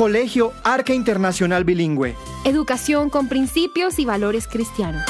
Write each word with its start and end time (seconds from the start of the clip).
Colegio 0.00 0.54
Arca 0.64 0.94
Internacional 0.94 1.64
Bilingüe. 1.64 2.16
Educación 2.46 3.10
con 3.10 3.28
principios 3.28 3.98
y 3.98 4.06
valores 4.06 4.48
cristianos. 4.48 5.02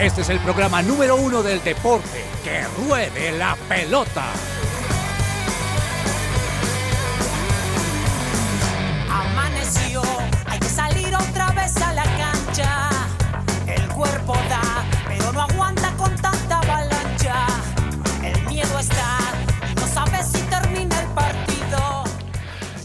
Este 0.00 0.22
es 0.22 0.30
el 0.30 0.38
programa 0.38 0.80
número 0.80 1.16
uno 1.16 1.42
del 1.42 1.62
deporte. 1.62 2.24
¡Que 2.42 2.64
ruede 2.82 3.32
la 3.32 3.58
pelota! 3.68 4.24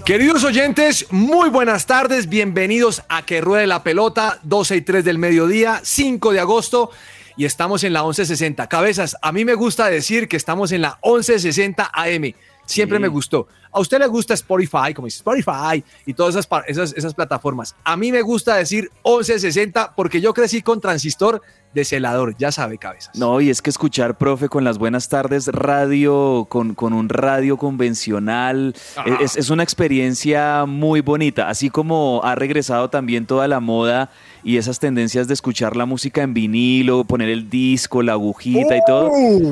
Queridos 0.05 0.43
oyentes, 0.43 1.07
muy 1.11 1.49
buenas 1.49 1.85
tardes, 1.85 2.27
bienvenidos 2.27 3.03
a 3.07 3.25
Que 3.25 3.39
Ruede 3.39 3.67
la 3.67 3.83
Pelota, 3.83 4.37
12 4.43 4.75
y 4.75 4.81
3 4.81 5.05
del 5.05 5.17
mediodía, 5.17 5.79
5 5.81 6.33
de 6.33 6.41
agosto, 6.41 6.91
y 7.37 7.45
estamos 7.45 7.85
en 7.85 7.93
la 7.93 8.01
1160. 8.01 8.67
Cabezas, 8.67 9.15
a 9.21 9.31
mí 9.31 9.45
me 9.45 9.53
gusta 9.53 9.87
decir 9.87 10.27
que 10.27 10.35
estamos 10.35 10.73
en 10.73 10.81
la 10.81 10.99
1160 11.05 11.89
AM, 11.93 12.33
siempre 12.65 12.99
me 12.99 13.07
gustó. 13.07 13.47
A 13.73 13.79
usted 13.79 13.99
le 13.99 14.07
gusta 14.07 14.33
Spotify, 14.33 14.93
como 14.93 15.07
dice 15.07 15.17
Spotify 15.17 15.83
y 16.05 16.13
todas 16.13 16.35
esas, 16.35 16.47
esas, 16.67 16.93
esas 16.93 17.13
plataformas. 17.13 17.75
A 17.83 17.97
mí 17.97 18.11
me 18.11 18.21
gusta 18.21 18.55
decir 18.55 18.91
1160 19.03 19.93
porque 19.95 20.21
yo 20.21 20.33
crecí 20.33 20.61
con 20.61 20.79
transistor 20.79 21.41
de 21.73 21.85
celador, 21.85 22.35
ya 22.37 22.51
sabe, 22.51 22.77
cabezas. 22.77 23.15
No, 23.17 23.41
y 23.41 23.49
es 23.49 23.61
que 23.61 23.69
escuchar, 23.69 24.17
profe, 24.17 24.47
con 24.47 24.63
las 24.63 24.77
buenas 24.77 25.09
tardes 25.09 25.47
radio, 25.47 26.45
con, 26.49 26.75
con 26.75 26.93
un 26.93 27.09
radio 27.09 27.57
convencional, 27.57 28.75
Ajá. 28.95 29.17
es, 29.21 29.35
es 29.37 29.49
una 29.49 29.63
experiencia 29.63 30.65
muy 30.67 31.01
bonita, 31.01 31.49
así 31.49 31.69
como 31.69 32.21
ha 32.23 32.35
regresado 32.35 32.89
también 32.89 33.25
toda 33.25 33.47
la 33.47 33.59
moda 33.59 34.11
y 34.43 34.57
esas 34.57 34.79
tendencias 34.79 35.27
de 35.27 35.33
escuchar 35.33 35.75
la 35.75 35.85
música 35.85 36.21
en 36.21 36.33
vinilo, 36.33 37.05
poner 37.05 37.29
el 37.29 37.49
disco, 37.49 38.03
la 38.03 38.13
agujita 38.13 38.75
y 38.75 38.81
todo. 38.85 39.09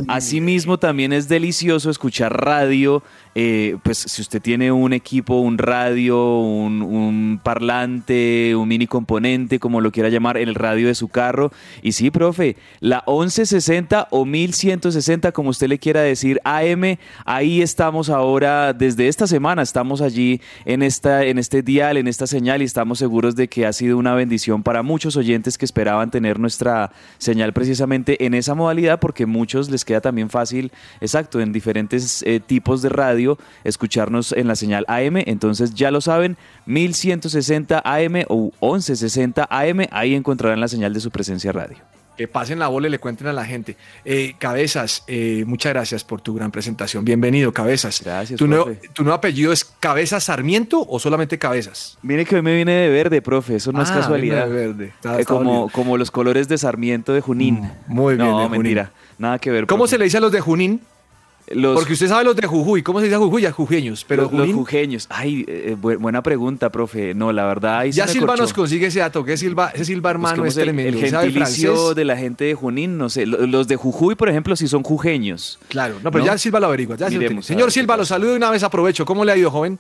Asimismo, 0.08 0.78
también 0.78 1.14
es 1.14 1.30
delicioso 1.30 1.90
escuchar 1.90 2.46
radio. 2.46 3.02
Eh, 3.34 3.78
pues 3.84 3.98
si 3.98 4.22
usted 4.22 4.42
tiene 4.42 4.72
un 4.72 4.92
equipo, 4.92 5.40
un 5.40 5.58
radio, 5.58 6.40
un, 6.40 7.40
parlante, 7.42 8.56
un 8.56 8.68
mini 8.68 8.88
componente, 8.88 9.60
como 9.60 9.80
lo 9.80 9.92
quiera 9.92 10.10
llamar, 10.10 10.38
el 10.38 10.56
radio 10.56 10.88
de 10.88 10.96
su 10.96 11.08
carro. 11.08 11.52
Y 11.82 11.94
sí, 11.94 12.12
profe, 12.12 12.58
la 12.80 13.04
1160 13.08 14.10
o 14.12 14.26
1160, 14.26 15.32
como 15.32 15.50
usted 15.50 15.68
le 15.68 15.80
quiera 15.80 16.02
decir, 16.02 16.42
AM, 16.44 16.98
ahí 17.26 17.62
estamos 17.62 18.10
ahora, 18.10 18.74
desde 18.74 19.08
esta 19.08 19.28
semana 19.28 19.62
estamos 19.62 20.02
allí 20.02 20.42
en, 20.66 20.82
esta, 20.82 21.24
en 21.24 21.40
este 21.40 21.62
dial, 21.62 21.98
en 21.98 22.08
esta 22.08 22.28
señal 22.28 22.62
y 22.62 22.66
estamos 22.66 23.00
seguros 23.00 23.36
de 23.36 23.48
que 23.48 23.66
ha 23.66 23.74
sido 23.74 23.98
una 23.98 24.14
bendición 24.14 24.64
para 24.64 24.84
muchos 24.84 25.16
oyentes 25.16 25.58
que 25.58 25.66
esperaban 25.66 26.12
tener 26.12 26.40
nuestra 26.40 26.92
señal 27.18 27.54
precisamente 27.54 28.26
en 28.26 28.34
esa 28.34 28.56
modalidad 28.56 29.00
porque 29.00 29.26
muchos 29.26 29.70
les 29.70 29.86
queda 29.86 30.02
también 30.02 30.30
fácil, 30.30 30.72
exacto, 31.00 31.40
en 31.40 31.54
diferentes 31.54 32.24
eh, 32.24 32.40
tipos 32.40 32.82
de 32.82 32.90
radio 32.90 33.21
escucharnos 33.64 34.32
en 34.32 34.48
la 34.48 34.56
señal 34.56 34.86
AM, 34.88 35.18
entonces 35.26 35.74
ya 35.74 35.92
lo 35.92 36.02
saben, 36.02 36.38
1160 36.66 37.82
AM 37.84 38.24
o 38.28 38.52
1160 38.62 39.48
AM, 39.50 39.88
ahí 39.92 40.16
encontrarán 40.16 40.60
la 40.60 40.68
señal 40.68 40.94
de 40.94 41.00
su 41.00 41.12
presencia 41.12 41.52
radio. 41.52 41.78
que 42.18 42.28
pasen 42.28 42.60
la 42.60 42.68
bola 42.68 42.86
y 42.88 42.92
le 42.92 43.00
cuenten 43.00 43.26
a 43.28 43.34
la 43.34 43.44
gente. 43.46 43.78
Eh, 44.06 44.36
Cabezas, 44.38 45.04
eh, 45.08 45.44
muchas 45.48 45.74
gracias 45.74 46.04
por 46.04 46.22
tu 46.22 46.36
gran 46.36 46.52
presentación. 46.52 47.04
Bienvenido, 47.04 47.52
Cabezas. 47.52 48.00
Gracias, 48.04 48.38
¿Tu 48.38 48.46
nuevo. 48.48 48.70
¿Tu 48.94 49.02
nuevo 49.04 49.16
apellido 49.16 49.52
es 49.52 49.66
Cabezas 49.66 50.26
Sarmiento 50.26 50.86
o 50.88 51.00
solamente 51.00 51.40
Cabezas? 51.40 51.98
Mire 52.04 52.24
que 52.26 52.36
hoy 52.36 52.44
me 52.44 52.54
viene 52.54 52.74
de 52.74 52.90
verde, 52.90 53.24
profe, 53.24 53.56
eso 53.56 53.72
no 53.72 53.82
es 53.82 53.90
Ah, 53.90 53.96
casualidad. 53.96 54.46
viene 54.46 54.60
de 54.62 54.68
verde. 54.68 54.86
Está- 54.94 55.18
Eh, 55.18 55.22
está 55.22 55.34
como, 55.34 55.68
como 55.70 55.98
los 55.98 56.12
colores 56.12 56.48
de 56.48 56.60
Sarmiento 56.60 57.12
de 57.12 57.22
Junín. 57.22 57.68
Muy 57.88 58.16
bien, 58.18 58.28
No, 58.28 58.36
Junín. 58.44 58.52
mentira, 58.52 58.92
nada 59.18 59.40
que 59.40 59.50
ver. 59.50 59.66
¿Cómo 59.66 59.84
profe. 59.86 59.92
se 59.92 59.98
le 59.98 60.04
dice 60.04 60.18
a 60.18 60.22
los 60.22 60.32
de 60.32 60.42
Junín? 60.42 60.82
Los, 61.56 61.76
Porque 61.76 61.94
usted 61.94 62.08
sabe 62.08 62.24
los 62.24 62.36
de 62.36 62.48
Jujuy. 62.48 62.82
¿Cómo 62.84 63.00
se 63.00 63.06
dice 63.06 63.18
Jujuy? 63.18 63.46
A 63.46 63.52
jujeños. 63.52 64.06
Pero 64.08 64.24
los, 64.24 64.34
los 64.34 64.54
jujeños. 64.54 65.08
Ay, 65.10 65.46
eh, 65.48 65.76
bu- 65.80 65.98
buena 65.98 66.22
pregunta, 66.24 66.70
profe. 66.70 67.14
No, 67.14 67.32
la 67.32 67.46
verdad, 67.46 67.80
ahí 67.80 67.92
ya 67.92 68.08
Silva 68.08 68.28
corchó. 68.28 68.44
nos 68.44 68.54
consigue 68.54 68.88
ese 68.88 69.00
dato. 69.00 69.24
¿Qué 69.24 69.38
Silva? 69.38 69.72
Ese 69.74 69.86
Silva 69.86 70.12
hermano 70.12 70.44
Busquemos 70.44 70.54
es 70.54 70.58
el, 70.58 70.64
tremendo. 70.66 71.08
¿Sabe 71.10 71.32
gentilicio 71.32 71.94
de 71.94 72.06
la 72.06 72.18
gente 72.18 72.46
de 72.46 72.54
Junín, 72.54 72.98
no 72.98 73.10
sé. 73.10 73.26
Lo- 73.26 73.46
Los 73.48 73.68
de 73.68 73.76
Jujuy, 73.76 74.16
por 74.16 74.30
ejemplo, 74.30 74.56
sí 74.56 74.68
son 74.68 74.84
jujeños. 74.84 75.60
Claro, 75.68 75.96
no, 76.04 76.12
pero 76.12 76.24
¿No? 76.26 76.32
ya 76.32 76.38
Silva 76.38 76.60
lo 76.60 76.68
averigua. 76.68 76.96
Ya 76.96 77.08
se 77.08 77.14
lo 77.16 77.20
Miremos, 77.22 77.46
Señor 77.46 77.72
Silva, 77.72 77.98
lo 77.98 78.06
saludo 78.06 78.34
y 78.34 78.38
una 78.38 78.50
vez 78.50 78.64
aprovecho. 78.64 79.06
¿Cómo 79.06 79.24
le 79.26 79.32
ha 79.32 79.38
ido, 79.38 79.52
joven? 79.52 79.80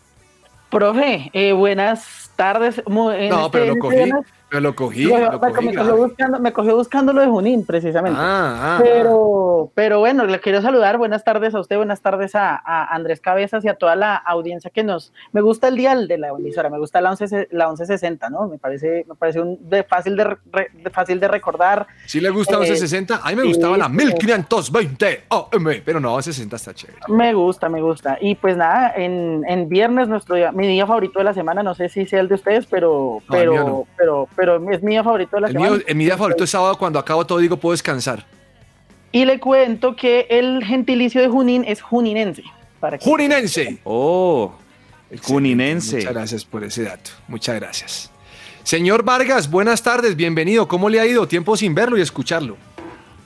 Profe, 0.70 1.30
eh, 1.34 1.52
buenas 1.52 2.32
tardes. 2.36 2.82
No, 2.88 3.12
este- 3.12 3.30
pero 3.52 3.66
lo 3.66 3.72
este 3.74 3.80
cogí. 3.80 4.12
Pero 4.52 4.62
lo 4.64 4.76
cogí. 4.76 5.06
Lo 5.06 5.18
me, 5.18 5.40
cogí 5.40 5.66
me 5.68 5.72
grave. 5.72 5.90
cogió 5.90 6.08
buscando, 6.08 6.40
me 6.42 6.52
cogió 6.52 6.76
buscando 6.76 7.14
lo 7.14 7.22
de 7.22 7.28
Junín, 7.28 7.66
precisamente. 7.66 8.20
Ah, 8.22 8.76
ah, 8.76 8.80
pero, 8.84 9.72
pero 9.74 10.00
bueno, 10.00 10.26
le 10.26 10.42
quiero 10.42 10.62
saludar. 10.62 10.98
Buenas 10.98 11.24
tardes 11.24 11.56
a 11.56 11.62
usted, 11.62 11.78
buenas 11.78 12.02
tardes 12.02 12.36
a, 12.36 12.56
a 12.62 12.94
Andrés 12.94 13.22
Cabezas 13.22 13.64
y 13.64 13.70
a 13.70 13.76
toda 13.76 13.96
la 13.96 14.14
audiencia 14.18 14.70
que 14.70 14.84
nos. 14.84 15.14
Me 15.32 15.40
gusta 15.40 15.70
el 15.70 15.78
dial 15.78 16.10
de 16.10 16.18
la 16.18 16.28
emisora, 16.32 16.70
me 16.70 16.80
gusta 16.80 17.00
la 17.00 17.12
11, 17.12 17.48
la 17.52 17.68
1160, 17.68 18.30
¿no? 18.30 18.50
Me 18.50 18.58
parece, 18.58 19.06
me 19.08 19.16
parece 19.16 19.40
un 19.40 19.58
de 19.70 19.84
fácil 19.86 20.18
de, 20.18 20.26
re- 20.26 20.70
de 20.74 20.90
fácil 20.90 21.22
de 21.22 21.30
recordar. 21.30 21.88
¿Sí 22.06 22.20
le 22.20 22.30
gusta 22.30 22.56
Eh, 22.56 22.60
1160? 22.60 23.22
A 23.24 23.30
mí 23.30 23.36
me 23.38 23.44
sí, 23.44 23.48
gustaba 23.48 23.78
la 23.78 23.86
sí. 23.86 23.92
1520 23.94 25.24
AM, 25.30 25.82
pero 25.86 26.02
no, 26.02 26.10
1160 26.18 26.56
está 26.58 26.74
chévere. 26.74 27.00
Me 27.08 27.34
gusta, 27.34 27.70
me 27.70 27.82
gusta. 27.82 28.18
Y 28.20 28.36
pues 28.36 28.58
nada, 28.58 28.92
en, 28.98 29.44
en 29.48 29.70
viernes, 29.70 30.10
nuestro 30.10 30.36
día, 30.36 30.52
mi 30.52 30.68
día 30.68 30.86
favorito 30.86 31.20
de 31.20 31.26
la 31.26 31.34
semana, 31.34 31.64
no 31.64 31.74
sé 31.74 31.88
si 31.88 32.06
sea 32.06 32.20
el 32.20 32.28
de 32.28 32.36
ustedes, 32.36 32.66
pero, 32.66 33.20
No, 33.30 33.36
el 33.36 33.40
pero, 33.40 33.52
mío 33.54 33.64
no. 33.64 33.88
pero, 33.96 34.28
pero 34.36 34.41
es 34.72 34.82
mi 34.84 34.92
día 34.92 35.04
favorito 35.04 35.36
de 35.38 35.42
la 35.42 35.48
El 35.48 35.54
semana. 35.54 35.72
mío, 35.76 35.84
en 35.88 35.98
mi 35.98 36.06
día 36.06 36.18
favorito 36.18 36.44
es 36.44 36.50
sábado 36.50 36.78
cuando 36.78 37.00
acabo 37.00 37.26
todo 37.26 37.38
digo 37.40 37.58
puedo 37.58 37.72
descansar. 37.72 38.26
Y 39.12 39.26
le 39.26 39.40
cuento 39.40 39.96
que 39.96 40.28
el 40.30 40.64
gentilicio 40.64 41.22
de 41.22 41.28
Junín 41.28 41.64
es 41.68 41.82
juninense. 41.82 42.44
Para 42.80 42.98
que- 42.98 43.04
Juninense. 43.06 43.80
Oh, 43.84 44.54
Juninense. 45.24 45.98
Muchas 45.98 46.14
gracias 46.14 46.46
por 46.46 46.64
ese 46.64 46.84
dato. 46.84 47.12
Muchas 47.28 47.56
gracias. 47.60 48.12
Señor 48.64 49.04
Vargas, 49.04 49.50
buenas 49.50 49.84
tardes, 49.84 50.16
bienvenido. 50.16 50.68
¿Cómo 50.68 50.88
le 50.90 51.00
ha 51.00 51.06
ido? 51.06 51.28
Tiempo 51.28 51.58
sin 51.58 51.76
verlo 51.76 51.98
y 51.98 52.02
escucharlo. 52.02 52.58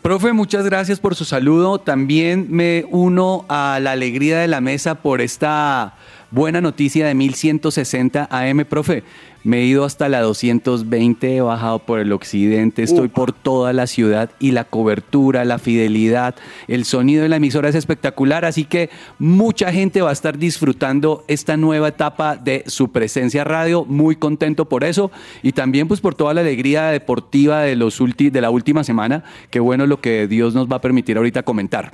Profe, 0.02 0.34
muchas 0.34 0.66
gracias 0.66 1.00
por 1.00 1.16
su 1.16 1.26
saludo. 1.26 1.80
También 1.80 2.48
me 2.50 2.86
uno 2.90 3.46
a 3.50 3.80
la 3.82 3.92
alegría 3.92 4.40
de 4.40 4.48
la 4.48 4.62
mesa 4.62 4.96
por 4.96 5.20
esta 5.22 5.96
buena 6.36 6.60
noticia 6.60 7.08
de 7.08 7.16
1160 7.16 8.28
AM, 8.30 8.66
profe. 8.66 9.04
Me 9.46 9.60
he 9.60 9.66
ido 9.66 9.86
hasta 9.86 10.10
la 10.10 10.22
220, 10.22 11.38
he 11.38 11.40
bajado 11.40 11.80
por 11.80 12.00
el 12.00 12.12
occidente, 12.12 12.84
estoy 12.84 13.08
por 13.08 13.32
toda 13.32 13.72
la 13.74 13.88
ciudad 13.88 14.32
y 14.40 14.52
la 14.52 14.66
cobertura, 14.66 15.46
la 15.46 15.60
fidelidad, 15.60 16.36
el 16.68 16.84
sonido 16.84 17.24
de 17.24 17.30
la 17.30 17.36
emisora 17.36 17.70
es 17.70 17.76
espectacular, 17.76 18.44
así 18.44 18.66
que 18.66 18.90
mucha 19.20 19.72
gente 19.72 20.02
va 20.02 20.10
a 20.10 20.14
estar 20.14 20.40
disfrutando 20.40 21.24
esta 21.28 21.58
nueva 21.58 21.90
etapa 21.90 22.36
de 22.36 22.64
su 22.66 22.92
presencia 22.92 23.44
radio, 23.44 23.86
muy 23.86 24.16
contento 24.16 24.66
por 24.66 24.84
eso 24.84 25.12
y 25.44 25.52
también 25.52 25.88
pues 25.88 26.02
por 26.02 26.16
toda 26.16 26.34
la 26.34 26.42
alegría 26.42 26.88
deportiva 26.88 27.62
de, 27.62 27.76
los 27.76 28.00
de 28.18 28.42
la 28.42 28.50
última 28.50 28.84
semana, 28.84 29.24
qué 29.52 29.60
bueno 29.60 29.86
lo 29.86 30.02
que 30.02 30.28
Dios 30.28 30.56
nos 30.56 30.68
va 30.68 30.78
a 30.78 30.82
permitir 30.82 31.18
ahorita 31.18 31.44
comentar. 31.44 31.92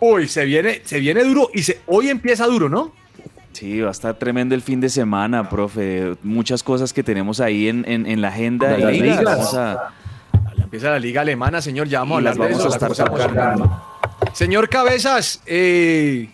Uy, 0.00 0.28
se 0.28 0.44
viene, 0.44 0.82
se 0.84 1.00
viene 1.00 1.24
duro 1.24 1.48
y 1.52 1.62
se, 1.62 1.80
hoy 1.86 2.10
empieza 2.10 2.46
duro, 2.46 2.68
¿no? 2.68 2.92
Sí, 3.52 3.80
va 3.80 3.88
a 3.88 3.92
estar 3.92 4.14
tremendo 4.14 4.54
el 4.54 4.62
fin 4.62 4.80
de 4.80 4.88
semana, 4.88 5.48
profe. 5.48 6.16
Muchas 6.22 6.62
cosas 6.62 6.92
que 6.92 7.02
tenemos 7.02 7.40
ahí 7.40 7.68
en, 7.68 7.84
en, 7.86 8.20
la 8.20 8.28
agenda. 8.28 8.68
De 8.68 8.96
y 8.96 9.24
vamos 9.24 9.54
a... 9.54 9.90
Empieza 10.62 10.90
la 10.90 10.98
liga 10.98 11.22
alemana, 11.22 11.60
señor. 11.62 11.88
Ya 11.88 12.00
vamos 12.00 12.14
a 12.14 12.18
hablar 12.18 12.36
de 12.36 12.50
eso. 12.50 12.58
Vamos 12.58 12.82
a 12.82 12.86
estar 12.86 12.98
Señor 14.34 14.68
Cabezas, 14.68 15.42
eh, 15.46 16.28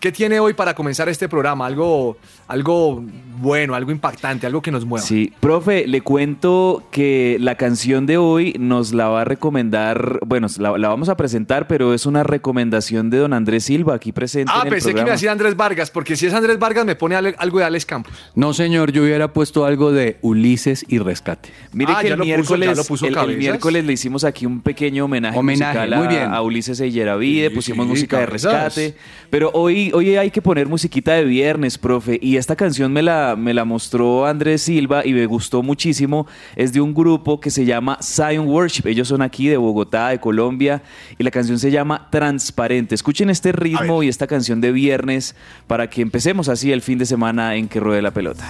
¿Qué 0.00 0.12
tiene 0.12 0.38
hoy 0.40 0.54
para 0.54 0.74
comenzar 0.74 1.08
este 1.08 1.28
programa? 1.28 1.66
Algo, 1.66 2.16
algo 2.48 3.02
bueno, 3.38 3.74
algo 3.74 3.90
impactante, 3.90 4.46
algo 4.46 4.62
que 4.62 4.70
nos 4.70 4.84
mueva. 4.84 5.04
Sí, 5.04 5.32
profe, 5.40 5.86
le 5.86 6.00
cuento 6.00 6.86
que 6.90 7.36
la 7.40 7.54
canción 7.54 8.06
de 8.06 8.18
hoy 8.18 8.54
nos 8.58 8.92
la 8.92 9.08
va 9.08 9.22
a 9.22 9.24
recomendar, 9.24 10.20
bueno, 10.26 10.48
la, 10.58 10.70
vamos 10.88 11.08
a 11.08 11.16
presentar, 11.16 11.66
pero 11.66 11.94
es 11.94 12.06
una 12.06 12.22
recomendación 12.22 13.10
de 13.10 13.18
don 13.18 13.32
Andrés 13.32 13.64
Silva 13.64 13.94
aquí 13.94 14.12
presente. 14.12 14.52
Ah, 14.54 14.64
pensé 14.68 14.94
que 14.94 15.04
me 15.04 15.10
hacía 15.10 15.32
Andrés 15.32 15.56
Vargas, 15.56 15.90
porque 15.90 16.16
si 16.16 16.26
es 16.26 16.34
Andrés 16.34 16.58
Vargas 16.58 16.84
me 16.84 16.94
pone 16.94 17.16
algo 17.16 17.58
de 17.58 17.64
Alex 17.64 17.86
Campos. 17.86 18.12
No, 18.34 18.52
señor, 18.52 18.92
yo 18.92 19.02
hubiera 19.02 19.32
puesto 19.32 19.64
algo 19.64 19.92
de 19.92 20.18
Ulises 20.22 20.84
y 20.88 20.98
Rescate. 20.98 21.50
Mire 21.72 21.92
ah, 21.96 22.00
que 22.00 22.08
el 22.08 22.18
miércoles, 22.18 22.90
el, 23.02 23.36
miércoles 23.36 23.84
le 23.84 23.92
hicimos 23.92 24.24
aquí 24.24 24.46
un 24.46 24.60
pequeño 24.60 25.06
homenaje, 25.06 25.40
musical 25.42 25.92
a, 25.92 25.96
muy 25.98 26.08
bien. 26.08 26.32
a 26.32 26.42
Ulises 26.42 26.80
Eyeravide, 26.80 27.50
pusimos 27.50 27.86
música 27.86 28.18
de 28.18 28.26
rescate, 28.26 28.96
pero 29.30 29.50
hoy 29.52 29.85
hoy, 29.92 30.16
hay 30.16 30.30
que 30.30 30.42
poner 30.42 30.68
musiquita 30.68 31.12
de 31.14 31.24
viernes, 31.24 31.78
profe. 31.78 32.18
Y 32.22 32.36
esta 32.36 32.56
canción 32.56 32.92
me 32.92 33.02
la, 33.02 33.36
me 33.36 33.54
la 33.54 33.64
mostró 33.64 34.26
Andrés 34.26 34.62
Silva 34.62 35.04
y 35.04 35.12
me 35.12 35.26
gustó 35.26 35.62
muchísimo. 35.62 36.26
Es 36.54 36.72
de 36.72 36.80
un 36.80 36.94
grupo 36.94 37.40
que 37.40 37.50
se 37.50 37.64
llama 37.64 37.98
Zion 38.02 38.46
Worship. 38.48 38.86
Ellos 38.86 39.08
son 39.08 39.22
aquí 39.22 39.48
de 39.48 39.56
Bogotá, 39.56 40.08
de 40.08 40.20
Colombia. 40.20 40.82
Y 41.18 41.24
la 41.24 41.30
canción 41.30 41.58
se 41.58 41.70
llama 41.70 42.08
Transparente. 42.10 42.94
Escuchen 42.94 43.30
este 43.30 43.52
ritmo 43.52 44.02
y 44.02 44.08
esta 44.08 44.26
canción 44.26 44.60
de 44.60 44.72
viernes 44.72 45.34
para 45.66 45.90
que 45.90 46.02
empecemos 46.02 46.48
así 46.48 46.72
el 46.72 46.82
fin 46.82 46.98
de 46.98 47.06
semana 47.06 47.56
en 47.56 47.68
que 47.68 47.80
ruede 47.80 48.02
la 48.02 48.12
pelota. 48.12 48.44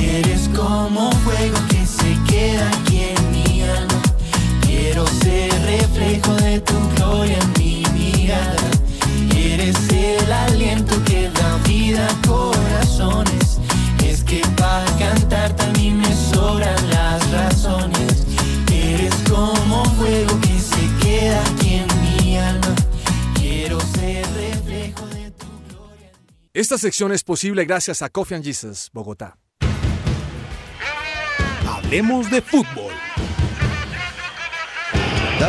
Eres 0.00 0.48
como 0.56 1.10
fuego 1.12 1.58
que 1.68 1.84
se 1.84 2.16
queda 2.30 2.68
aquí 2.68 3.00
en 3.16 3.32
mi 3.32 3.62
alma. 3.62 4.02
Quiero 4.66 5.06
ser 5.06 5.50
reflejo 5.62 6.34
de 6.36 6.60
tu 6.60 6.74
gloria 6.96 7.38
en 7.38 7.52
mí 7.58 7.65
Eres 9.36 9.88
el 9.90 10.32
aliento 10.32 11.02
que 11.04 11.30
da 11.30 11.56
vida 11.58 12.08
a 12.08 12.26
corazones. 12.26 13.58
Es 14.04 14.24
que 14.24 14.42
para 14.56 14.84
cantar 14.98 15.54
también 15.54 15.98
me 15.98 16.12
sobran 16.14 16.90
las 16.90 17.30
razones. 17.30 18.26
Eres 18.72 19.14
como 19.30 19.84
fuego 19.96 20.40
que 20.40 20.58
se 20.58 21.06
queda 21.06 21.40
aquí 21.44 21.74
en 21.74 21.88
mi 22.02 22.36
alma. 22.36 22.74
Quiero 23.34 23.80
ser 23.80 24.26
reflejo 24.34 25.06
de 25.06 25.30
tu 25.30 25.46
gloria. 25.68 26.10
Esta 26.52 26.78
sección 26.78 27.12
es 27.12 27.22
posible 27.22 27.64
gracias 27.64 28.02
a 28.02 28.08
Coffee 28.08 28.36
and 28.36 28.44
Jesus, 28.44 28.90
Bogotá. 28.92 29.38
Hablemos 31.68 32.28
de 32.30 32.42
fútbol. 32.42 32.95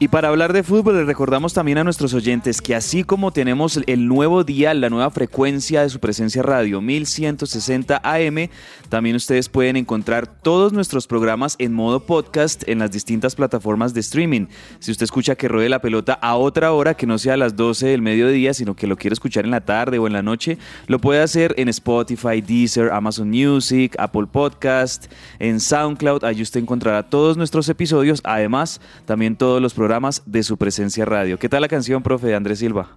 Y 0.00 0.06
para 0.06 0.28
hablar 0.28 0.52
de 0.52 0.62
fútbol, 0.62 0.96
les 0.96 1.08
recordamos 1.08 1.54
también 1.54 1.76
a 1.78 1.82
nuestros 1.82 2.14
oyentes 2.14 2.62
que 2.62 2.76
así 2.76 3.02
como 3.02 3.32
tenemos 3.32 3.80
el 3.84 4.06
nuevo 4.06 4.44
dial, 4.44 4.80
la 4.80 4.90
nueva 4.90 5.10
frecuencia 5.10 5.82
de 5.82 5.88
su 5.88 5.98
presencia 5.98 6.40
radio 6.40 6.80
1160 6.80 8.00
AM, 8.04 8.48
también 8.90 9.16
ustedes 9.16 9.48
pueden 9.48 9.74
encontrar 9.74 10.28
todos 10.28 10.72
nuestros 10.72 11.08
programas 11.08 11.56
en 11.58 11.74
modo 11.74 12.06
podcast 12.06 12.62
en 12.68 12.78
las 12.78 12.92
distintas 12.92 13.34
plataformas 13.34 13.92
de 13.92 13.98
streaming. 13.98 14.46
Si 14.78 14.92
usted 14.92 15.02
escucha 15.02 15.34
que 15.34 15.48
ruede 15.48 15.68
la 15.68 15.80
pelota 15.80 16.12
a 16.12 16.36
otra 16.36 16.70
hora 16.70 16.94
que 16.94 17.08
no 17.08 17.18
sea 17.18 17.34
a 17.34 17.36
las 17.36 17.56
12 17.56 17.88
del 17.88 18.00
mediodía, 18.00 18.54
sino 18.54 18.76
que 18.76 18.86
lo 18.86 18.96
quiere 18.96 19.14
escuchar 19.14 19.46
en 19.46 19.50
la 19.50 19.62
tarde 19.62 19.98
o 19.98 20.06
en 20.06 20.12
la 20.12 20.22
noche, 20.22 20.58
lo 20.86 21.00
puede 21.00 21.22
hacer 21.22 21.56
en 21.58 21.68
Spotify, 21.70 22.40
Deezer, 22.40 22.92
Amazon 22.92 23.30
Music, 23.30 23.96
Apple 23.98 24.28
Podcast, 24.30 25.10
en 25.40 25.58
SoundCloud. 25.58 26.22
Allí 26.22 26.42
usted 26.42 26.60
encontrará 26.60 27.02
todos 27.02 27.36
nuestros 27.36 27.68
episodios, 27.68 28.20
además 28.22 28.80
también 29.04 29.34
todos 29.34 29.60
los 29.60 29.74
programas 29.74 29.87
de 30.26 30.42
su 30.42 30.56
presencia 30.56 31.04
radio. 31.04 31.38
¿Qué 31.38 31.48
tal 31.48 31.62
la 31.62 31.68
canción, 31.68 32.02
profe, 32.02 32.28
de 32.28 32.34
Andrés 32.34 32.58
Silva? 32.58 32.90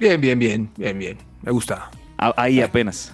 Bien, 0.00 0.20
bien, 0.20 0.38
bien, 0.38 0.70
bien, 0.76 0.98
bien. 0.98 1.18
Me 1.42 1.52
gusta. 1.52 1.90
Ah, 2.16 2.32
ahí 2.36 2.60
apenas. 2.60 3.12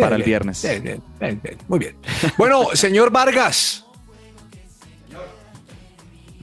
para 0.00 0.16
el 0.16 0.22
viernes. 0.22 0.62
Bien, 0.62 0.82
bien, 0.82 1.40
bien, 1.42 1.58
Muy 1.68 1.78
bien. 1.78 1.96
Bueno, 2.38 2.64
señor 2.74 3.10
Vargas. 3.10 3.84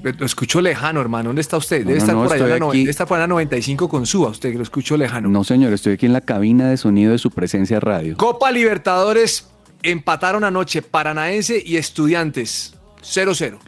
Lo 0.03 0.25
escucho 0.25 0.61
lejano, 0.61 0.99
hermano. 0.99 1.29
¿Dónde 1.29 1.41
está 1.41 1.57
usted? 1.57 1.85
Debe 1.85 1.99
estar 1.99 2.15
por 2.15 2.31
allá. 2.33 2.55
Aquí. 2.67 2.89
Está 2.89 3.05
por 3.05 3.17
allá 3.17 3.27
95 3.27 3.87
con 3.87 4.05
Suba. 4.05 4.29
Usted 4.29 4.55
lo 4.55 4.63
escucho 4.63 4.97
lejano. 4.97 5.29
No, 5.29 5.43
señor. 5.43 5.73
Estoy 5.73 5.93
aquí 5.93 6.07
en 6.07 6.13
la 6.13 6.21
cabina 6.21 6.69
de 6.69 6.77
sonido 6.77 7.11
de 7.11 7.19
su 7.19 7.29
presencia 7.29 7.79
radio. 7.79 8.17
Copa 8.17 8.51
Libertadores 8.51 9.47
empataron 9.83 10.43
anoche 10.43 10.81
Paranaense 10.81 11.61
y 11.63 11.77
Estudiantes. 11.77 12.75
0-0. 13.03 13.59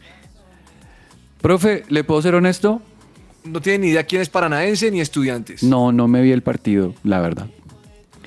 Profe, 1.44 1.82
¿le 1.90 2.04
puedo 2.04 2.22
ser 2.22 2.34
honesto? 2.36 2.80
No 3.44 3.60
tiene 3.60 3.80
ni 3.80 3.88
idea 3.88 4.04
quién 4.04 4.22
es 4.22 4.30
paranaense 4.30 4.90
ni 4.90 5.02
estudiantes. 5.02 5.62
No, 5.62 5.92
no 5.92 6.08
me 6.08 6.22
vi 6.22 6.32
el 6.32 6.42
partido, 6.42 6.94
la 7.02 7.20
verdad. 7.20 7.48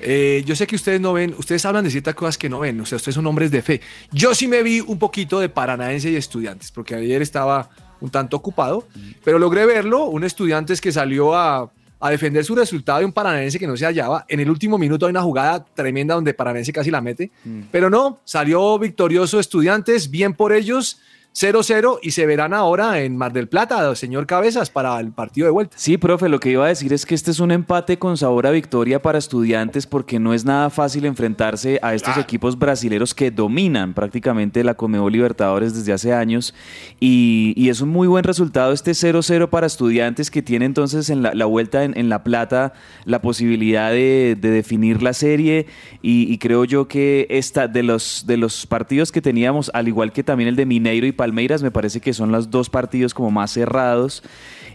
Eh, 0.00 0.44
yo 0.46 0.54
sé 0.54 0.68
que 0.68 0.76
ustedes 0.76 1.00
no 1.00 1.14
ven, 1.14 1.34
ustedes 1.36 1.64
hablan 1.64 1.82
de 1.82 1.90
ciertas 1.90 2.14
cosas 2.14 2.38
que 2.38 2.48
no 2.48 2.60
ven, 2.60 2.80
o 2.80 2.86
sea, 2.86 2.94
ustedes 2.94 3.16
son 3.16 3.26
hombres 3.26 3.50
de 3.50 3.60
fe. 3.60 3.80
Yo 4.12 4.36
sí 4.36 4.46
me 4.46 4.62
vi 4.62 4.78
un 4.78 5.00
poquito 5.00 5.40
de 5.40 5.48
paranaense 5.48 6.12
y 6.12 6.14
estudiantes, 6.14 6.70
porque 6.70 6.94
ayer 6.94 7.20
estaba 7.20 7.68
un 8.00 8.08
tanto 8.08 8.36
ocupado, 8.36 8.86
pero 9.24 9.40
logré 9.40 9.66
verlo, 9.66 10.04
un 10.04 10.22
estudiante 10.22 10.76
que 10.76 10.92
salió 10.92 11.34
a, 11.34 11.72
a, 11.98 12.10
defender 12.10 12.44
su 12.44 12.54
resultado 12.54 13.00
de 13.00 13.04
un 13.04 13.12
paranaense 13.12 13.58
que 13.58 13.66
no 13.66 13.76
se 13.76 13.84
hallaba. 13.84 14.26
En 14.28 14.38
el 14.38 14.48
último 14.48 14.78
minuto 14.78 15.06
hay 15.06 15.10
una 15.10 15.22
jugada 15.22 15.64
tremenda 15.64 16.14
donde 16.14 16.34
paranaense 16.34 16.72
casi 16.72 16.92
la 16.92 17.00
mete, 17.00 17.32
mm. 17.44 17.62
pero 17.72 17.90
no, 17.90 18.20
salió 18.24 18.78
victorioso 18.78 19.40
estudiantes, 19.40 20.08
bien 20.08 20.34
por 20.34 20.52
ellos 20.52 21.00
0-0 21.34 22.00
y 22.02 22.10
se 22.10 22.26
verán 22.26 22.52
ahora 22.52 23.00
en 23.00 23.16
Mar 23.16 23.32
del 23.32 23.48
Plata, 23.48 23.94
señor 23.94 24.26
Cabezas, 24.26 24.70
para 24.70 24.98
el 24.98 25.12
partido 25.12 25.46
de 25.46 25.52
vuelta. 25.52 25.76
Sí, 25.78 25.96
profe, 25.96 26.28
lo 26.28 26.40
que 26.40 26.50
iba 26.50 26.64
a 26.64 26.68
decir 26.68 26.92
es 26.92 27.06
que 27.06 27.14
este 27.14 27.30
es 27.30 27.38
un 27.38 27.52
empate 27.52 27.98
con 27.98 28.16
sabor 28.16 28.46
a 28.46 28.50
victoria 28.50 29.00
para 29.00 29.18
estudiantes 29.18 29.86
porque 29.86 30.18
no 30.18 30.34
es 30.34 30.44
nada 30.44 30.68
fácil 30.70 31.04
enfrentarse 31.04 31.78
a 31.82 31.94
estos 31.94 32.16
equipos 32.16 32.58
brasileños 32.58 33.14
que 33.14 33.30
dominan 33.30 33.94
prácticamente 33.94 34.64
la 34.64 34.74
Comebol 34.74 35.12
Libertadores 35.12 35.74
desde 35.74 35.92
hace 35.92 36.12
años 36.12 36.54
y, 36.98 37.68
es 37.68 37.82
un 37.82 37.90
muy 37.90 38.08
buen 38.08 38.24
resultado 38.24 38.72
este 38.72 38.92
0-0 38.92 39.50
para 39.50 39.66
estudiantes 39.66 40.30
que 40.30 40.40
tiene 40.40 40.64
entonces 40.64 41.10
en 41.10 41.22
la, 41.22 41.44
vuelta 41.44 41.84
en, 41.84 42.08
La 42.08 42.24
Plata 42.24 42.72
la 43.04 43.20
posibilidad 43.20 43.90
de, 43.90 44.38
definir 44.40 45.02
la 45.02 45.12
serie 45.12 45.66
y, 46.00 46.38
creo 46.38 46.64
yo 46.64 46.88
que 46.88 47.26
esta 47.28 47.68
de 47.68 47.82
los, 47.82 48.24
de 48.26 48.38
los 48.38 48.66
partidos 48.66 49.12
que 49.12 49.20
teníamos, 49.20 49.70
al 49.74 49.86
igual 49.86 50.12
que 50.12 50.24
también 50.24 50.48
el 50.48 50.56
de 50.56 50.64
Mineiro 50.64 51.06
y 51.06 51.12
Palmeiras, 51.18 51.62
me 51.62 51.70
parece 51.70 52.00
que 52.00 52.14
son 52.14 52.32
los 52.32 52.50
dos 52.50 52.70
partidos 52.70 53.12
como 53.12 53.30
más 53.30 53.50
cerrados. 53.50 54.22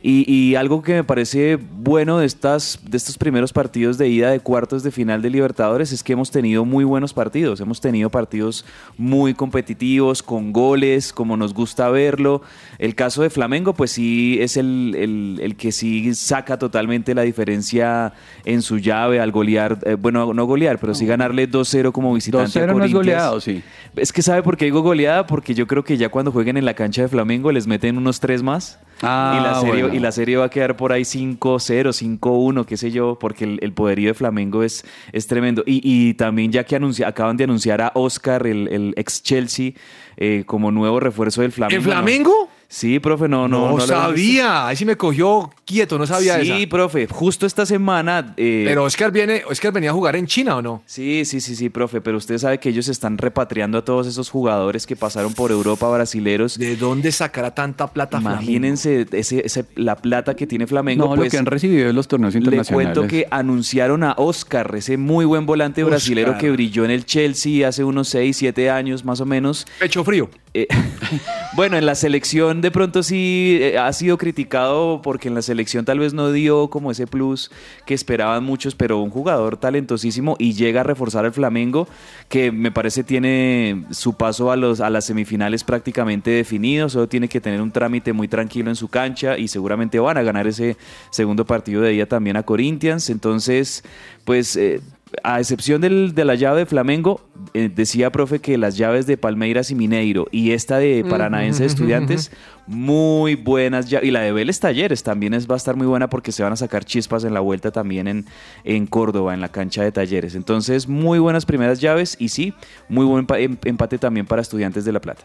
Y, 0.05 0.29
y 0.29 0.55
algo 0.55 0.81
que 0.81 0.95
me 0.95 1.03
parece 1.05 1.55
bueno 1.55 2.17
de, 2.19 2.25
estas, 2.25 2.77
de 2.83 2.97
estos 2.97 3.17
primeros 3.17 3.53
partidos 3.53 3.97
de 3.97 4.09
ida 4.09 4.31
de 4.31 4.41
cuartos 4.41 4.83
de 4.83 4.91
final 4.91 5.21
de 5.21 5.29
Libertadores 5.29 5.93
es 5.93 6.03
que 6.03 6.11
hemos 6.11 6.29
tenido 6.29 6.65
muy 6.65 6.83
buenos 6.83 7.13
partidos. 7.13 7.61
Hemos 7.61 7.79
tenido 7.79 8.09
partidos 8.09 8.65
muy 8.97 9.33
competitivos, 9.33 10.21
con 10.21 10.51
goles, 10.51 11.13
como 11.13 11.37
nos 11.37 11.53
gusta 11.53 11.89
verlo. 11.89 12.41
El 12.79 12.95
caso 12.95 13.21
de 13.21 13.29
Flamengo, 13.29 13.73
pues 13.75 13.91
sí, 13.91 14.37
es 14.41 14.57
el, 14.57 14.93
el- 14.97 15.39
el 15.41 15.55
que 15.55 15.71
sí 15.71 16.13
saca 16.15 16.59
totalmente 16.59 17.15
la 17.15 17.21
diferencia 17.21 18.11
en 18.43 18.61
su 18.61 18.79
llave 18.79 19.21
al 19.21 19.31
golear, 19.31 19.77
eh, 19.85 19.95
bueno, 19.95 20.33
no 20.33 20.45
golear, 20.45 20.79
pero 20.79 20.93
sí 20.95 21.05
ganarle 21.05 21.49
2-0 21.49 21.93
como 21.93 22.13
visitante. 22.13 22.59
a 22.59 22.63
2-0 22.65 22.75
no 22.77 22.83
es 22.83 22.91
goleado, 22.93 23.39
sí. 23.39 23.63
Es 23.95 24.11
que 24.11 24.21
sabe 24.21 24.43
por 24.43 24.57
qué 24.57 24.65
digo 24.65 24.81
goleada, 24.81 25.25
porque 25.27 25.53
yo 25.53 25.65
creo 25.65 25.85
que 25.85 25.95
ya 25.95 26.09
cuando 26.09 26.33
jueguen 26.33 26.57
en 26.57 26.65
la 26.65 26.73
cancha 26.73 27.03
de 27.03 27.07
Flamengo 27.07 27.53
les 27.53 27.67
meten 27.67 27.97
unos 27.97 28.19
tres 28.19 28.43
más. 28.43 28.79
Ah, 29.01 29.37
y, 29.37 29.43
la 29.43 29.59
serie, 29.59 29.81
bueno. 29.83 29.92
Y 29.93 29.99
la 29.99 30.11
serie 30.11 30.37
va 30.37 30.45
a 30.45 30.49
quedar 30.49 30.75
por 30.75 30.91
ahí 30.91 31.03
5-0, 31.03 32.19
5-1, 32.19 32.65
qué 32.65 32.77
sé 32.77 32.91
yo, 32.91 33.17
porque 33.19 33.43
el, 33.45 33.59
el 33.61 33.73
poderío 33.73 34.09
de 34.09 34.13
Flamengo 34.13 34.63
es, 34.63 34.85
es 35.11 35.27
tremendo. 35.27 35.63
Y, 35.65 35.81
y 35.83 36.13
también 36.15 36.51
ya 36.51 36.63
que 36.63 36.75
anuncia- 36.75 37.07
acaban 37.07 37.37
de 37.37 37.43
anunciar 37.45 37.81
a 37.81 37.91
Oscar, 37.95 38.45
el, 38.47 38.67
el 38.69 38.93
ex 38.97 39.21
Chelsea, 39.23 39.71
eh, 40.17 40.43
como 40.45 40.71
nuevo 40.71 40.99
refuerzo 40.99 41.41
del 41.41 41.51
Flamengo. 41.51 41.81
¿En 41.81 41.85
¿no? 41.87 41.91
Flamengo? 41.91 42.49
Sí, 42.67 42.99
profe, 42.99 43.27
no, 43.27 43.47
no. 43.47 43.71
No, 43.77 43.79
sabía. 43.81 44.67
Ahí 44.67 44.75
sí 44.75 44.83
me 44.85 44.95
cogió 44.97 45.51
quieto, 45.65 45.97
no 45.97 46.05
sabía 46.05 46.39
Sí, 46.41 46.51
esa. 46.63 46.69
profe, 46.69 47.07
justo 47.09 47.45
esta 47.45 47.65
semana. 47.65 48.33
eh, 48.37 48.63
Pero 48.67 48.83
Oscar 48.83 49.11
viene, 49.11 49.43
Oscar 49.49 49.71
venía 49.71 49.89
a 49.91 49.93
jugar 49.93 50.15
en 50.15 50.27
China 50.27 50.57
o 50.57 50.61
no? 50.61 50.83
Sí, 50.85 51.23
sí, 51.25 51.39
sí, 51.41 51.55
sí, 51.55 51.69
profe, 51.69 52.01
pero 52.01 52.17
usted 52.17 52.37
sabe 52.37 52.59
que 52.59 52.69
ellos 52.69 52.87
están 52.87 53.17
repatriando 53.17 53.77
a 53.77 53.85
todos 53.85 54.07
esos 54.07 54.29
jugadores 54.29 54.85
que 54.85 54.95
pasaron 54.95 55.33
por 55.33 55.51
Europa 55.51 55.89
brasileros. 55.89 56.57
¿De 56.57 56.75
dónde 56.75 57.11
sacará 57.11 57.53
tanta 57.55 57.87
plata 57.87 58.19
Flamengo? 58.19 58.41
Imagínense 58.43 59.05
ese, 59.11 59.45
ese- 59.45 59.65
la 59.75 59.95
plata 59.95 60.35
que 60.35 60.45
tiene 60.47 60.67
Flamengo. 60.67 61.05
No, 61.05 61.11
lo 61.11 61.21
pues, 61.21 61.31
que 61.31 61.37
han 61.37 61.45
recibido 61.45 61.87
de 61.87 61.93
los 61.93 62.07
torneos 62.07 62.33
le 62.33 62.39
internacionales. 62.39 62.93
cuento 62.93 63.07
que 63.09 63.25
anunciaron 63.31 64.03
a 64.03 64.13
Oscar, 64.17 64.73
ese 64.75 64.97
muy 64.97 65.25
buen 65.25 65.45
volante 65.45 65.81
Oscar. 65.83 65.91
brasilero 65.91 66.37
que 66.37 66.51
brilló 66.51 66.85
en 66.85 66.91
el 66.91 67.05
Chelsea 67.05 67.67
hace 67.67 67.83
unos 67.83 68.09
6, 68.09 68.35
7 68.37 68.69
años 68.69 69.05
más 69.05 69.21
o 69.21 69.25
menos. 69.25 69.65
Pecho 69.79 70.03
frío. 70.03 70.29
Eh, 70.55 70.67
bueno, 71.55 71.77
en 71.77 71.85
la 71.85 71.95
selección 71.95 72.61
de 72.61 72.69
pronto 72.69 73.01
sí 73.01 73.57
eh, 73.59 73.77
ha 73.79 73.91
sido 73.93 74.17
criticado 74.19 75.01
porque 75.01 75.27
en 75.29 75.33
la 75.35 75.41
selección 75.41 75.52
tal 75.85 75.99
vez 75.99 76.13
no 76.13 76.31
dio 76.31 76.69
como 76.69 76.91
ese 76.91 77.07
plus 77.07 77.51
que 77.85 77.93
esperaban 77.93 78.43
muchos, 78.43 78.75
pero 78.75 78.99
un 78.99 79.09
jugador 79.09 79.57
talentosísimo 79.57 80.35
y 80.39 80.53
llega 80.53 80.81
a 80.81 80.83
reforzar 80.83 81.25
al 81.25 81.33
Flamengo, 81.33 81.87
que 82.29 82.51
me 82.51 82.71
parece 82.71 83.03
tiene 83.03 83.83
su 83.91 84.13
paso 84.15 84.51
a, 84.51 84.55
los, 84.55 84.79
a 84.81 84.89
las 84.89 85.05
semifinales 85.05 85.63
prácticamente 85.63 86.31
definido, 86.31 86.89
solo 86.89 87.07
tiene 87.07 87.27
que 87.27 87.41
tener 87.41 87.61
un 87.61 87.71
trámite 87.71 88.13
muy 88.13 88.27
tranquilo 88.27 88.69
en 88.69 88.75
su 88.75 88.87
cancha 88.87 89.37
y 89.37 89.47
seguramente 89.47 89.99
van 89.99 90.17
a 90.17 90.23
ganar 90.23 90.47
ese 90.47 90.77
segundo 91.11 91.45
partido 91.45 91.81
de 91.81 91.91
día 91.91 92.07
también 92.07 92.37
a 92.37 92.43
Corinthians. 92.43 93.09
Entonces, 93.09 93.83
pues... 94.25 94.55
eh, 94.55 94.81
a 95.23 95.39
excepción 95.39 95.79
del- 95.79 96.15
de 96.15 96.25
la 96.25 96.33
llave 96.33 96.61
de 96.61 96.65
Flamengo, 96.65 97.21
eh, 97.53 97.69
decía 97.71 98.11
profe 98.11 98.39
que 98.39 98.57
las 98.57 98.77
llaves 98.77 99.05
de 99.05 99.15
Palmeiras 99.15 99.69
y 99.69 99.75
Mineiro 99.75 100.25
y 100.31 100.53
esta 100.53 100.79
de 100.79 101.05
Paranaense 101.07 101.61
de 101.61 101.67
Estudiantes, 101.67 102.31
muy 102.67 103.35
buenas 103.35 103.89
llaves. 103.89 104.07
Y 104.07 104.11
la 104.11 104.21
de 104.21 104.31
Vélez 104.31 104.59
Talleres 104.59 105.03
también 105.03 105.33
es, 105.33 105.49
va 105.49 105.55
a 105.55 105.57
estar 105.57 105.75
muy 105.75 105.87
buena 105.87 106.09
porque 106.09 106.31
se 106.31 106.43
van 106.43 106.53
a 106.53 106.55
sacar 106.55 106.85
chispas 106.85 107.23
en 107.23 107.33
la 107.33 107.39
vuelta 107.39 107.71
también 107.71 108.07
en, 108.07 108.25
en 108.63 108.87
Córdoba, 108.87 109.33
en 109.33 109.41
la 109.41 109.49
cancha 109.49 109.83
de 109.83 109.91
Talleres. 109.91 110.35
Entonces, 110.35 110.87
muy 110.87 111.19
buenas 111.19 111.45
primeras 111.45 111.79
llaves 111.81 112.15
y 112.19 112.29
sí, 112.29 112.53
muy 112.89 113.05
buen 113.05 113.27
em- 113.37 113.57
empate 113.65 113.97
también 113.97 114.25
para 114.25 114.41
Estudiantes 114.41 114.85
de 114.85 114.91
La 114.91 115.01
Plata. 115.01 115.23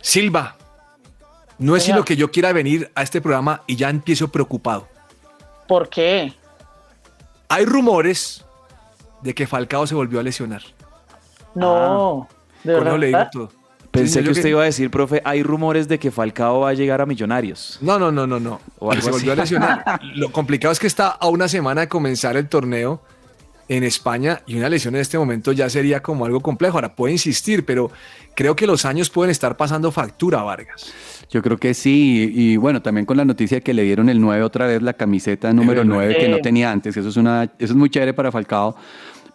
Silva, 0.00 0.56
no 1.58 1.74
es 1.76 1.82
sino 1.82 2.04
que 2.04 2.16
yo 2.16 2.30
quiera 2.30 2.52
venir 2.52 2.90
a 2.94 3.02
este 3.02 3.20
programa 3.20 3.62
y 3.66 3.76
ya 3.76 3.90
empiezo 3.90 4.28
preocupado. 4.28 4.88
¿Por 5.66 5.88
qué? 5.88 6.32
Hay 7.48 7.64
rumores 7.64 8.44
de 9.22 9.34
que 9.34 9.46
Falcao 9.46 9.86
se 9.86 9.94
volvió 9.94 10.20
a 10.20 10.22
lesionar. 10.22 10.62
No. 11.54 12.28
¿De 12.62 12.74
Con 12.74 12.86
eso 12.86 12.98
verdad? 12.98 12.98
le 12.98 13.06
digo 13.06 13.26
todo. 13.32 13.52
Pensé 13.96 14.22
que 14.22 14.30
usted 14.30 14.42
que- 14.44 14.48
iba 14.50 14.62
a 14.62 14.66
decir, 14.66 14.90
profe, 14.90 15.20
hay 15.24 15.42
rumores 15.42 15.88
de 15.88 15.98
que 15.98 16.10
Falcao 16.10 16.60
va 16.60 16.70
a 16.70 16.74
llegar 16.74 17.00
a 17.00 17.06
Millonarios. 17.06 17.78
No, 17.80 17.98
no, 17.98 18.12
no, 18.12 18.26
no, 18.26 18.38
no. 18.40 18.60
O 18.78 18.90
algo 18.92 19.02
se 19.04 19.10
volvió 19.10 19.32
así. 19.32 19.40
a 19.40 19.42
lesionar. 19.42 20.00
Lo 20.14 20.30
complicado 20.32 20.72
es 20.72 20.78
que 20.78 20.86
está 20.86 21.08
a 21.08 21.28
una 21.28 21.48
semana 21.48 21.82
de 21.82 21.88
comenzar 21.88 22.36
el 22.36 22.48
torneo 22.48 23.00
en 23.68 23.82
España 23.82 24.42
y 24.46 24.56
una 24.56 24.68
lesión 24.68 24.94
en 24.94 25.00
este 25.00 25.18
momento 25.18 25.50
ya 25.50 25.68
sería 25.68 26.00
como 26.02 26.24
algo 26.24 26.40
complejo. 26.40 26.76
Ahora 26.76 26.94
puede 26.94 27.12
insistir, 27.14 27.64
pero 27.64 27.90
creo 28.36 28.54
que 28.54 28.66
los 28.66 28.84
años 28.84 29.10
pueden 29.10 29.30
estar 29.32 29.56
pasando 29.56 29.90
factura, 29.90 30.42
Vargas. 30.42 30.92
Yo 31.30 31.42
creo 31.42 31.56
que 31.56 31.74
sí, 31.74 32.30
y, 32.32 32.52
y 32.52 32.56
bueno, 32.56 32.80
también 32.82 33.04
con 33.06 33.16
la 33.16 33.24
noticia 33.24 33.60
que 33.60 33.74
le 33.74 33.82
dieron 33.82 34.08
el 34.08 34.20
9 34.20 34.44
otra 34.44 34.66
vez, 34.68 34.80
la 34.82 34.92
camiseta 34.92 35.52
número 35.52 35.80
verdad. 35.80 35.94
9 35.96 36.16
que 36.20 36.28
no 36.28 36.38
tenía 36.38 36.70
antes, 36.70 36.96
eso 36.96 37.08
es, 37.08 37.16
una, 37.16 37.42
eso 37.44 37.52
es 37.58 37.74
muy 37.74 37.90
chévere 37.90 38.14
para 38.14 38.30
Falcao, 38.30 38.76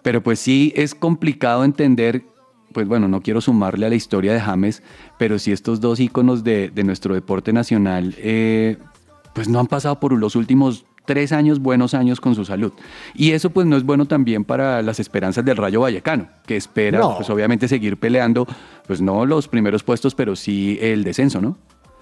pero 0.01 0.23
pues 0.23 0.39
sí 0.39 0.71
es 0.77 0.95
complicado 0.95 1.65
entender, 1.65 2.23
pues 2.73 2.87
bueno, 2.87 3.07
no 3.07 3.21
quiero 3.21 3.41
sumarle 3.41 3.85
a 3.85 3.89
la 3.89 3.95
historia 3.95 4.33
de 4.33 4.39
James, 4.39 4.81
pero 5.17 5.37
sí 5.39 5.51
estos 5.51 5.79
dos 5.81 5.99
íconos 5.99 6.43
de, 6.43 6.69
de 6.69 6.83
nuestro 6.83 7.13
deporte 7.13 7.53
nacional, 7.53 8.15
eh, 8.17 8.77
pues 9.33 9.47
no 9.47 9.59
han 9.59 9.67
pasado 9.67 9.99
por 9.99 10.13
los 10.13 10.35
últimos 10.35 10.85
tres 11.05 11.31
años, 11.31 11.59
buenos 11.59 11.93
años 11.93 12.21
con 12.21 12.35
su 12.35 12.45
salud. 12.45 12.71
Y 13.15 13.31
eso 13.31 13.49
pues 13.49 13.65
no 13.65 13.75
es 13.75 13.83
bueno 13.83 14.05
también 14.05 14.43
para 14.45 14.81
las 14.81 14.99
esperanzas 14.99 15.43
del 15.43 15.57
Rayo 15.57 15.81
Vallecano, 15.81 16.27
que 16.45 16.55
espera 16.57 16.99
No. 16.99 17.17
pues 17.17 17.29
obviamente 17.29 17.67
seguir 17.67 17.97
peleando, 17.97 18.47
pues 18.87 19.01
no 19.01 19.25
los 19.25 19.47
primeros 19.47 19.83
puestos, 19.83 20.13
pero 20.15 20.35
sí 20.35 20.77
el 20.81 21.03
descenso, 21.03 21.41
¿no? 21.41 21.57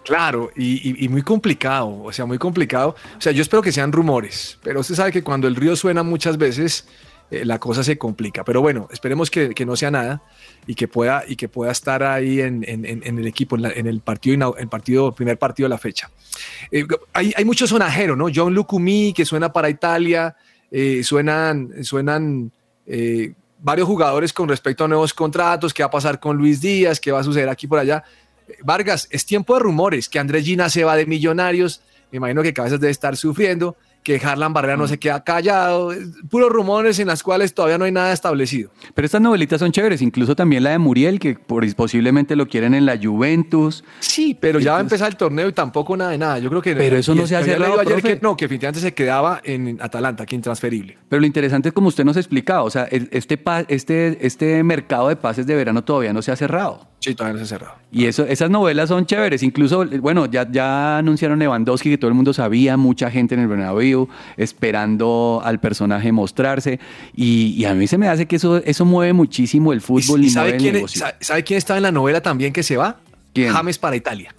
Claro, 0.06 0.50
y, 0.56 0.90
y- 0.90 1.06
y 1.06 1.10
muy 1.10 1.22
complicado, 1.22 2.02
o 2.04 2.12
sea, 2.12 2.26
muy 2.26 2.38
complicado. 2.38 2.96
O 3.18 3.22
sea, 3.22 3.32
yo 3.32 3.42
espero 3.42 3.62
que 3.62 3.72
sean 3.72 3.92
rumores, 3.92 4.58
pero 4.64 4.80
usted 4.80 4.96
sabe 4.96 5.12
que 5.12 5.24
cuando 5.24 5.48
el 5.48 5.56
río 5.56 5.76
suena 5.76 6.04
muchas 6.04 6.38
veces, 6.38 6.88
eh, 7.32 7.46
la 7.46 7.60
cosa 7.60 7.84
se 7.84 7.98
complica. 7.98 8.44
Pero 8.44 8.62
bueno, 8.62 8.88
esperemos 8.92 9.30
que, 9.30 9.50
que 9.54 9.66
no 9.66 9.76
sea 9.76 9.92
nada 9.92 10.22
y 10.68 10.76
que 10.76 10.88
pueda, 10.88 11.24
y 11.28 11.36
que 11.36 11.48
pueda 11.50 11.72
estar 11.72 12.04
ahí 12.04 12.42
en, 12.42 12.64
en- 12.68 12.86
en- 12.86 13.20
el 13.20 13.28
equipo, 13.28 13.58
en, 13.58 13.88
el 13.88 14.00
partido, 14.02 14.56
el 14.58 14.68
partido, 14.68 15.12
primer 15.14 15.38
partido 15.38 15.66
de 15.66 15.70
la 15.70 15.78
fecha. 15.78 16.10
Eh, 16.72 16.86
hay, 17.14 17.34
hay 17.36 17.46
mucho 17.46 17.68
sonajero, 17.68 18.16
¿no? 18.16 18.28
John 18.34 18.54
Lucumí, 18.54 19.14
que 19.14 19.26
suena 19.26 19.52
para 19.52 19.70
Italia, 19.70 20.36
eh, 20.72 21.04
suenan, 21.04 21.84
suenan 21.84 22.52
eh, 22.86 23.34
varios 23.62 23.88
jugadores 23.88 24.32
con 24.34 24.48
respecto 24.48 24.86
a 24.86 24.88
nuevos 24.88 25.14
contratos, 25.14 25.74
qué 25.74 25.84
va 25.84 25.88
a 25.88 25.92
pasar 25.92 26.20
con 26.20 26.38
Luis 26.38 26.62
Díaz, 26.62 27.00
qué 27.00 27.12
va 27.12 27.20
a 27.20 27.24
suceder 27.24 27.50
aquí 27.50 27.68
por 27.68 27.80
allá. 27.80 28.04
Vargas, 28.64 29.08
es 29.12 29.26
tiempo 29.26 29.54
de 29.54 29.60
rumores, 29.60 30.10
que 30.10 30.18
Andrés 30.18 30.44
Gina 30.46 30.70
se 30.70 30.84
va 30.84 30.96
de 30.96 31.06
Millonarios, 31.06 31.82
me 32.12 32.18
imagino 32.18 32.42
que 32.42 32.54
Cabezas 32.54 32.80
debe 32.80 32.90
estar 32.92 33.16
sufriendo, 33.16 33.76
que 34.04 34.16
Harlan 34.24 34.54
Barrera 34.54 34.78
no 34.78 34.88
se 34.88 34.98
queda 34.98 35.24
callado, 35.24 35.92
puros 36.30 36.50
rumores 36.50 36.98
en 37.00 37.08
las 37.08 37.22
cuales 37.22 37.54
todavía 37.54 37.78
no 37.78 37.86
hay 37.86 37.92
nada 37.92 38.12
establecido. 38.14 38.72
Pero 38.96 39.06
estas 39.06 39.22
novelitas 39.22 39.60
son 39.60 39.72
chéveres, 39.72 40.02
incluso 40.02 40.36
también 40.36 40.64
la 40.64 40.72
de 40.72 40.80
Muriel, 40.80 41.20
que 41.20 41.36
por- 41.36 41.66
posiblemente 41.76 42.36
lo 42.36 42.48
quieren 42.48 42.74
en 42.74 42.86
la 42.86 42.98
Juventus. 43.02 43.84
Sí, 44.00 44.36
pero 44.40 44.60
ya 44.60 44.72
va 44.74 44.78
a 44.80 44.82
empezar 44.82 45.10
el 45.10 45.16
torneo 45.18 45.48
y 45.50 45.54
tampoco 45.54 45.96
nada 45.98 46.12
de 46.12 46.18
nada. 46.18 46.40
Yo 46.40 46.50
creo 46.50 46.62
que 46.62 46.76
Pero 46.76 46.98
eso 46.98 47.14
no 47.14 47.28
se 47.28 47.36
ha 47.36 47.44
cerrado, 47.44 47.74
ayer 47.80 47.94
profe. 47.96 48.16
que 48.16 48.20
no, 48.22 48.36
que 48.36 48.46
definitivamente 48.46 48.80
se 48.82 48.94
quedaba 48.94 49.42
en 49.44 49.78
Atalanta, 49.82 50.26
que 50.26 50.36
intransferible. 50.36 50.98
Pero 51.08 51.20
lo 51.20 51.26
interesante 51.28 51.70
es 51.70 51.74
como 51.74 51.90
usted 51.90 52.04
nos 52.06 52.18
explicaba, 52.18 52.64
o 52.64 52.70
sea, 52.70 52.86
este, 52.90 53.40
este, 53.68 54.26
este 54.26 54.64
mercado 54.64 55.10
de 55.10 55.16
pases 55.16 55.46
de 55.46 55.56
verano 55.56 55.84
todavía 55.84 56.14
no 56.14 56.22
se 56.22 56.32
ha 56.32 56.36
cerrado. 56.36 56.89
Sí, 57.00 57.16
todavía 57.16 57.40
no 57.40 57.46
se 57.46 57.54
ha 57.56 57.58
cerrado. 57.58 57.76
Y 57.94 58.06
eso, 58.08 58.26
esas 58.26 58.50
novelas 58.50 58.90
son 58.90 59.06
chéveres. 59.06 59.42
Incluso, 59.42 59.86
bueno, 60.02 60.26
ya, 60.26 60.46
ya 60.52 60.98
anunciaron 60.98 61.40
Lewandowski, 61.40 61.90
que 61.92 61.98
todo 61.98 62.10
el 62.10 62.14
mundo 62.16 62.34
sabía, 62.34 62.76
mucha 62.76 63.10
gente 63.10 63.36
en 63.36 63.42
el 63.42 63.48
Bernabéu 63.48 64.10
esperando 64.64 65.42
al 65.44 65.60
personaje 65.60 66.12
mostrarse. 66.12 66.80
Y, 67.16 67.56
y 67.58 67.66
a 67.66 67.74
mí 67.74 67.88
se 67.88 67.98
me 67.98 68.08
hace 68.10 68.26
que 68.26 68.36
eso, 68.36 68.58
eso 68.58 68.84
mueve 68.86 69.14
muchísimo 69.14 69.72
el 69.74 69.82
fútbol 69.82 70.20
¿Y, 70.22 70.24
y, 70.26 70.28
y 70.28 70.30
sabe, 70.30 70.50
mueve 70.50 70.58
el 70.58 70.62
quién, 70.64 70.76
negocio. 70.76 71.00
sa- 71.02 71.16
sabe 71.22 71.44
quién 71.44 71.58
estaba 71.58 71.78
en 71.78 71.84
la 71.84 71.92
novela 71.92 72.22
también 72.22 72.52
que 72.52 72.64
se 72.64 72.76
va? 72.78 72.98
¿Quién? 73.34 73.52
James 73.54 73.78
para 73.80 73.96
Italia. 73.96 74.36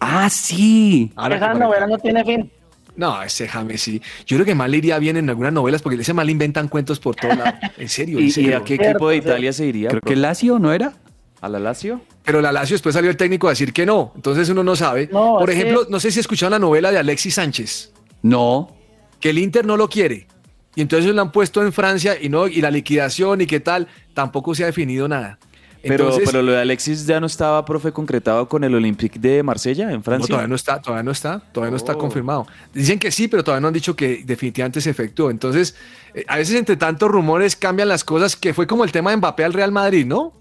Ah, 0.00 0.28
sí. 0.30 1.10
Ahora 1.16 1.36
Esa 1.36 1.54
novela 1.54 1.86
no 1.86 1.98
tiene 1.98 2.24
fin. 2.24 2.50
No, 2.94 3.22
ese 3.22 3.48
James 3.48 3.80
sí. 3.80 4.00
Yo 4.26 4.36
creo 4.36 4.44
que 4.46 4.54
mal 4.54 4.70
le 4.70 4.76
iría 4.78 4.98
bien 4.98 5.16
en 5.16 5.28
algunas 5.30 5.52
novelas 5.52 5.80
porque 5.82 6.00
ese 6.00 6.12
mal 6.12 6.28
inventan 6.28 6.68
cuentos 6.68 7.00
por 7.00 7.16
todos 7.16 7.36
lados. 7.38 7.54
En 7.78 7.88
serio, 7.88 8.18
en 8.18 8.26
¿Y, 8.36 8.52
a 8.52 8.60
qué 8.60 8.76
Cierto, 8.76 8.84
equipo 8.84 9.08
de. 9.08 9.16
Italia 9.16 9.52
se 9.52 9.66
iría? 9.66 9.88
Creo 9.88 10.00
que? 10.02 10.14
Lazio, 10.16 10.58
¿no 10.58 10.72
era? 10.72 10.92
¿A 11.42 11.48
la 11.48 11.58
Lazio? 11.58 12.00
Pero 12.24 12.40
la 12.40 12.52
Lazio 12.52 12.74
después 12.74 12.94
salió 12.94 13.10
el 13.10 13.16
técnico 13.16 13.48
a 13.48 13.50
decir 13.50 13.72
que 13.74 13.84
no. 13.84 14.12
Entonces 14.16 14.48
uno 14.48 14.62
no 14.64 14.74
sabe. 14.76 15.08
No, 15.12 15.36
por 15.38 15.50
que- 15.50 15.54
ejemplo, 15.60 15.86
no 15.90 16.00
sé 16.00 16.10
si 16.10 16.20
escucharon 16.20 16.52
la 16.52 16.58
novela 16.58 16.90
de 16.90 16.98
Alexis 16.98 17.34
Sánchez, 17.34 17.92
No. 18.22 18.74
que 19.20 19.30
el 19.30 19.38
Inter 19.38 19.66
no 19.66 19.76
lo 19.76 19.88
quiere. 19.88 20.26
Y 20.74 20.80
entonces 20.80 21.14
lo 21.14 21.20
han 21.20 21.32
puesto 21.32 21.60
en 21.62 21.72
Francia 21.72 22.16
y 22.18 22.28
no 22.30 22.46
y 22.48 22.60
la 22.62 22.70
liquidación 22.70 23.40
y 23.42 23.46
qué 23.46 23.60
tal, 23.60 23.88
tampoco 24.14 24.54
se 24.54 24.62
ha 24.62 24.66
definido 24.66 25.06
nada. 25.08 25.38
Pero, 25.84 26.04
Entonces, 26.04 26.30
pero 26.30 26.42
lo 26.42 26.52
de 26.52 26.60
Alexis 26.60 27.06
ya 27.08 27.18
no 27.18 27.26
estaba, 27.26 27.64
profe, 27.64 27.90
concretado 27.90 28.48
con 28.48 28.62
el 28.62 28.72
Olympique 28.72 29.18
de 29.18 29.42
Marsella, 29.42 29.90
en 29.90 29.96
no, 29.96 30.02
Francia. 30.04 30.28
todavía 30.28 30.46
no 30.46 30.54
está, 30.54 30.80
todavía 30.80 31.02
no 31.02 31.10
está, 31.10 31.40
todavía 31.52 31.72
no 31.72 31.76
está 31.76 31.94
confirmado. 31.96 32.46
Dicen 32.72 33.00
que 33.00 33.10
sí, 33.10 33.26
pero 33.26 33.42
todavía 33.42 33.62
no 33.62 33.66
han 33.66 33.74
dicho 33.74 33.96
que 33.96 34.22
definitivamente 34.24 34.80
se 34.80 34.90
efectuó. 34.90 35.28
Entonces, 35.28 35.74
eh, 36.14 36.24
a 36.28 36.36
veces 36.36 36.54
entre 36.54 36.76
tantos 36.76 37.10
rumores 37.10 37.56
cambian 37.56 37.88
las 37.88 38.04
cosas, 38.04 38.36
que 38.36 38.54
fue 38.54 38.68
como 38.68 38.84
el 38.84 38.92
tema 38.92 39.10
de 39.10 39.16
Mbappé 39.16 39.42
al 39.42 39.52
Real 39.52 39.72
Madrid, 39.72 40.06
¿no? 40.06 40.32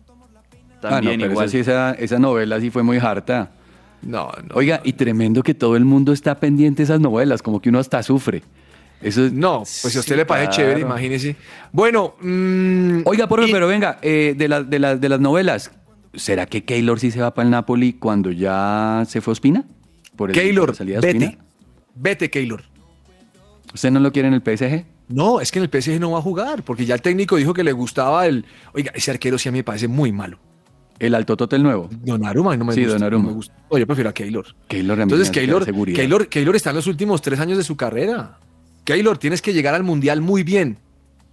También 0.81 1.13
Ah, 1.13 1.17
no, 1.17 1.21
pero 1.21 1.31
igual. 1.33 1.45
esa, 1.45 1.51
sí, 1.51 1.57
esa, 1.59 1.91
esa 1.93 2.19
novela 2.19 2.59
sí 2.59 2.69
fue 2.71 2.83
muy 2.83 2.97
harta. 2.97 3.51
No, 4.01 4.31
no. 4.49 4.55
Oiga, 4.55 4.81
y 4.83 4.93
tremendo 4.93 5.43
que 5.43 5.53
todo 5.53 5.75
el 5.75 5.85
mundo 5.85 6.11
está 6.11 6.35
pendiente 6.39 6.77
de 6.77 6.83
esas 6.85 6.99
novelas, 6.99 7.41
como 7.43 7.61
que 7.61 7.69
uno 7.69 7.79
hasta 7.79 8.01
sufre. 8.01 8.41
Eso 9.01 9.25
es- 9.25 9.33
No, 9.33 9.59
pues 9.59 9.69
si 9.93 9.97
a 9.97 9.99
usted 10.01 10.13
Sí, 10.13 10.17
le 10.17 10.25
parece 10.25 10.47
claro. 10.49 10.57
chévere, 10.63 10.81
imagínese. 10.81 11.35
Bueno, 11.71 12.15
mm, 12.21 13.01
Oiga, 13.05 13.27
por 13.27 13.47
y- 13.47 13.51
pero 13.51 13.67
venga, 13.67 13.99
eh, 14.01 14.33
de, 14.37 14.47
la- 14.47 14.63
de, 14.63 14.79
las- 14.79 14.99
de 14.99 15.09
las 15.09 15.19
novelas, 15.19 15.71
¿será 16.15 16.45
que 16.47 16.63
Keylor 16.65 16.99
sí 16.99 17.11
se 17.11 17.21
va 17.21 17.33
para 17.33 17.45
el 17.45 17.51
Napoli 17.51 17.93
cuando 17.93 18.31
ya 18.31 19.03
se 19.07 19.21
fue 19.21 19.31
a 19.31 19.33
Ospina? 19.33 19.65
Por 20.15 20.31
Keylor, 20.31 20.75
vete. 20.77 20.97
Ospina? 20.97 21.37
Vete, 21.95 22.29
Keylor. 22.29 22.63
¿Usted 23.73 23.91
no 23.91 23.99
lo 23.99 24.11
quiere 24.11 24.27
en 24.27 24.33
el 24.33 24.41
PSG? 24.41 24.85
No, 25.09 25.41
es 25.41 25.51
que 25.51 25.59
en 25.59 25.63
el 25.63 25.69
PSG 25.69 25.99
no 25.99 26.11
va 26.11 26.19
a 26.19 26.21
jugar, 26.21 26.63
porque 26.63 26.85
ya 26.85 26.95
el 26.95 27.01
técnico 27.01 27.35
dijo 27.37 27.53
que 27.53 27.63
le 27.63 27.71
gustaba 27.71 28.25
el. 28.25 28.45
Oiga, 28.73 28.91
ese 28.95 29.11
arquero 29.11 29.37
sí 29.37 29.49
a 29.49 29.51
mí 29.51 29.59
me 29.59 29.63
parece 29.63 29.87
muy 29.87 30.11
malo. 30.11 30.37
El 30.99 31.15
Alto 31.15 31.35
el 31.55 31.63
nuevo. 31.63 31.89
Donnarumma 32.03 32.55
no 32.57 32.65
me 32.65 32.73
Sí, 32.73 32.81
gusta. 32.81 32.93
Donnarumma. 32.93 33.23
no 33.25 33.29
me 33.31 33.35
gusta. 33.35 33.53
Yo 33.77 33.87
prefiero 33.87 34.09
a 34.09 34.13
Keylor. 34.13 34.45
Keylor 34.67 34.93
a 34.93 34.97
mí 34.97 35.03
Entonces, 35.03 35.31
Keylor, 35.31 35.65
seguridad. 35.65 35.95
Keylor, 35.97 36.27
Keylor 36.27 36.55
está 36.55 36.69
en 36.69 36.75
los 36.75 36.87
últimos 36.87 37.21
tres 37.21 37.39
años 37.39 37.57
de 37.57 37.63
su 37.63 37.75
carrera. 37.75 38.37
Keylor, 38.83 39.17
tienes 39.17 39.41
que 39.41 39.53
llegar 39.53 39.73
al 39.73 39.83
Mundial 39.83 40.21
muy 40.21 40.43
bien. 40.43 40.77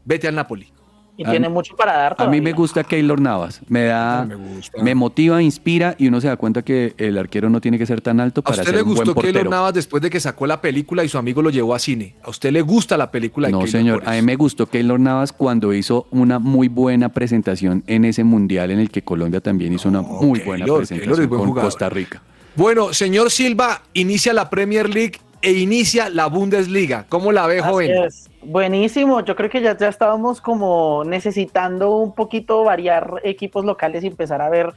Vete 0.05 0.29
al 0.29 0.35
Napoli. 0.35 0.73
Y 1.18 1.25
A 1.26 1.30
tiene 1.30 1.48
mí- 1.48 1.54
mucho 1.54 1.75
para 1.75 1.92
dar 1.94 2.12
A 2.16 2.26
mí 2.26 2.37
me 2.40 2.50
todavía. 2.50 2.54
gusta 2.54 2.84
Keylor 2.84 3.20
Navas. 3.20 3.60
Me 3.68 3.82
da, 3.84 4.20
A 4.20 4.25
me 4.25 4.37
gusta. 4.37 4.80
me 4.82 4.94
motiva, 4.94 5.42
inspira 5.42 5.96
y 5.98 6.06
uno 6.06 6.20
se 6.20 6.28
da 6.28 6.37
cuenta 6.37 6.62
que 6.62 6.94
el 6.96 7.18
arquero 7.18 7.50
no 7.50 7.60
tiene 7.60 7.76
que 7.76 7.87
ser 7.87 8.00
tan 8.00 8.20
alto 8.20 8.40
¿A 8.40 8.44
para 8.44 8.54
usted 8.62 8.66
ser 8.66 8.75
le 8.76 8.82
un 8.82 8.94
buen 8.94 8.98
gustó 9.04 9.14
Keylor 9.20 9.32
portero. 9.34 9.50
Navas 9.50 9.75
después 9.75 10.00
de 10.00 10.10
que 10.10 10.20
sacó 10.20 10.46
la 10.46 10.60
película 10.60 11.02
y 11.02 11.08
su 11.08 11.18
amigo 11.18 11.42
lo 11.42 11.50
llevó 11.50 11.75
a 11.75 11.80
cine? 11.80 12.14
¿A 12.22 12.30
usted 12.30 12.52
le 12.52 12.62
gusta 12.62 12.96
la 12.96 13.10
película 13.10 13.48
de 13.48 13.52
No, 13.52 13.58
Keylor 13.58 13.70
señor, 13.72 14.02
a 14.06 14.12
mí 14.12 14.22
me 14.22 14.37
gustó 14.37 14.66
Keylor 14.66 15.00
Navas 15.00 15.32
cuando 15.32 15.75
hizo 15.75 16.06
una 16.12 16.38
muy 16.38 16.68
buena 16.68 17.08
presentación 17.08 17.82
en 17.88 18.04
ese 18.04 18.22
mundial 18.22 18.70
en 18.70 18.78
el 18.78 18.90
que 18.90 19.02
Colombia 19.02 19.40
también 19.40 19.72
hizo 19.72 19.88
una 19.88 20.02
muy 20.02 20.38
buena 20.38 20.66
presentación 20.66 21.16
buen 21.28 21.28
con 21.40 21.48
jugador. 21.48 21.68
Costa 21.72 21.88
Rica. 21.88 22.22
Bueno, 22.54 22.92
señor 22.92 23.32
Silva, 23.32 23.82
inicia 23.92 24.32
la 24.32 24.48
Premier 24.50 24.88
League 24.88 25.18
e 25.42 25.52
inicia 25.52 26.09
la 26.11 26.26
Bundesliga. 26.26 27.07
¿Cómo 27.09 27.33
la 27.33 27.47
ve, 27.47 27.59
Así 27.61 27.68
joven? 27.68 27.90
es. 28.04 28.28
Buenísimo, 28.42 29.25
yo 29.25 29.37
creo 29.37 29.50
que 29.50 29.61
ya, 29.61 29.76
ya 29.76 29.88
estábamos 29.88 30.40
como 30.40 31.02
necesitando 31.04 31.97
un 31.97 32.14
poquito 32.14 32.64
variar 32.64 33.21
equipos 33.25 33.64
locales 33.64 34.02
y 34.04 34.07
empezar 34.07 34.40
a 34.40 34.49
ver 34.49 34.73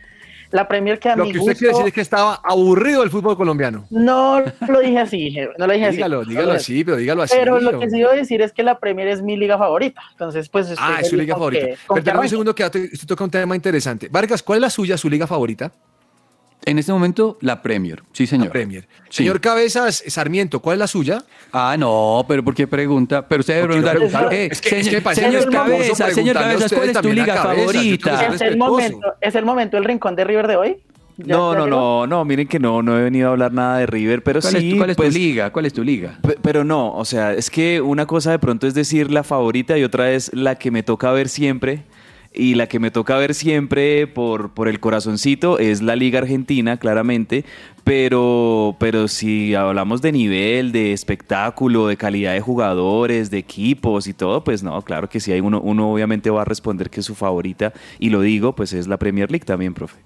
la 0.49 0.67
Premier 0.67 0.99
que 0.99 1.07
a 1.07 1.15
Lo 1.15 1.23
mi 1.23 1.31
que 1.31 1.37
usted 1.39 1.51
gusto- 1.51 1.59
quiere 1.59 1.73
decir 1.73 1.87
es 1.87 1.93
que 1.93 2.01
estaba 2.01 2.41
aburrido 2.43 3.03
el 3.03 3.09
fútbol 3.09 3.37
colombiano. 3.37 3.85
No 3.89 4.41
lo 4.67 4.79
dije 4.81 4.99
así, 4.99 5.37
no 5.57 5.65
lo 5.65 5.71
dije 5.71 5.85
así. 5.85 5.95
Dígalo, 5.95 6.25
dígalo 6.25 6.47
lo 6.47 6.53
así, 6.53 6.83
pero 6.83 6.97
dígalo 6.97 7.21
así. 7.23 7.35
Pero 7.39 7.59
lo 7.61 7.79
que 7.79 7.89
sí 7.89 7.99
iba 7.99 8.11
a 8.11 8.15
decir 8.15 8.41
es 8.41 8.51
que 8.51 8.61
la 8.63 8.77
Premier 8.77 9.07
es 9.07 9.21
mi 9.21 9.37
liga 9.37 9.57
favorita. 9.57 10.01
Entonces, 10.11 10.49
pues. 10.49 10.73
Ah, 10.77 10.97
es 10.99 11.07
su 11.07 11.15
liga 11.15 11.35
favorita. 11.35 11.67
que- 11.67 11.77
con 11.87 11.97
que 11.97 12.03
Perdón 12.03 12.23
un 12.23 12.29
segundo 12.29 12.53
que 12.53 12.65
usted 12.65 12.89
toca 13.07 13.23
un 13.23 13.29
tema 13.31 13.55
interesante. 13.55 14.09
Vargas, 14.11 14.43
¿cuál 14.43 14.57
es 14.57 14.61
la 14.63 14.69
suya, 14.69 14.97
su 14.97 15.09
liga 15.09 15.25
favorita? 15.25 15.71
En 16.65 16.77
este 16.77 16.91
momento, 16.91 17.37
la 17.41 17.61
Premier. 17.61 18.03
Sí, 18.13 18.27
señor. 18.27 18.47
La 18.47 18.51
Premier. 18.53 18.87
Sí. 19.09 19.23
Señor 19.23 19.41
Cabezas 19.41 20.03
Sarmiento, 20.07 20.59
¿cuál 20.59 20.75
es 20.75 20.79
la 20.79 20.87
suya? 20.87 21.23
Ah, 21.51 21.75
no, 21.77 22.23
pero 22.27 22.43
¿por 22.43 22.53
qué 22.53 22.67
pregunta? 22.67 23.27
Pero 23.27 23.39
usted 23.39 23.55
debe 23.55 23.67
preguntar, 23.67 24.31
eh, 24.31 24.49
Es 24.51 24.61
que- 24.61 24.69
señor, 24.69 24.95
es 24.95 25.03
que 25.03 25.15
señor 25.15 25.33
respetuoso 25.33 25.51
Cabeza, 25.51 26.11
señor 26.11 26.35
Cabezas, 26.35 26.71
¿cuál 26.73 26.89
es 26.89 27.01
tu 27.01 27.11
liga 27.13 27.35
Cabezas? 27.35 27.65
Favorita? 27.73 28.27
Es 28.35 28.41
el 28.41 28.57
momento, 28.57 29.13
es 29.21 29.35
el 29.35 29.45
momento 29.45 29.77
el 29.77 29.85
rincón 29.85 30.15
de 30.15 30.23
River 30.23 30.47
de 30.47 30.55
hoy. 30.55 30.77
¿Ya- 31.17 31.35
No, 31.35 31.53
ya 31.53 31.59
no, 31.59 31.67
no, 31.67 32.07
no, 32.07 32.25
miren 32.25 32.47
que 32.47 32.57
no, 32.57 32.81
no 32.81 32.97
he 32.97 33.01
venido 33.01 33.27
a 33.29 33.31
hablar 33.31 33.51
nada 33.53 33.77
de 33.79 33.85
River, 33.85 34.23
pero 34.23 34.39
¿Cuál, 34.39 34.53
sí, 34.53 34.57
es, 34.67 34.71
tu- 34.73 34.77
cuál 34.77 34.89
es 34.91 34.95
pues, 34.97 35.09
tu 35.13 35.19
liga? 35.19 35.49
¿Cuál 35.51 35.65
es 35.65 35.73
tu 35.73 35.83
liga? 35.83 36.17
pe- 36.21 36.37
Pero 36.41 36.63
no, 36.63 36.93
o 36.95 37.05
sea, 37.05 37.33
es 37.33 37.49
que 37.49 37.81
una 37.81 38.05
cosa 38.05 38.31
de 38.31 38.39
pronto 38.39 38.65
es 38.65 38.73
decir 38.73 39.11
la 39.11 39.23
favorita 39.23 39.77
y 39.77 39.83
otra 39.83 40.11
es 40.11 40.31
la 40.33 40.55
que 40.55 40.71
me 40.71 40.83
toca 40.83 41.11
ver 41.11 41.27
siempre. 41.27 41.83
Y 42.33 42.55
la 42.55 42.67
que 42.67 42.79
me 42.79 42.91
toca 42.91 43.17
ver 43.17 43.33
siempre 43.33 44.07
por, 44.07 44.53
por 44.53 44.69
el 44.69 44.79
corazoncito 44.79 45.59
es 45.59 45.81
la 45.81 45.97
Liga 45.97 46.19
Argentina, 46.19 46.77
claramente. 46.77 47.43
Pero, 47.83 48.77
pero 48.79 49.07
si 49.09 49.53
hablamos 49.53 50.01
de 50.01 50.13
nivel, 50.13 50.71
de 50.71 50.93
espectáculo, 50.93 51.87
de 51.87 51.97
calidad 51.97 52.33
de 52.33 52.39
jugadores, 52.39 53.31
de 53.31 53.39
equipos 53.39 54.07
y 54.07 54.13
todo, 54.13 54.43
pues 54.45 54.63
no, 54.63 54.81
claro 54.83 55.09
que 55.09 55.19
sí, 55.19 55.31
hay 55.33 55.41
uno, 55.41 55.59
uno 55.59 55.91
obviamente 55.91 56.29
va 56.29 56.43
a 56.43 56.45
responder 56.45 56.89
que 56.89 57.01
es 57.01 57.05
su 57.05 57.15
favorita. 57.15 57.73
Y 57.99 58.11
lo 58.11 58.21
digo, 58.21 58.55
pues 58.55 58.71
es 58.71 58.87
la 58.87 58.97
Premier 58.97 59.29
League 59.29 59.45
también, 59.45 59.73
profe. 59.73 59.97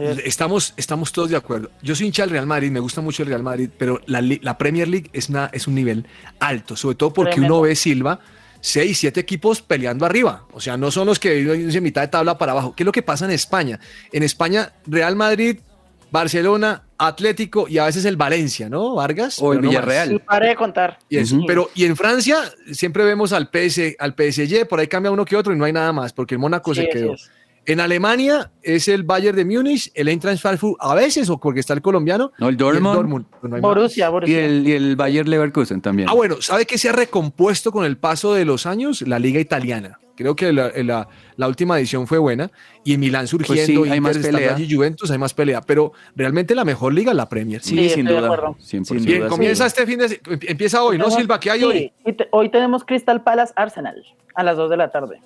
Es. 0.00 0.18
Estamos, 0.24 0.74
estamos 0.76 1.12
todos 1.12 1.30
de 1.30 1.36
acuerdo. 1.36 1.70
Yo 1.82 1.94
soy 1.94 2.06
hincha 2.06 2.22
del 2.22 2.30
Real 2.30 2.46
Madrid, 2.46 2.70
me 2.70 2.80
gusta 2.80 3.00
mucho 3.00 3.22
el 3.22 3.28
Real 3.28 3.42
Madrid, 3.42 3.70
pero 3.76 4.00
la, 4.06 4.20
la 4.22 4.58
Premier 4.58 4.88
League 4.88 5.10
es, 5.12 5.28
una, 5.28 5.50
es 5.52 5.68
un 5.68 5.74
nivel 5.74 6.06
alto, 6.40 6.74
sobre 6.74 6.96
todo 6.96 7.12
porque 7.12 7.32
Tremendo. 7.32 7.58
uno 7.58 7.62
ve 7.62 7.76
Silva, 7.76 8.20
seis, 8.60 8.98
siete 8.98 9.20
equipos 9.20 9.62
peleando 9.62 10.04
arriba. 10.06 10.46
O 10.52 10.60
sea, 10.60 10.76
no 10.76 10.90
son 10.90 11.06
los 11.06 11.18
que 11.18 11.34
viven 11.34 11.70
en 11.70 11.82
mitad 11.82 12.02
de 12.02 12.08
tabla 12.08 12.38
para 12.38 12.52
abajo. 12.52 12.74
¿Qué 12.74 12.82
es 12.82 12.86
lo 12.86 12.92
que 12.92 13.02
pasa 13.02 13.24
en 13.24 13.30
España? 13.30 13.78
En 14.12 14.22
España, 14.22 14.72
Real 14.86 15.16
Madrid, 15.16 15.58
Barcelona, 16.10 16.82
Atlético 16.96 17.66
y 17.68 17.78
a 17.78 17.84
veces 17.84 18.04
el 18.04 18.16
Valencia, 18.16 18.68
¿no? 18.68 18.94
Vargas. 18.94 19.38
O 19.40 19.52
el 19.52 19.60
no. 19.60 19.68
Villarreal. 19.68 20.20
Paré 20.20 20.48
de 20.48 20.56
contar. 20.56 20.98
Y 21.08 21.18
eso. 21.18 21.38
Pero, 21.46 21.70
y 21.74 21.84
en 21.84 21.96
Francia 21.96 22.38
siempre 22.72 23.04
vemos 23.04 23.32
al, 23.32 23.50
PS, 23.50 23.96
al 23.98 24.14
PSG, 24.14 24.66
por 24.66 24.80
ahí 24.80 24.88
cambia 24.88 25.10
uno 25.10 25.24
que 25.24 25.36
otro 25.36 25.52
y 25.52 25.56
no 25.56 25.64
hay 25.64 25.72
nada 25.72 25.92
más, 25.92 26.12
porque 26.12 26.34
el 26.34 26.38
Mónaco 26.38 26.74
Sí, 26.74 26.82
se 26.82 26.88
quedó. 26.88 27.14
es. 27.14 27.30
En 27.68 27.80
Alemania 27.80 28.50
es 28.62 28.88
el 28.88 29.02
Bayern 29.02 29.36
de 29.36 29.44
Múnich, 29.44 29.90
el 29.94 30.08
Eintracht 30.08 30.40
Frankfurt 30.40 30.76
a 30.80 30.94
veces, 30.94 31.28
o 31.28 31.38
porque 31.38 31.60
está 31.60 31.74
el 31.74 31.82
colombiano. 31.82 32.32
No, 32.38 32.48
el 32.48 32.54
y 32.54 32.56
Dortmund. 32.56 33.26
pero 33.40 33.48
no 33.50 33.56
hay 33.56 33.62
más. 33.62 33.68
Borussia, 33.74 34.06
Y 34.08 34.10
Borussia. 34.10 34.44
el, 34.46 34.66
y 34.66 34.72
el 34.72 34.96
Bayer 34.96 35.28
Leverkusen 35.28 35.82
también. 35.82 36.08
Ah, 36.08 36.14
bueno, 36.14 36.40
¿sabe 36.40 36.64
qué 36.64 36.78
se 36.78 36.88
ha 36.88 36.92
recompuesto 36.92 37.70
con 37.70 37.84
el 37.84 37.98
paso 37.98 38.32
de 38.32 38.46
los 38.46 38.64
años? 38.64 39.02
La 39.02 39.18
liga 39.18 39.38
italiana. 39.38 40.00
Creo 40.16 40.34
que 40.34 40.52
la, 40.52 40.72
la- 40.82 41.08
la 41.36 41.46
última 41.46 41.78
edición 41.78 42.06
fue 42.08 42.16
buena. 42.18 42.50
Y 42.84 42.94
en 42.94 43.00
Milán 43.00 43.28
surgiendo, 43.28 43.54
Pues 43.54 43.66
sí, 43.66 43.72
hay 43.92 43.98
Inter 43.98 44.00
más 44.00 44.18
pelea. 44.18 44.54
allí, 44.56 44.74
Juventus, 44.74 45.10
hay 45.10 45.18
más 45.18 45.34
pelea. 45.34 45.60
Pero 45.60 45.92
realmente 46.16 46.54
la 46.54 46.64
mejor 46.64 46.92
liga 46.94 47.10
es 47.12 47.16
la 47.16 47.28
Premier. 47.28 47.62
Sí, 47.62 47.76
Sí, 47.76 47.90
sin 47.90 48.06
duda. 48.06 48.24
acuerdo. 48.24 48.56
100%. 48.58 48.84
Sin 48.86 49.04
Bien, 49.04 49.18
duda, 49.20 49.28
comienza 49.28 49.64
sí. 49.64 49.68
este 49.68 49.86
fin 49.86 49.98
de... 50.00 50.20
Empieza 50.48 50.82
hoy, 50.82 50.96
¿no, 50.98 51.04
Tenemos- 51.04 51.20
Silva? 51.20 51.38
¿Qué 51.38 51.50
hay 51.50 51.60
sí, 51.60 51.64
hoy? 51.66 51.92
y 52.06 52.12
te- 52.14 52.28
hoy 52.32 52.48
tenemos 52.48 52.82
Crystal 52.84 53.22
Palace 53.22 53.52
Arsenal 53.56 54.02
a 54.34 54.42
las 54.42 54.56
2 54.56 54.70
de 54.70 54.76
la 54.78 54.90
tarde. 54.90 55.20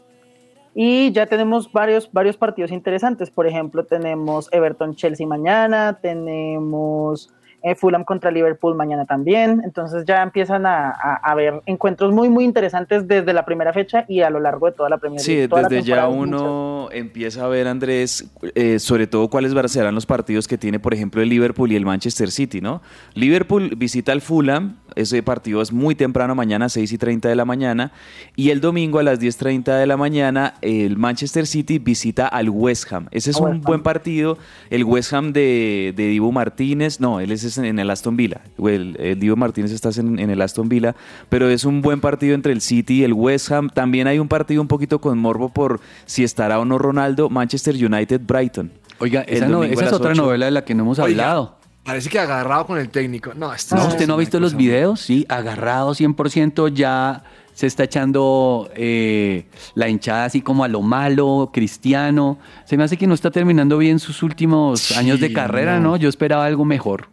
Y 0.75 1.13
ya 1.13 1.27
tenemos 1.27 1.71
varios, 1.71 2.11
varios 2.13 2.37
partidos 2.37 2.71
interesantes. 2.71 3.31
Por 3.31 3.47
ejemplo, 3.47 3.85
tenemos 3.85 4.49
Everton 4.53 4.95
Chelsea 4.95 5.27
mañana, 5.27 5.99
tenemos 6.01 7.31
eh, 7.63 7.75
Fulham 7.75 8.05
contra 8.05 8.31
Liverpool 8.31 8.75
mañana 8.75 9.05
también. 9.07 9.63
Entonces 9.65 10.05
ya 10.07 10.23
empiezan 10.23 10.67
a, 10.67 10.91
a- 10.91 11.21
a 11.23 11.33
haber 11.33 11.63
encuentros 11.67 12.13
muy, 12.13 12.29
muy 12.29 12.45
interesantes 12.45 13.07
desde 13.09 13.33
la 13.33 13.45
primera 13.45 13.73
fecha 13.73 14.05
y 14.09 14.21
a 14.23 14.31
lo 14.31 14.41
largo 14.41 14.67
de 14.67 14.73
toda 14.73 14.89
la 14.89 14.99
Premier 14.99 15.21
Sí. 15.21 15.47
Toda 15.49 15.63
desde 15.69 15.83
ya 15.83 16.07
muchas. 16.09 16.41
uno 16.41 16.89
empieza 16.93 17.45
a 17.45 17.49
ver, 17.49 17.69
Andrés, 17.69 18.31
eh, 18.55 18.79
sobre 18.79 19.07
todo 19.07 19.29
cuáles 19.29 19.53
serán 19.71 19.95
los 19.95 20.07
partidos 20.07 20.49
que 20.49 20.59
tiene, 20.59 20.79
por 20.81 20.93
ejemplo, 20.95 21.23
el 21.23 21.29
Liverpool 21.29 21.71
y 21.73 21.77
el 21.77 21.85
Manchester 21.85 22.31
City, 22.31 22.61
¿no? 22.61 22.83
Liverpool 23.15 23.75
visita 23.77 24.13
al 24.13 24.21
Fulham, 24.21 24.77
ese 24.97 25.23
partido 25.23 25.63
es 25.63 25.73
muy 25.73 25.95
temprano, 25.95 26.35
mañana 26.35 26.69
6 26.69 26.93
y 26.93 26.99
30 26.99 27.29
de 27.29 27.37
la 27.37 27.45
mañana, 27.45 27.93
y 28.37 28.51
el 28.51 28.61
domingo 28.61 28.99
a 28.99 29.03
las 29.03 29.21
10.30 29.21 29.79
de 29.79 29.87
la 29.87 29.97
mañana 29.97 30.55
el 30.61 30.97
Manchester 30.99 31.47
City 31.47 31.79
visita 31.79 32.27
al 32.27 32.51
West 32.51 32.93
Ham. 32.93 33.07
Ese 33.11 33.31
es 33.31 33.37
A 33.41 33.45
un 33.45 33.61
buen 33.63 33.83
partido, 33.83 34.37
el 34.71 34.85
West 34.85 35.13
Ham 35.15 35.33
de, 35.33 35.93
de 35.97 36.09
Dibu 36.09 36.33
Martínez, 36.33 37.01
no, 37.01 37.21
él 37.21 37.33
es 37.33 37.45
en 37.59 37.79
el 37.79 37.91
Aston 37.91 38.17
Villa, 38.17 38.41
o 38.59 38.69
el, 38.69 38.97
el 39.01 39.19
Dibu 39.19 39.37
Martínez 39.37 39.73
está 39.73 39.91
en, 40.01 40.19
en 40.19 40.31
el 40.31 40.41
Aston 40.43 40.69
Villa, 40.69 40.95
pero 41.29 41.49
es 41.49 41.65
un 41.65 41.83
buen 41.83 42.01
partido 42.01 42.35
entre 42.35 42.53
el 42.53 42.61
City 42.61 43.01
y 43.01 43.05
el 43.05 43.13
West 43.13 43.51
Ham. 43.53 43.69
También 43.71 44.07
hay 44.07 44.19
un 44.19 44.29
partido 44.29 44.61
un 44.63 44.69
poquito 44.69 45.01
con 45.01 45.19
morbo 45.19 45.49
por 45.49 45.81
si 46.07 46.25
estará 46.25 46.59
o 46.61 46.65
no 46.65 46.79
Ronaldo, 46.79 47.31
Manchester 47.31 47.75
United 47.75 48.21
Brighton. 48.27 48.71
Oiga, 48.99 49.23
esa, 49.23 49.47
no- 49.49 49.65
es 49.65 49.93
otra 49.93 50.15
novela 50.15 50.47
de 50.47 50.53
la 50.53 50.65
que 50.65 50.75
no 50.75 50.83
hemos 50.85 50.99
Oiga, 50.99 51.25
hablado. 51.25 51.57
Parece 51.85 52.09
que 52.11 52.19
agarrado 52.21 52.67
con 52.67 52.79
el 52.79 52.89
técnico. 52.91 53.33
No, 53.35 53.53
esto 53.53 53.75
No, 53.75 53.83
es 53.83 53.89
¿usted 53.89 54.07
no 54.07 54.13
ha 54.13 54.17
una 54.17 54.21
visto 54.21 54.39
los 54.39 54.55
videos? 54.55 55.01
Sí, 55.01 55.27
agarrado 55.29 55.93
100%, 55.95 56.73
ya 56.73 57.25
se 57.55 57.67
está 57.67 57.83
echando 57.85 58.71
eh, 58.77 59.47
la 59.75 59.89
hinchada 59.89 60.25
así 60.27 60.41
como 60.43 60.63
a 60.63 60.69
lo 60.69 60.81
malo, 60.83 61.51
cristiano. 61.53 62.39
Se 62.67 62.77
me 62.77 62.85
hace 62.85 62.97
que 62.97 63.09
no 63.09 63.15
está 63.15 63.33
terminando 63.33 63.79
bien 63.79 63.99
sus 63.99 64.23
últimos 64.23 64.79
Sí, 64.81 64.95
años 64.95 65.19
de 65.19 65.33
carrera, 65.33 65.81
no. 65.81 65.91
¿no? 65.91 65.97
Yo 65.97 66.09
esperaba 66.09 66.47
algo 66.47 66.65
mejor. 66.65 67.09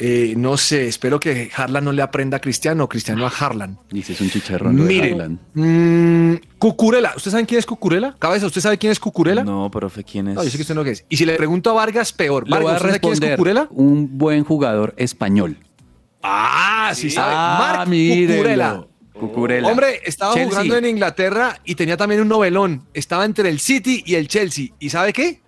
Eh, 0.00 0.34
no 0.36 0.56
sé, 0.56 0.86
espero 0.86 1.18
que 1.18 1.50
Harlan 1.56 1.84
no 1.84 1.92
le 1.92 2.02
aprenda 2.02 2.36
a 2.36 2.40
Cristiano, 2.40 2.88
Cristiano 2.88 3.26
a 3.26 3.30
Harlan. 3.30 3.80
Dice, 3.90 4.12
es 4.12 4.20
un 4.20 4.30
chicharrón. 4.30 4.86
Miren, 4.86 5.40
mm, 5.54 6.56
Cucurela. 6.56 7.14
¿Ustedes 7.16 7.32
saben 7.32 7.46
quién 7.46 7.58
es 7.58 7.66
Cucurela? 7.66 8.14
Cabeza, 8.16 8.46
¿usted 8.46 8.60
sabe 8.60 8.78
quién 8.78 8.92
es 8.92 9.00
Cucurela? 9.00 9.42
No, 9.42 9.68
profe, 9.72 10.04
¿quién 10.04 10.28
es? 10.28 10.34
No, 10.36 10.44
yo 10.44 10.50
sé 10.50 10.56
que 10.56 10.62
usted 10.62 10.76
no 10.76 10.82
es. 10.82 11.04
Y 11.08 11.16
si 11.16 11.26
le 11.26 11.34
pregunto 11.34 11.70
a 11.70 11.72
Vargas, 11.72 12.12
peor. 12.12 12.48
Vargas, 12.48 12.76
¿usted 12.76 12.86
sabe 12.86 13.00
quién 13.00 13.24
es. 13.24 13.30
Cucurela? 13.32 13.66
Un 13.70 14.16
buen 14.16 14.44
jugador 14.44 14.94
español. 14.96 15.58
Ah, 16.22 16.92
sí 16.94 17.10
sabe. 17.10 17.32
Ah, 17.36 17.84
Marc. 17.86 18.88
Cucurella. 19.18 19.66
Hombre, 19.66 20.00
estaba 20.04 20.34
Chelsea. 20.34 20.50
jugando 20.50 20.76
en 20.76 20.86
Inglaterra 20.86 21.60
y 21.64 21.74
tenía 21.74 21.96
también 21.96 22.20
un 22.20 22.28
novelón. 22.28 22.84
Estaba 22.94 23.24
entre 23.24 23.48
el 23.48 23.58
City 23.58 24.04
y 24.06 24.14
el 24.14 24.28
Chelsea. 24.28 24.68
¿Y 24.78 24.90
sabe 24.90 25.12
qué? 25.12 25.42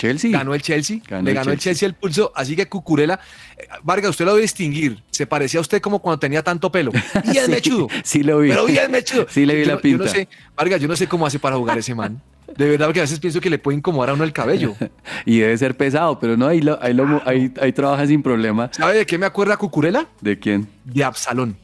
Chelsea. 0.00 0.30
Ganó 0.30 0.54
el 0.54 0.62
Chelsea. 0.62 0.98
Ganó 1.06 1.24
le 1.24 1.30
el 1.30 1.36
ganó 1.36 1.50
el 1.52 1.58
Chelsea. 1.58 1.72
Chelsea 1.72 1.86
el 1.88 1.94
pulso. 1.94 2.32
Así 2.34 2.56
que 2.56 2.66
Cucurela. 2.68 3.20
eh, 3.58 3.66
Vargas, 3.82 4.10
usted 4.10 4.24
lo 4.24 4.30
debe 4.32 4.42
distinguir. 4.42 5.02
Se 5.10 5.26
parecía 5.26 5.58
a 5.58 5.60
usted 5.60 5.80
como 5.82 5.98
cuando 6.00 6.18
tenía 6.18 6.42
tanto 6.42 6.72
pelo. 6.72 6.90
Bien 7.30 7.44
Sí, 7.46 7.50
mechudo. 7.50 7.88
Sí 8.02 8.22
lo 8.22 8.38
vi. 8.38 8.48
Pero 8.50 8.64
bien 8.66 8.90
mechudo. 8.90 9.26
Sí 9.30 9.44
le 9.46 9.54
vi 9.56 9.60
Yo 9.62 9.66
la 9.66 9.72
yo 9.72 9.76
no 9.76 9.82
pinta. 9.82 10.08
sé, 10.08 10.28
Vargas, 10.56 10.80
yo 10.80 10.88
no 10.88 10.96
sé 10.96 11.06
cómo 11.06 11.26
hace 11.26 11.38
para 11.38 11.56
jugar 11.56 11.76
ese 11.78 11.94
man. 11.94 12.20
De 12.56 12.68
verdad, 12.68 12.86
porque 12.86 12.98
a 13.00 13.02
veces 13.02 13.20
pienso 13.20 13.40
que 13.40 13.48
le 13.50 13.58
puede 13.58 13.78
incomodar 13.78 14.10
a 14.10 14.14
uno 14.14 14.24
el 14.24 14.32
cabello. 14.32 14.74
y 15.24 15.38
debe 15.38 15.56
ser 15.58 15.76
pesado, 15.76 16.18
pero 16.18 16.36
no, 16.36 16.46
ahí, 16.48 16.60
lo, 16.60 16.82
ahí, 16.82 16.94
lo- 16.94 17.22
ahí- 17.26 17.52
ahí 17.60 17.72
trabaja 17.72 18.06
sin 18.06 18.22
problema. 18.22 18.70
¿Sabe 18.72 18.96
de 18.96 19.06
qué 19.06 19.18
me 19.18 19.26
acuerda 19.26 19.56
Cucurela? 19.56 20.06
¿De 20.20 20.38
quién? 20.38 20.66
De 20.84 21.04
Absalón. 21.04 21.56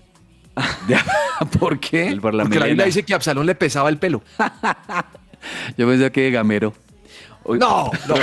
¿Por 1.58 1.78
qué? 1.80 2.06
El 2.08 2.20
por 2.20 2.32
la 2.34 2.44
Porque 2.44 2.58
la. 2.60 2.66
Biblia 2.66 2.86
dice 2.86 3.02
que 3.02 3.12
a 3.12 3.16
Absalón 3.16 3.46
le 3.46 3.54
pesaba 3.54 3.88
el 3.88 3.98
pelo. 3.98 4.22
Yo 5.76 5.86
pensé 5.88 6.10
que 6.12 6.22
de 6.22 6.30
Gamero. 6.30 6.72
No, 7.48 7.90
no, 8.08 8.14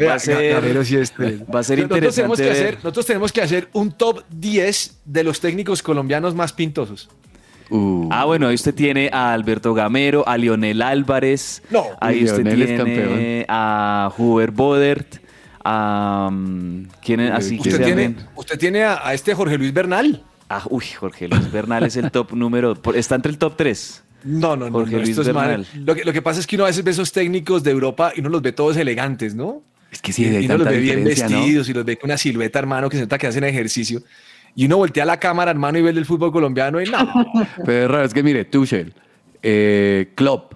Va 0.00 0.14
a 0.14 0.18
ser- 0.18 0.54
Gamero 0.60 0.84
sí 0.84 0.96
es 0.96 1.12
tremendo. 1.12 1.46
va 1.52 1.60
a 1.60 1.62
ser 1.62 1.78
nosotros 1.80 2.14
tenemos, 2.14 2.38
que 2.38 2.42
interesante 2.44 2.50
hacer, 2.50 2.74
nosotros 2.76 3.06
tenemos 3.06 3.32
que 3.32 3.42
hacer 3.42 3.68
un 3.72 3.92
top 3.92 4.22
10 4.30 5.00
de 5.04 5.24
los 5.24 5.40
técnicos 5.40 5.82
colombianos 5.82 6.34
más 6.34 6.52
pintosos. 6.52 7.08
Uh, 7.70 8.08
Ah, 8.10 8.24
bueno, 8.24 8.48
ahí 8.48 8.54
usted 8.54 8.74
tiene 8.74 9.10
a 9.12 9.32
Alberto 9.32 9.74
Gamero, 9.74 10.26
a 10.26 10.38
Lionel 10.38 10.80
Álvarez. 10.82 11.62
No. 11.70 11.84
Ahí 12.00 12.24
usted 12.24 12.38
Lionel 12.44 12.62
es 12.62 12.66
tiene 12.68 12.78
campeón. 12.78 13.44
a 13.48 14.12
Hubert 14.16 14.54
Bodert. 14.54 15.16
A, 15.64 16.30
mm, 16.32 16.84
¿Quién 17.02 17.20
es? 17.20 17.30
Así 17.32 17.58
Usted 17.58 17.84
tiene, 17.84 18.14
usted 18.36 18.58
tiene 18.58 18.84
a, 18.84 19.06
a 19.06 19.12
este 19.12 19.34
Jorge 19.34 19.58
Luis 19.58 19.74
Bernal. 19.74 20.22
Ah, 20.48 20.62
uy, 20.70 20.84
Jorge 20.98 21.28
Luis 21.28 21.52
Bernal 21.52 21.82
es 21.84 21.96
el 21.96 22.10
top 22.10 22.32
número. 22.32 22.74
por- 22.74 22.96
Está 22.96 23.16
entre 23.16 23.30
el 23.32 23.36
top 23.36 23.54
3. 23.56 24.02
No, 24.24 24.56
no, 24.56 24.66
no. 24.66 24.72
Jorge 24.72 24.92
no, 24.92 24.98
Luis 24.98 25.10
esto 25.10 25.22
es 25.22 25.32
mal. 25.32 25.66
Lo 25.84 25.94
que, 25.94 26.04
lo 26.04 26.12
que 26.12 26.22
pasa 26.22 26.40
es 26.40 26.46
que 26.46 26.56
uno 26.56 26.64
a 26.64 26.68
veces 26.68 26.84
ve 26.84 26.90
esos 26.90 27.12
técnicos 27.12 27.62
de 27.62 27.70
Europa 27.70 28.12
y 28.14 28.20
uno 28.20 28.28
los 28.28 28.42
ve 28.42 28.52
todos 28.52 28.76
elegantes, 28.76 29.34
¿no? 29.34 29.62
es 29.90 30.02
que 30.02 30.12
sí, 30.12 30.24
y 30.24 30.36
hay 30.36 30.44
uno 30.44 30.58
los 30.58 30.68
ve 30.68 30.78
bien 30.78 31.02
¿no? 31.02 31.08
vestidos 31.08 31.68
y 31.68 31.72
los 31.72 31.84
ve 31.84 31.96
con 31.96 32.10
una 32.10 32.18
silueta, 32.18 32.58
hermano, 32.58 32.88
que 32.88 32.96
se 32.96 33.02
nota 33.02 33.18
que 33.18 33.26
hacen 33.26 33.44
ejercicio. 33.44 34.02
Y 34.54 34.66
uno 34.66 34.76
voltea 34.76 35.04
la 35.04 35.18
cámara, 35.18 35.50
hermano, 35.50 35.78
y 35.78 35.82
ve 35.82 35.90
el 35.90 35.94
del 35.94 36.04
fútbol 36.04 36.32
colombiano 36.32 36.80
y 36.80 36.86
no. 36.86 36.98
Pero 37.64 37.84
es 37.84 37.90
raro, 37.90 38.04
es 38.04 38.14
que 38.14 38.22
mire, 38.22 38.44
Tuchel, 38.44 38.92
eh, 39.42 40.12
Klopp, 40.14 40.54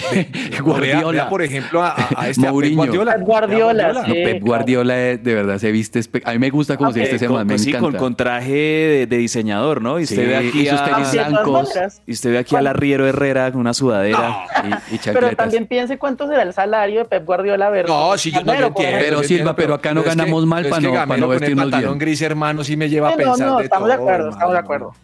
Guardiola. 0.62 1.10
vea, 1.12 1.28
por 1.28 1.42
ejemplo, 1.42 1.82
a, 1.82 1.94
a- 2.16 2.28
este 2.28 2.42
a 2.42 2.44
Pep 2.44 2.52
Mourinho. 2.52 2.76
Guardiola. 2.76 3.12
Pep 3.14 3.22
Guardiola, 3.26 3.92
No. 3.92 4.02
Pep 4.04 4.42
Guardiola 4.42 4.98
eh, 5.00 5.18
de 5.18 5.34
verdad 5.34 5.58
se 5.58 5.70
viste. 5.72 6.00
A 6.24 6.32
mí 6.32 6.38
me 6.38 6.50
gusta 6.50 6.76
cómo 6.76 6.92
se 6.92 7.00
viste 7.00 7.16
ese 7.16 7.26
Con- 7.26 7.36
man, 7.36 7.46
me 7.46 7.58
sí, 7.58 7.70
encanta. 7.70 7.90
con, 7.90 7.98
con 7.98 8.16
traje 8.16 8.52
de, 8.52 9.06
de 9.06 9.16
diseñador, 9.16 9.82
¿no? 9.82 9.98
Y 10.00 10.04
usted 10.04 10.16
Sí, 10.16 10.22
ve 10.26 10.36
aquí 10.36 10.60
y 10.62 10.66
sus 10.66 10.80
a, 10.80 10.84
tenis 10.84 11.10
todas 11.10 11.28
blancos. 11.28 11.68
y 12.06 12.12
usted 12.12 12.30
ve 12.30 12.38
aquí 12.38 12.56
al 12.56 12.66
arriero 12.66 13.06
Herrera 13.06 13.50
con 13.52 13.60
una 13.60 13.74
sudadera. 13.74 14.46
y, 14.90 14.94
y 14.94 14.98
Pero 15.12 15.34
también 15.36 15.66
piense 15.66 15.98
cuánto 15.98 16.26
será 16.28 16.42
el 16.42 16.52
salario 16.52 17.00
de 17.00 17.04
Pep 17.06 17.24
Guardiola 17.24 17.70
versus 17.70 17.94
No, 17.94 18.16
sí, 18.18 18.30
yo 18.32 18.42
no 18.42 18.54
lo 18.54 18.66
entiendo. 18.68 18.98
Pero, 19.00 19.22
Silva, 19.22 19.56
pero 19.56 19.74
acá 19.74 19.92
no 19.94 20.02
que- 20.02 20.08
ganamos 20.10 20.46
mal 20.46 20.64
es 20.66 20.70
pa' 20.70 20.78
que 20.78 20.82
no- 20.86 20.90
pa' 20.92 20.98
Gamero 21.00 21.20
no 21.20 21.26
con 21.26 21.34
el 21.34 21.40
vestirnos 21.40 21.64
pantalón 21.64 21.90
bien. 21.92 21.98
gris, 21.98 22.22
hermano, 22.22 22.64
sí 22.64 22.76
me 22.76 22.88
lleva 22.88 23.08
a 23.08 23.10
no, 23.12 23.16
pensar 23.16 23.46
no, 23.46 23.58
de 23.58 23.64
estamos 23.64 23.88
de 23.88 23.94
acuerdo, 23.94 24.30
estamos 24.30 24.52
de 24.52 24.58
acuerdo. 24.58 24.94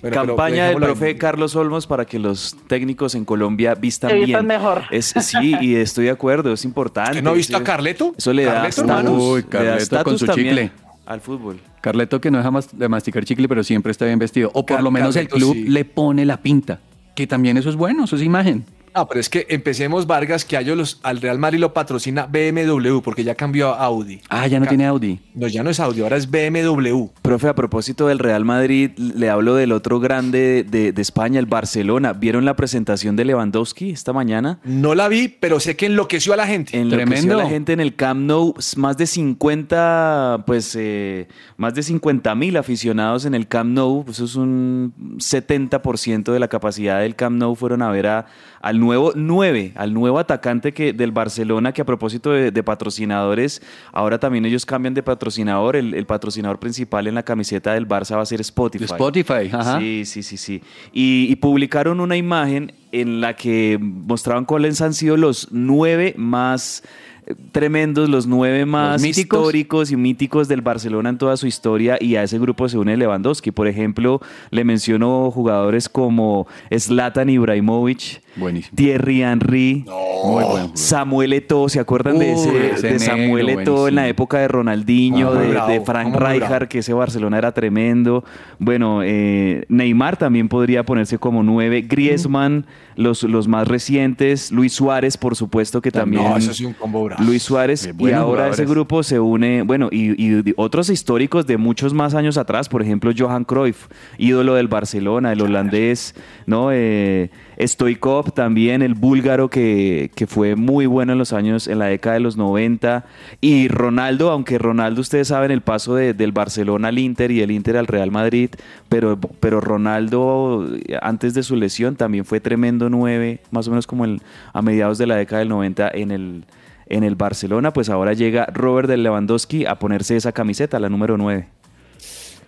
Bueno, 0.00 0.14
Campaña 0.16 0.66
del 0.66 0.76
ahí. 0.76 0.80
profe 0.82 1.16
Carlos 1.16 1.56
Olmos 1.56 1.86
para 1.86 2.04
que 2.04 2.18
los 2.18 2.56
técnicos 2.68 3.14
en 3.14 3.24
Colombia 3.24 3.74
vistan 3.74 4.12
bien. 4.12 4.24
vistan 4.26 4.46
mejor. 4.46 4.82
Es, 4.90 5.06
sí, 5.20 5.54
y 5.60 5.74
estoy 5.76 6.04
de 6.06 6.10
acuerdo, 6.12 6.52
es 6.52 6.64
importante. 6.64 7.10
¿Usted 7.12 7.22
no 7.22 7.30
ha 7.30 7.34
visto 7.34 7.56
a 7.56 7.64
Carleto? 7.64 8.14
Eso 8.16 8.32
le 8.32 8.44
da. 8.44 8.68
Uy, 9.10 9.42
da 9.42 9.48
Carleto 9.48 10.04
con 10.04 10.18
su 10.18 10.26
chicle. 10.28 10.70
Al 11.06 11.20
fútbol. 11.20 11.58
Carleto 11.80 12.20
que 12.20 12.30
no 12.30 12.38
deja 12.38 12.50
más 12.50 12.76
de 12.76 12.88
masticar 12.88 13.24
chicle, 13.24 13.48
pero 13.48 13.64
siempre 13.64 13.90
está 13.92 14.04
bien 14.04 14.18
vestido. 14.18 14.50
O 14.52 14.66
por 14.66 14.76
Car- 14.76 14.82
lo 14.84 14.90
menos 14.90 15.16
el 15.16 15.28
club 15.28 15.54
sí. 15.54 15.64
le 15.64 15.84
pone 15.84 16.24
la 16.26 16.36
pinta. 16.38 16.80
Que 17.14 17.26
también 17.26 17.56
eso 17.56 17.68
es 17.70 17.76
bueno, 17.76 18.04
eso 18.04 18.16
es 18.16 18.22
imagen. 18.22 18.64
Ah, 18.98 19.06
pero 19.08 19.20
es 19.20 19.28
que 19.28 19.46
empecemos, 19.48 20.06
Vargas, 20.06 20.44
que 20.44 20.56
a 20.56 20.60
ellos 20.60 20.76
los, 20.76 21.00
al 21.02 21.20
Real 21.20 21.38
Madrid 21.38 21.60
lo 21.60 21.72
patrocina 21.72 22.26
BMW 22.26 22.98
porque 23.00 23.22
ya 23.22 23.34
cambió 23.36 23.68
a 23.74 23.84
Audi. 23.84 24.20
Ah, 24.28 24.46
ya 24.48 24.58
no 24.58 24.66
tiene 24.66 24.86
Audi. 24.86 25.20
No, 25.34 25.46
ya 25.46 25.62
no 25.62 25.70
es 25.70 25.78
Audi, 25.78 26.02
ahora 26.02 26.16
es 26.16 26.28
BMW. 26.30 27.06
Profe, 27.22 27.48
a 27.48 27.54
propósito 27.54 28.08
del 28.08 28.18
Real 28.18 28.44
Madrid, 28.44 28.90
le 28.98 29.30
hablo 29.30 29.54
del 29.54 29.70
otro 29.72 30.00
grande 30.00 30.64
de, 30.68 30.92
de 30.92 31.02
España, 31.02 31.38
el 31.38 31.46
Barcelona. 31.46 32.12
¿Vieron 32.12 32.44
la 32.44 32.56
presentación 32.56 33.14
de 33.14 33.24
Lewandowski 33.24 33.90
esta 33.90 34.12
mañana? 34.12 34.58
No 34.64 34.94
la 34.94 35.08
vi, 35.08 35.28
pero 35.28 35.60
sé 35.60 35.76
que 35.76 35.86
enloqueció 35.86 36.32
a 36.32 36.36
la 36.36 36.46
gente. 36.46 36.76
Enloqueció 36.76 37.06
Tremendo. 37.06 37.34
a 37.40 37.44
la 37.44 37.48
gente 37.50 37.72
en 37.72 37.80
el 37.80 37.94
Camp 37.94 38.20
Nou, 38.20 38.54
más 38.76 38.96
de 38.96 39.06
50, 39.06 40.42
pues, 40.46 40.74
eh, 40.78 41.28
más 41.56 41.74
de 41.74 41.82
50 41.82 42.34
mil 42.34 42.56
aficionados 42.56 43.24
en 43.24 43.34
el 43.34 43.46
Camp 43.48 43.70
Nou, 43.72 44.04
eso 44.08 44.24
es 44.24 44.34
un 44.34 44.92
70% 45.18 46.32
de 46.32 46.38
la 46.40 46.48
capacidad 46.48 47.00
del 47.00 47.14
Camp 47.16 47.36
Nou 47.38 47.54
fueron 47.54 47.82
a 47.82 47.90
ver 47.90 48.06
a- 48.06 48.26
al 48.68 48.80
nuevo 48.80 49.12
9, 49.14 49.72
al 49.76 49.94
nuevo 49.94 50.18
atacante 50.18 50.72
que, 50.72 50.92
del 50.92 51.10
Barcelona, 51.10 51.72
que 51.72 51.80
a 51.80 51.86
propósito 51.86 52.32
de, 52.32 52.50
de 52.50 52.62
patrocinadores, 52.62 53.62
ahora 53.92 54.18
también 54.20 54.44
ellos 54.44 54.66
cambian 54.66 54.92
de 54.92 55.02
patrocinador, 55.02 55.74
el, 55.74 55.94
el 55.94 56.04
patrocinador 56.04 56.58
principal 56.58 57.06
en 57.06 57.14
la 57.14 57.22
camiseta 57.22 57.72
del 57.72 57.88
Barça 57.88 58.16
va 58.16 58.22
a 58.22 58.26
ser 58.26 58.42
Spotify. 58.42 58.84
Spotify, 58.84 59.48
ajá. 59.50 59.78
Sí, 59.78 60.02
sí, 60.04 60.22
sí, 60.22 60.36
sí. 60.36 60.62
Y, 60.92 61.28
y 61.30 61.36
publicaron 61.36 61.98
una 61.98 62.18
imagen 62.18 62.74
en 62.92 63.22
la 63.22 63.36
que 63.36 63.78
mostraban 63.80 64.44
cuáles 64.44 64.82
han 64.82 64.92
sido 64.92 65.16
los 65.16 65.48
nueve 65.50 66.12
más 66.18 66.82
eh, 67.26 67.34
tremendos, 67.52 68.10
los 68.10 68.26
nueve 68.26 68.66
más 68.66 69.00
míticos. 69.00 69.40
históricos 69.40 69.90
y 69.90 69.96
míticos 69.96 70.46
del 70.46 70.60
Barcelona 70.60 71.08
en 71.08 71.16
toda 71.16 71.38
su 71.38 71.46
historia 71.46 71.96
y 72.00 72.16
a 72.16 72.22
ese 72.22 72.38
grupo 72.38 72.68
se 72.68 72.76
une 72.76 72.98
Lewandowski. 72.98 73.50
Por 73.50 73.66
ejemplo, 73.66 74.20
le 74.50 74.64
menciono 74.64 75.30
jugadores 75.30 75.88
como 75.88 76.46
Zlatan 76.76 77.30
Ibrahimovic, 77.30 78.20
Buenísimo. 78.36 78.74
Thierry 78.76 79.22
Henry, 79.22 79.84
Muy 80.24 80.44
bueno. 80.44 80.70
Samuel 80.74 81.32
Eto'o, 81.32 81.68
¿se 81.68 81.80
acuerdan 81.80 82.18
de 82.18 82.32
ese, 82.32 82.70
ese 82.72 82.86
de 82.88 82.98
Samuel 82.98 83.46
negro, 83.46 83.62
Eto'o 83.62 83.88
en 83.88 83.94
la 83.96 84.08
época 84.08 84.38
de 84.38 84.48
Ronaldinho, 84.48 85.30
Ah, 85.32 85.38
de, 85.40 85.48
bravo, 85.48 85.70
de 85.72 85.80
Frank. 85.80 86.14
Rijkaard, 86.14 86.68
que 86.68 86.78
ese 86.78 86.92
Barcelona 86.92 87.38
era 87.38 87.52
tremendo. 87.52 88.24
Bueno, 88.58 89.00
eh, 89.02 89.64
Neymar 89.68 90.16
también 90.16 90.48
podría 90.48 90.84
ponerse 90.84 91.18
como 91.18 91.42
nueve. 91.42 91.82
Griezmann, 91.82 92.66
los, 92.96 93.22
los 93.24 93.48
más 93.48 93.66
recientes. 93.66 94.52
Luis 94.52 94.72
Suárez, 94.72 95.16
por 95.16 95.34
supuesto, 95.34 95.80
que 95.80 95.90
también. 95.90 96.22
No, 96.22 96.36
eso 96.36 96.54
sí 96.54 96.64
un 96.64 96.74
combo 96.74 97.04
bravo. 97.04 97.22
Luis 97.24 97.42
Suárez. 97.42 97.86
Qué 97.98 98.04
Y 98.08 98.12
ahora 98.12 98.48
ese 98.48 98.66
grupo 98.66 99.02
se 99.02 99.18
une, 99.20 99.62
bueno, 99.62 99.88
y, 99.90 100.10
y 100.22 100.54
otros 100.56 100.90
históricos 100.90 101.46
de 101.46 101.56
muchos 101.56 101.92
más 101.94 102.14
años 102.14 102.38
atrás, 102.38 102.68
por 102.68 102.82
ejemplo, 102.82 103.10
Johan 103.16 103.44
Cruyff, 103.44 103.86
ídolo 104.18 104.54
del 104.54 104.68
Barcelona, 104.68 105.32
el 105.32 105.40
holandés, 105.40 106.14
¿no? 106.46 106.68
Eh, 106.72 107.30
Stoikov 107.60 108.32
también, 108.32 108.82
el 108.82 108.94
búlgaro 108.94 109.48
que, 109.50 110.10
que 110.14 110.26
fue 110.26 110.54
muy 110.54 110.86
bueno 110.86 111.12
en 111.12 111.18
los 111.18 111.32
años, 111.32 111.66
en 111.66 111.78
la 111.80 111.86
década 111.86 112.14
de 112.14 112.20
los 112.20 112.36
90. 112.36 113.04
Y 113.40 113.66
Ronaldo, 113.68 114.30
aunque 114.30 114.58
Ronaldo, 114.58 115.00
ustedes 115.00 115.28
saben 115.28 115.50
el 115.50 115.60
paso 115.62 115.94
de- 115.96 116.14
del 116.14 116.32
Barcelona 116.32 116.88
al 116.88 116.98
Inter 116.98 117.30
y 117.32 117.40
el 117.40 117.50
Inter 117.50 117.76
al 117.76 117.86
Real 117.88 118.10
Madrid, 118.12 118.50
pero, 118.88 119.18
pero 119.40 119.60
Ronaldo, 119.60 120.66
antes 121.02 121.34
de 121.34 121.42
su 121.42 121.56
lesión, 121.56 121.96
también 121.96 122.24
fue 122.24 122.38
tremendo 122.40 122.88
9, 122.90 123.40
más 123.50 123.66
o 123.66 123.70
menos 123.70 123.86
como 123.86 124.04
el, 124.04 124.22
a 124.52 124.62
mediados 124.62 124.98
de 124.98 125.06
la 125.06 125.16
década 125.16 125.40
del 125.40 125.48
90 125.48 125.90
en 125.94 126.10
el, 126.12 126.44
en 126.86 127.02
el 127.02 127.16
Barcelona. 127.16 127.72
Pues 127.72 127.88
ahora 127.90 128.12
llega 128.12 128.46
Robert 128.52 128.88
del 128.88 129.02
Lewandowski 129.02 129.66
a 129.66 129.80
ponerse 129.80 130.16
esa 130.16 130.30
camiseta, 130.32 130.78
la 130.78 130.88
número 130.88 131.16
9. 131.18 131.48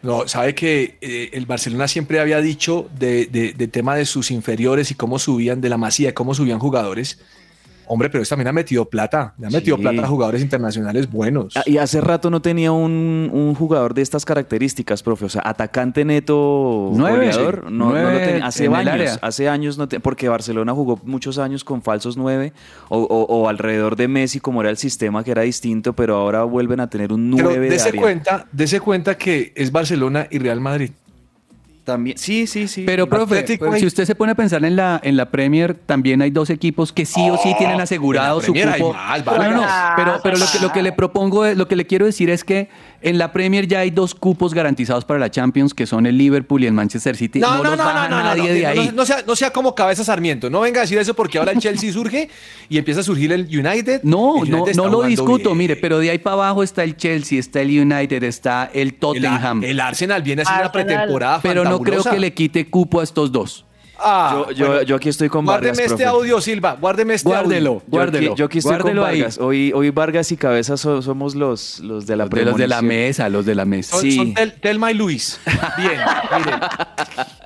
No, 0.03 0.27
sabe 0.29 0.55
que 0.55 0.97
eh, 1.03 1.31
el 1.35 1.45
Barcelona 1.45 1.87
siempre 1.87 2.21
había 2.21 2.41
dicho 2.41 2.89
de, 2.99 3.27
de- 3.27 3.53
de 3.53 3.69
tema 3.69 3.95
de 3.97 4.07
sus 4.07 4.31
inferiores 4.31 4.91
y 4.91 4.95
cómo 4.95 5.19
subían, 5.19 5.61
de 5.61 5.69
la 5.69 5.77
masía, 5.77 6.15
cómo 6.15 6.35
subían 6.35 6.59
jugadores. 6.59 7.19
Hombre, 7.93 8.09
pero 8.09 8.25
también 8.25 8.47
ha 8.47 8.53
metido 8.53 8.85
plata, 8.85 9.35
le 9.37 9.49
ha 9.49 9.51
metido 9.51 9.77
Sí. 9.77 9.83
plata 9.83 10.03
a 10.05 10.07
jugadores 10.07 10.43
internacionales 10.43 11.11
buenos. 11.11 11.57
Ah, 11.57 11.65
Y 11.67 11.79
hace 11.79 12.01
rato 12.01 12.31
no 12.31 12.41
tenía 12.41 12.71
un, 12.71 13.29
un 13.33 13.55
jugador 13.57 13.95
de 13.95 14.03
estas 14.03 14.25
características, 14.25 15.03
profe. 15.03 15.25
O 15.25 15.29
sea, 15.29 15.43
atacante 15.45 16.05
neto, 16.05 16.93
Nueve, 16.95 17.27
goleador. 17.27 17.65
sí. 17.67 17.75
No, 17.75 17.93
no 17.93 18.11
lo 18.13 18.19
tenía. 18.19 18.47
Hace 18.47 18.69
años, 18.69 19.19
hace 19.23 19.49
años 19.49 19.77
no 19.77 19.89
te- 19.89 19.99
porque 19.99 20.29
Barcelona 20.29 20.73
jugó 20.73 21.01
muchos 21.05 21.39
años 21.39 21.65
con 21.65 21.83
falsos 21.83 22.17
nueve 22.17 22.53
o, 22.89 22.99
o- 23.01 23.25
o 23.25 23.49
alrededor 23.49 23.97
de 23.97 24.07
Messi, 24.07 24.39
como 24.39 24.61
era 24.61 24.71
el 24.71 24.77
sistema 24.77 25.25
que 25.25 25.33
era 25.33 25.43
distinto, 25.43 25.93
pero 25.93 26.15
ahora 26.17 26.45
vuelven 26.45 26.79
a 26.79 26.89
tener 26.89 27.13
un 27.13 27.33
Pero 27.35 27.49
nueve 27.51 27.65
de 27.67 27.71
dese 27.73 27.93
cuenta, 27.93 28.47
dese 28.53 28.79
cuenta 28.81 29.17
que 29.19 29.53
es 29.57 29.73
Barcelona 29.73 30.29
y 30.31 30.39
Real 30.39 30.61
Madrid. 30.61 30.91
También, 31.91 32.17
sí, 32.19 32.47
sí, 32.47 32.69
sí. 32.69 32.85
Pero, 32.87 33.09
profe, 33.09 33.35
Atlético 33.41 33.65
pero 33.65 33.75
hay- 33.75 33.81
si 33.81 33.87
usted 33.87 34.05
se 34.05 34.15
pone 34.15 34.33
a 34.33 34.35
pensar 34.35 34.65
en 34.65 34.77
la, 34.77 35.01
en 35.03 35.17
la 35.17 35.31
Premier, 35.31 35.75
también 35.75 36.23
hay 36.23 36.31
dos 36.31 36.49
equipos 36.51 36.93
que 36.93 37.05
sí 37.05 37.29
o 37.31 37.37
sí 37.37 37.55
tienen 37.59 37.81
asegurado 37.81 38.41
su 38.41 38.53
cupo. 38.55 38.93
más, 38.93 39.25
no, 39.25 39.33
no, 39.33 39.51
no, 39.51 39.61
Vargas. 39.63 39.93
pero, 39.97 40.21
pero 40.23 40.37
lo, 40.39 40.47
que, 40.53 40.59
lo 40.61 40.73
que 40.73 40.83
le 40.83 40.93
propongo, 40.93 41.45
es- 41.47 41.57
lo 41.57 41.67
que 41.69 41.77
le 41.77 41.87
quiero 41.87 42.07
decir 42.07 42.31
es 42.31 42.45
que 42.45 42.69
en 43.03 43.19
la 43.19 43.33
Premier 43.33 43.67
ya 43.67 43.81
hay 43.81 43.91
dos 43.91 44.15
cupos 44.15 44.53
garantizados 44.53 45.05
para 45.05 45.19
la 45.19 45.31
Champions, 45.31 45.73
que 45.75 45.87
son 45.87 46.07
el 46.07 46.19
Liverpool 46.19 46.63
y 46.63 46.67
el 46.67 46.73
Manchester 46.73 47.17
City. 47.17 47.39
No, 47.41 47.57
no, 47.59 47.65
los 47.65 47.77
no, 47.79 47.85
no, 47.85 48.09
no, 48.09 48.23
nadie 48.23 48.43
no, 48.49 48.55
de 48.55 48.67
ahí. 48.67 48.87
no, 48.87 48.93
no 48.93 49.07
sea, 49.07 49.23
no 49.27 49.37
sea 49.37 49.53
como 49.53 49.75
cabeza 49.75 50.05
Sarmiento. 50.05 50.51
No 50.51 50.61
venga 50.61 50.81
a 50.81 50.83
decir 50.83 50.99
eso 50.99 51.15
porque 51.15 51.39
ahora 51.39 51.53
el 51.53 51.59
Chelsea 51.59 51.93
surge 51.95 52.29
y 52.69 52.79
empieza 52.79 53.01
a 53.01 53.03
surgir 53.03 53.33
el 53.33 53.43
United. 53.47 54.03
No, 54.03 54.45
El 54.45 54.51
no, 54.51 54.63
United 54.63 54.77
no 54.77 54.89
lo 54.89 55.03
discuto, 55.05 55.51
bien. 55.51 55.59
mire, 55.59 55.77
pero 55.77 55.99
de 55.99 56.11
ahí 56.11 56.19
para 56.19 56.35
abajo 56.35 56.63
está 56.63 56.85
el 56.85 56.97
Chelsea, 56.97 57.39
está 57.39 57.61
el 57.61 57.71
United, 57.81 58.23
está 58.23 58.71
el 58.73 58.95
Tottenham. 58.95 59.65
el 59.65 59.81
Arsenal 59.81 60.23
viene 60.23 60.43
haciendo 60.43 60.63
una 60.65 60.73
pretemporada 60.73 61.41
pero 61.43 61.65
no 61.65 61.81
creo 61.81 62.05
que 62.05 62.19
le 62.19 62.35
quite 62.35 62.69
cupo 62.69 63.01
a 63.01 63.05
estos 63.05 63.33
dos. 63.33 63.65
Ah, 64.03 64.31
Yo, 64.49 64.51
yo- 64.53 64.67
bueno, 64.67 64.83
yo 64.83 64.97
aquí 64.97 65.09
estoy 65.09 65.29
con 65.29 65.45
Vargas, 65.45 65.69
Guárdeme 65.77 65.85
este 65.85 66.05
profe. 66.05 66.19
audio, 66.19 66.41
Silva. 66.41 66.77
Guárdeme 66.81 67.15
este 67.15 67.29
Guárdelo, 67.29 67.71
audio. 67.71 67.81
Yo 67.81 67.87
aquí, 67.87 67.91
guárdelo. 67.97 68.37
yo 68.37 68.45
aquí 68.47 68.59
estoy 68.59 68.71
guárdelo 68.77 69.03
con 69.03 69.11
ahí. 69.11 69.21
Vargas. 69.21 69.39
Hoy, 69.39 69.73
hoy 69.75 69.91
Vargas 69.91 70.33
y 70.33 70.37
Cabeza 70.37 70.77
so- 70.77 71.03
somos 71.03 71.35
los, 71.35 71.81
los 71.81 72.07
de 72.07 72.17
la 72.17 72.27
de 72.27 72.45
los 72.45 72.57
de 72.57 72.67
la 72.69 72.83
mesa, 72.83 73.29
los 73.29 73.45
de 73.47 73.55
la 73.55 73.65
mesa. 73.65 73.93
Son, 73.93 74.01
Sí. 74.03 74.17
son 74.17 74.35
Tel- 74.35 74.55
Telma 74.61 74.91
y 74.91 74.95
Luis. 74.95 75.41
Bien, 75.77 75.93
miren. 76.45 76.61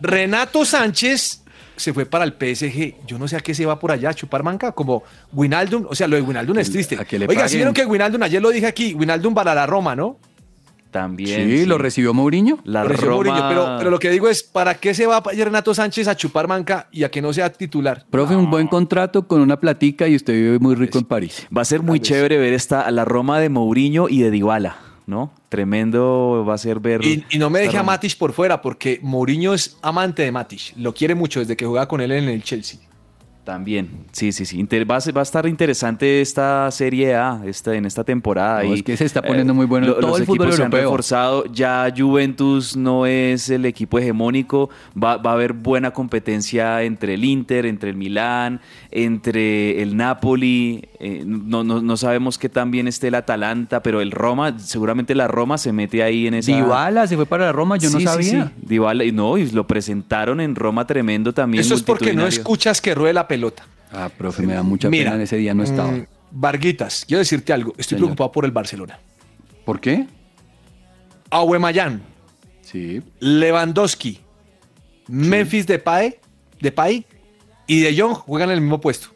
Renato 0.00 0.64
Sánchez 0.64 1.42
se 1.76 1.92
fue 1.92 2.06
para 2.06 2.24
el 2.24 2.32
PSG. 2.32 2.94
Yo 3.06 3.18
no 3.18 3.26
sé 3.26 3.36
a 3.36 3.40
qué 3.40 3.54
se 3.54 3.66
va 3.66 3.78
por 3.78 3.90
allá, 3.90 4.10
a 4.10 4.14
chupar 4.14 4.42
manca, 4.42 4.72
como 4.72 5.02
Winaldum. 5.32 5.86
O 5.88 5.94
sea, 5.94 6.06
lo 6.06 6.16
de 6.16 6.22
Winaldum 6.22 6.58
es 6.58 6.70
triste. 6.70 6.96
a 7.00 7.04
que 7.04 7.18
le 7.18 7.26
Oiga, 7.26 7.48
si 7.48 7.56
vieron 7.56 7.74
que 7.74 7.84
Winaldum, 7.84 8.22
ayer 8.22 8.40
lo 8.40 8.50
dije 8.50 8.66
aquí, 8.66 8.94
Winaldum 8.94 9.34
para 9.34 9.54
la 9.54 9.66
Roma, 9.66 9.96
¿no? 9.96 10.18
También. 10.94 11.50
Sí, 11.50 11.66
lo 11.66 11.76
recibió 11.76 12.14
Mourinho. 12.14 12.60
La 12.62 12.84
Lo 12.84 12.90
recibió 12.90 13.10
Roma. 13.10 13.24
Mourinho, 13.24 13.48
pero, 13.48 13.78
pero 13.78 13.90
lo 13.90 13.98
que 13.98 14.10
digo 14.10 14.28
es, 14.28 14.44
¿para 14.44 14.74
qué 14.76 14.94
se 14.94 15.08
va 15.08 15.20
ayer 15.28 15.44
Renato 15.44 15.74
Sánchez 15.74 16.06
a 16.06 16.14
chupar 16.14 16.46
manca 16.46 16.86
y 16.92 17.02
a 17.02 17.10
que 17.10 17.20
no 17.20 17.32
sea 17.32 17.50
titular? 17.50 18.06
Profe, 18.08 18.36
un 18.36 18.48
buen 18.48 18.68
contrato 18.68 19.26
con 19.26 19.40
una 19.40 19.58
platica 19.58 20.06
y 20.06 20.14
usted 20.14 20.34
vive 20.34 20.60
muy 20.60 20.76
rico 20.76 20.98
en 20.98 21.04
París. 21.04 21.48
Va 21.54 21.62
a 21.62 21.64
ser 21.64 21.82
muy 21.82 21.98
chévere 21.98 22.38
ver 22.38 22.52
esta 22.52 22.88
la 22.92 23.04
Roma 23.04 23.40
de 23.40 23.48
Mourinho 23.48 24.08
y 24.08 24.20
de 24.20 24.30
Dybala, 24.30 24.76
¿no? 25.08 25.32
Tremendo 25.48 26.44
va 26.48 26.54
a 26.54 26.58
ser 26.58 26.78
ver. 26.78 27.04
Y, 27.04 27.24
y 27.28 27.38
no 27.38 27.50
me 27.50 27.58
deje 27.58 27.76
a. 27.76 27.82
Matic 27.82 28.16
por 28.16 28.32
fuera, 28.32 28.62
porque 28.62 29.00
Mourinho 29.02 29.52
es 29.52 29.76
amante 29.82 30.22
de 30.22 30.30
Matic. 30.30 30.74
Lo 30.76 30.94
quiere 30.94 31.16
mucho 31.16 31.40
desde 31.40 31.56
que 31.56 31.66
jugaba 31.66 31.88
con 31.88 32.02
él 32.02 32.12
en 32.12 32.28
el 32.28 32.44
Chelsea. 32.44 32.78
También, 33.44 33.90
sí, 34.12 34.32
sí, 34.32 34.46
sí. 34.46 34.58
Inter- 34.58 34.90
va, 34.90 34.96
a 34.96 35.00
ser- 35.02 35.14
va 35.14 35.20
a 35.20 35.22
estar 35.22 35.46
interesante 35.46 36.22
esta 36.22 36.70
Serie 36.70 37.14
A 37.14 37.42
esta, 37.44 37.74
en 37.74 37.84
esta 37.84 38.02
temporada. 38.02 38.62
No, 38.62 38.70
y, 38.70 38.78
es 38.78 38.82
que 38.82 38.96
se 38.96 39.04
está 39.04 39.20
poniendo 39.20 39.52
muy 39.52 39.66
bueno 39.66 39.86
lo- 39.88 39.94
todo 39.96 40.10
los 40.12 40.20
el 40.20 40.24
fútbol 40.26 40.46
equipos 40.46 40.56
se 40.56 40.62
han 40.62 40.66
europeo. 40.68 40.82
reforzado. 40.90 41.44
Ya 41.52 41.92
Juventus 41.94 42.74
no 42.74 43.04
es 43.04 43.50
el 43.50 43.66
equipo 43.66 43.98
hegemónico. 43.98 44.70
Va, 44.96 45.18
va 45.18 45.32
a 45.32 45.34
haber 45.34 45.52
buena 45.52 45.90
competencia 45.90 46.82
entre 46.84 47.14
el 47.14 47.24
Inter, 47.24 47.66
entre 47.66 47.90
el 47.90 47.96
Milán, 47.96 48.62
entre 48.90 49.82
el 49.82 49.94
Napoli. 49.94 50.88
Eh, 50.98 51.22
no, 51.26 51.64
no, 51.64 51.82
no 51.82 51.96
sabemos 51.98 52.38
qué 52.38 52.48
tan 52.48 52.70
bien 52.70 52.88
esté 52.88 53.08
el 53.08 53.14
Atalanta, 53.14 53.82
pero 53.82 54.00
el 54.00 54.10
Roma, 54.10 54.58
seguramente 54.58 55.14
la 55.14 55.28
Roma 55.28 55.58
se 55.58 55.70
mete 55.70 56.02
ahí 56.02 56.26
en 56.26 56.32
esa... 56.34 56.50
Dybala 56.50 57.06
se 57.06 57.16
fue 57.16 57.26
para 57.26 57.44
la 57.44 57.52
Roma, 57.52 57.76
yo 57.76 57.90
no 57.90 57.98
Sí, 57.98 58.06
sí, 58.06 58.06
sabía. 58.06 58.46
sí. 58.46 58.52
Dybala, 58.62 59.04
y 59.04 59.12
no, 59.12 59.36
y 59.36 59.50
lo 59.50 59.66
presentaron 59.66 60.40
en 60.40 60.54
Roma 60.54 60.86
tremendo 60.86 61.34
también. 61.34 61.60
Eso 61.60 61.74
es 61.74 61.82
porque 61.82 62.14
no 62.14 62.26
escuchas 62.26 62.80
que 62.80 62.94
ruede 62.94 63.12
la 63.12 63.28
pelota. 63.28 63.33
Ah, 63.92 64.08
profe, 64.16 64.42
me 64.42 64.54
da 64.54 64.62
mucha 64.62 64.88
Mira, 64.90 65.12
pena, 65.12 65.22
ese 65.22 65.36
día 65.36 65.54
no 65.54 65.62
estaba. 65.62 65.90
mm, 65.92 66.06
Varguitas, 66.32 67.04
quiero 67.06 67.20
decirte 67.20 67.52
algo. 67.52 67.70
Estoy 67.78 67.96
Señor. 67.96 68.00
preocupado 68.08 68.32
por 68.32 68.44
el 68.44 68.50
Barcelona. 68.50 68.98
¿Por 69.64 69.80
qué? 69.80 70.06
Aubameyang, 71.30 72.00
Sí. 72.62 73.02
Lewandowski, 73.20 74.20
Memphis 75.08 75.66
Depay, 75.66 76.16
Depay 76.60 77.06
y 77.66 77.80
De 77.80 77.96
Jong 78.00 78.14
juegan 78.14 78.50
en 78.50 78.54
el 78.56 78.60
mismo 78.62 78.80
puesto. 78.80 79.08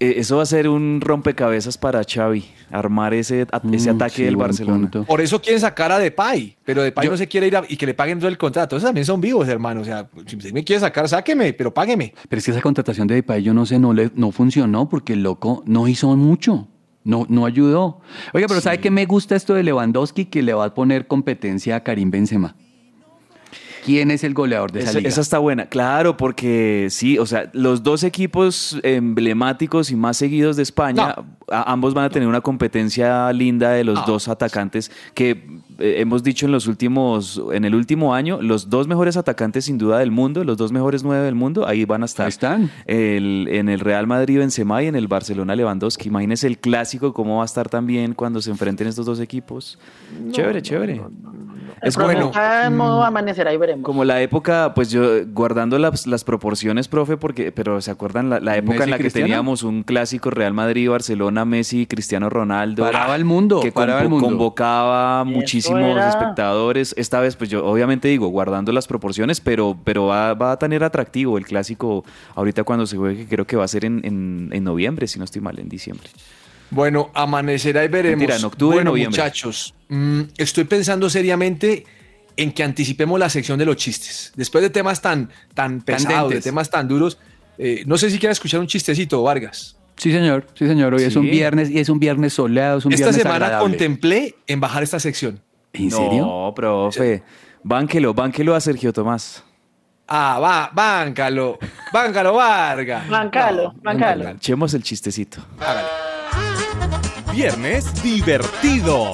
Eh, 0.00 0.14
Eso 0.18 0.36
va 0.36 0.42
a 0.42 0.46
ser 0.46 0.68
un 0.68 1.00
rompecabezas 1.00 1.78
para 1.78 2.02
Xavi, 2.04 2.44
armar 2.70 3.14
ese, 3.14 3.46
a- 3.52 3.60
ese 3.72 3.92
Mm, 3.92 3.96
ataque 3.96 4.14
sí, 4.16 4.22
del 4.24 4.36
Barcelona. 4.36 4.78
punto. 4.90 5.04
Por 5.04 5.20
eso 5.20 5.40
quieren 5.40 5.60
sacar 5.60 5.92
a 5.92 5.98
Depay, 5.98 6.56
pero 6.64 6.82
Depay 6.82 7.04
Yo- 7.06 7.10
no 7.10 7.16
se 7.16 7.26
quiere 7.28 7.46
ir 7.46 7.56
a- 7.56 7.64
y 7.68 7.76
que 7.76 7.86
le 7.86 7.94
paguen 7.94 8.18
todo 8.18 8.28
el 8.28 8.38
contrato. 8.38 8.76
Esos 8.76 8.88
también 8.88 9.04
son 9.04 9.20
vivos, 9.20 9.48
hermano. 9.48 9.80
O 9.80 9.84
sea, 9.84 10.08
si 10.26 10.36
usted 10.36 10.52
me 10.52 10.64
quiere 10.64 10.80
sacar, 10.80 11.08
sáqueme, 11.08 11.52
pero 11.52 11.72
págueme. 11.72 12.14
Pero 12.28 12.38
es 12.38 12.44
que 12.44 12.50
esa 12.50 12.60
contratación 12.60 13.06
de 13.06 13.16
Depay, 13.16 13.42
yo 13.42 13.54
no 13.54 13.66
sé, 13.66 13.78
no, 13.78 13.92
le, 13.92 14.10
no 14.14 14.30
funcionó 14.32 14.88
porque 14.88 15.12
el 15.14 15.22
loco 15.22 15.62
no 15.66 15.88
hizo 15.88 16.14
mucho. 16.16 16.68
No, 17.04 17.24
no 17.30 17.46
ayudó. 17.46 18.00
Oiga, 18.34 18.48
pero 18.48 18.60
¿sabe 18.60 18.78
qué 18.80 18.90
me 18.90 19.06
gusta 19.06 19.34
esto 19.34 19.54
de 19.54 19.62
Lewandowski? 19.62 20.26
Que 20.26 20.42
le 20.42 20.52
va 20.52 20.66
a 20.66 20.74
poner 20.74 21.06
competencia 21.06 21.76
a 21.76 21.80
Karim 21.82 22.10
Benzema. 22.10 22.54
¿Quién 23.88 24.10
es 24.10 24.22
el 24.22 24.34
goleador 24.34 24.70
de 24.70 24.80
esa, 24.80 24.90
Esa, 24.90 24.98
liga? 24.98 25.08
esa 25.08 25.20
está 25.22 25.38
buena, 25.38 25.66
claro, 25.66 26.16
porque 26.16 26.88
sí, 26.90 27.18
o 27.18 27.24
sea, 27.26 27.48
los 27.54 27.82
dos 27.82 28.02
equipos 28.04 28.78
emblemáticos 28.82 29.90
y 29.90 29.96
más 29.96 30.16
seguidos 30.18 30.56
de 30.56 30.62
España, 30.62 31.14
a- 31.50 31.72
ambos 31.72 31.94
van 31.94 32.04
a 32.04 32.10
tener 32.10 32.28
una 32.28 32.42
competencia 32.42 33.32
linda 33.32 33.70
de 33.70 33.84
los 33.84 33.94
No. 34.00 34.04
dos 34.06 34.28
atacantes 34.28 34.90
que 35.14 35.58
eh, 35.78 36.00
hemos 36.00 36.22
dicho 36.24 36.44
en 36.46 36.52
los 36.52 36.66
últimos, 36.66 37.40
en 37.52 37.64
el 37.64 37.74
último 37.74 38.12
año, 38.14 38.42
los 38.42 38.68
dos 38.68 38.88
mejores 38.88 39.16
atacantes 39.16 39.64
sin 39.66 39.78
duda 39.78 39.98
del 40.00 40.10
mundo, 40.10 40.42
los 40.44 40.56
dos 40.56 40.72
mejores 40.72 41.02
nueve 41.04 41.24
del 41.24 41.34
mundo, 41.36 41.66
ahí 41.66 41.84
van 41.84 42.02
a 42.02 42.06
estar. 42.06 42.26
Ahí 42.26 42.30
están. 42.30 42.70
El- 42.86 43.46
en 43.50 43.68
el 43.68 43.80
Real 43.80 44.06
Madrid 44.06 44.38
Benzema 44.38 44.82
y 44.82 44.86
en 44.88 44.96
el 44.96 45.06
Barcelona 45.08 45.54
Lewandowski. 45.54 46.08
Imagínese 46.08 46.46
el 46.48 46.58
clásico, 46.58 47.12
cómo 47.14 47.36
va 47.36 47.42
a 47.42 47.46
estar 47.46 47.68
también 47.68 48.12
cuando 48.14 48.42
se 48.42 48.50
enfrenten 48.50 48.86
estos 48.88 49.06
dos 49.06 49.20
equipos. 49.20 49.78
chévere, 50.32 50.60
chévere. 50.62 51.00
Es 51.82 51.94
profe 51.94 52.12
bueno. 52.14 52.26
está 52.28 52.66
en 52.66 52.76
modo 52.76 53.02
amanecer, 53.04 53.46
ahí 53.48 53.56
veremos. 53.56 53.84
Como 53.84 54.04
la 54.04 54.20
época, 54.20 54.72
pues 54.74 54.90
yo 54.90 55.02
guardando 55.26 55.78
las, 55.78 56.06
las 56.06 56.24
proporciones, 56.24 56.88
profe, 56.88 57.16
porque, 57.16 57.52
pero 57.52 57.80
¿se 57.80 57.90
acuerdan 57.90 58.30
la, 58.30 58.40
la 58.40 58.56
época 58.56 58.72
Messi, 58.78 58.84
en 58.84 58.90
la 58.90 58.96
que 58.96 59.02
Cristiano. 59.04 59.26
teníamos 59.26 59.62
un 59.62 59.82
clásico 59.82 60.30
Real 60.30 60.52
Madrid, 60.54 60.90
Barcelona, 60.90 61.44
Messi, 61.44 61.86
Cristiano 61.86 62.28
Ronaldo? 62.30 62.84
Paraba 62.84 63.14
el 63.16 63.24
mundo, 63.24 63.60
que 63.60 63.72
paraba 63.72 64.02
el 64.02 64.08
mundo. 64.08 64.26
convocaba 64.28 65.22
Eso 65.22 65.30
muchísimos 65.30 65.80
era. 65.82 66.08
espectadores. 66.08 66.94
Esta 66.96 67.20
vez, 67.20 67.36
pues 67.36 67.50
yo 67.50 67.64
obviamente 67.66 68.08
digo, 68.08 68.28
guardando 68.28 68.72
las 68.72 68.86
proporciones, 68.86 69.40
pero, 69.40 69.76
pero 69.84 70.06
va, 70.06 70.34
va 70.34 70.52
a 70.52 70.58
tener 70.58 70.82
atractivo 70.84 71.38
el 71.38 71.46
clásico 71.46 72.04
ahorita 72.34 72.64
cuando 72.64 72.86
se 72.86 72.96
juegue, 72.96 73.18
que 73.24 73.28
creo 73.28 73.46
que 73.46 73.56
va 73.56 73.64
a 73.64 73.68
ser 73.68 73.84
en, 73.84 74.00
en- 74.04 74.50
en 74.52 74.64
noviembre, 74.64 75.06
si 75.06 75.18
no 75.18 75.24
estoy 75.24 75.40
mal, 75.42 75.58
en 75.58 75.68
diciembre. 75.68 76.08
Bueno, 76.70 77.10
amanecerá 77.14 77.84
y 77.84 77.88
veremos. 77.88 78.18
Mentira, 78.18 78.36
en 78.36 78.44
octubre, 78.44 78.76
bueno, 78.76 78.90
noviembre. 78.90 79.10
muchachos, 79.22 79.74
mm, 79.88 80.20
estoy 80.36 80.64
pensando 80.64 81.08
seriamente 81.08 81.84
en 82.36 82.52
que 82.52 82.62
anticipemos 82.62 83.18
la 83.18 83.28
sección 83.30 83.58
de 83.58 83.64
los 83.64 83.76
chistes. 83.76 84.32
Después 84.36 84.62
de 84.62 84.70
temas 84.70 85.00
tan, 85.00 85.30
tan 85.54 85.80
pesados, 85.80 86.32
de 86.32 86.40
temas 86.40 86.70
tan 86.70 86.86
duros, 86.86 87.18
eh, 87.56 87.82
no 87.86 87.98
sé 87.98 88.10
si 88.10 88.18
quieran 88.18 88.32
escuchar 88.32 88.60
un 88.60 88.66
chistecito, 88.66 89.22
Vargas. 89.22 89.76
Sí, 89.96 90.12
señor, 90.12 90.46
sí, 90.54 90.68
señor. 90.68 90.94
Hoy 90.94 91.02
es 91.02 91.16
un 91.16 91.28
viernes 91.28 91.70
y 91.70 91.80
es 91.80 91.88
un 91.88 91.98
viernes 91.98 92.32
soleado, 92.34 92.78
es 92.78 92.84
un 92.84 92.92
Esta 92.92 93.06
viernes 93.06 93.22
semana 93.22 93.46
agradable. 93.46 93.70
contemplé 93.70 94.36
en 94.46 94.60
bajar 94.60 94.84
esta 94.84 95.00
sección. 95.00 95.40
¿En 95.72 95.90
serio? 95.90 96.24
No, 96.24 96.52
profe. 96.54 97.22
Bánquelo, 97.64 98.14
bánquelo 98.14 98.54
a 98.54 98.60
Sergio 98.60 98.92
Tomás. 98.92 99.42
Ah, 100.10 100.38
va, 100.40 100.70
báncalo, 100.72 101.58
báncalo, 101.92 102.32
Vargas. 102.32 103.06
Bancalo, 103.10 103.74
bancalo. 103.82 104.30
Echemos 104.30 104.72
el 104.72 104.82
chistecito. 104.82 105.38
Hágale. 105.60 105.86
Viernes 107.30 108.02
divertido. 108.02 109.12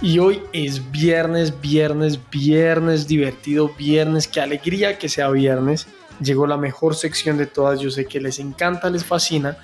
Y 0.00 0.20
hoy 0.20 0.42
es 0.52 0.90
viernes, 0.92 1.60
viernes, 1.60 2.20
viernes 2.30 3.08
divertido, 3.08 3.68
viernes, 3.76 4.28
qué 4.28 4.40
alegría 4.40 4.96
que 4.96 5.08
sea 5.08 5.28
viernes. 5.28 5.88
Llegó 6.20 6.46
la 6.46 6.56
mejor 6.56 6.94
sección 6.94 7.38
de 7.38 7.46
todas, 7.46 7.80
yo 7.80 7.90
sé 7.90 8.04
que 8.04 8.20
les 8.20 8.38
encanta, 8.38 8.90
les 8.90 9.04
fascina. 9.04 9.56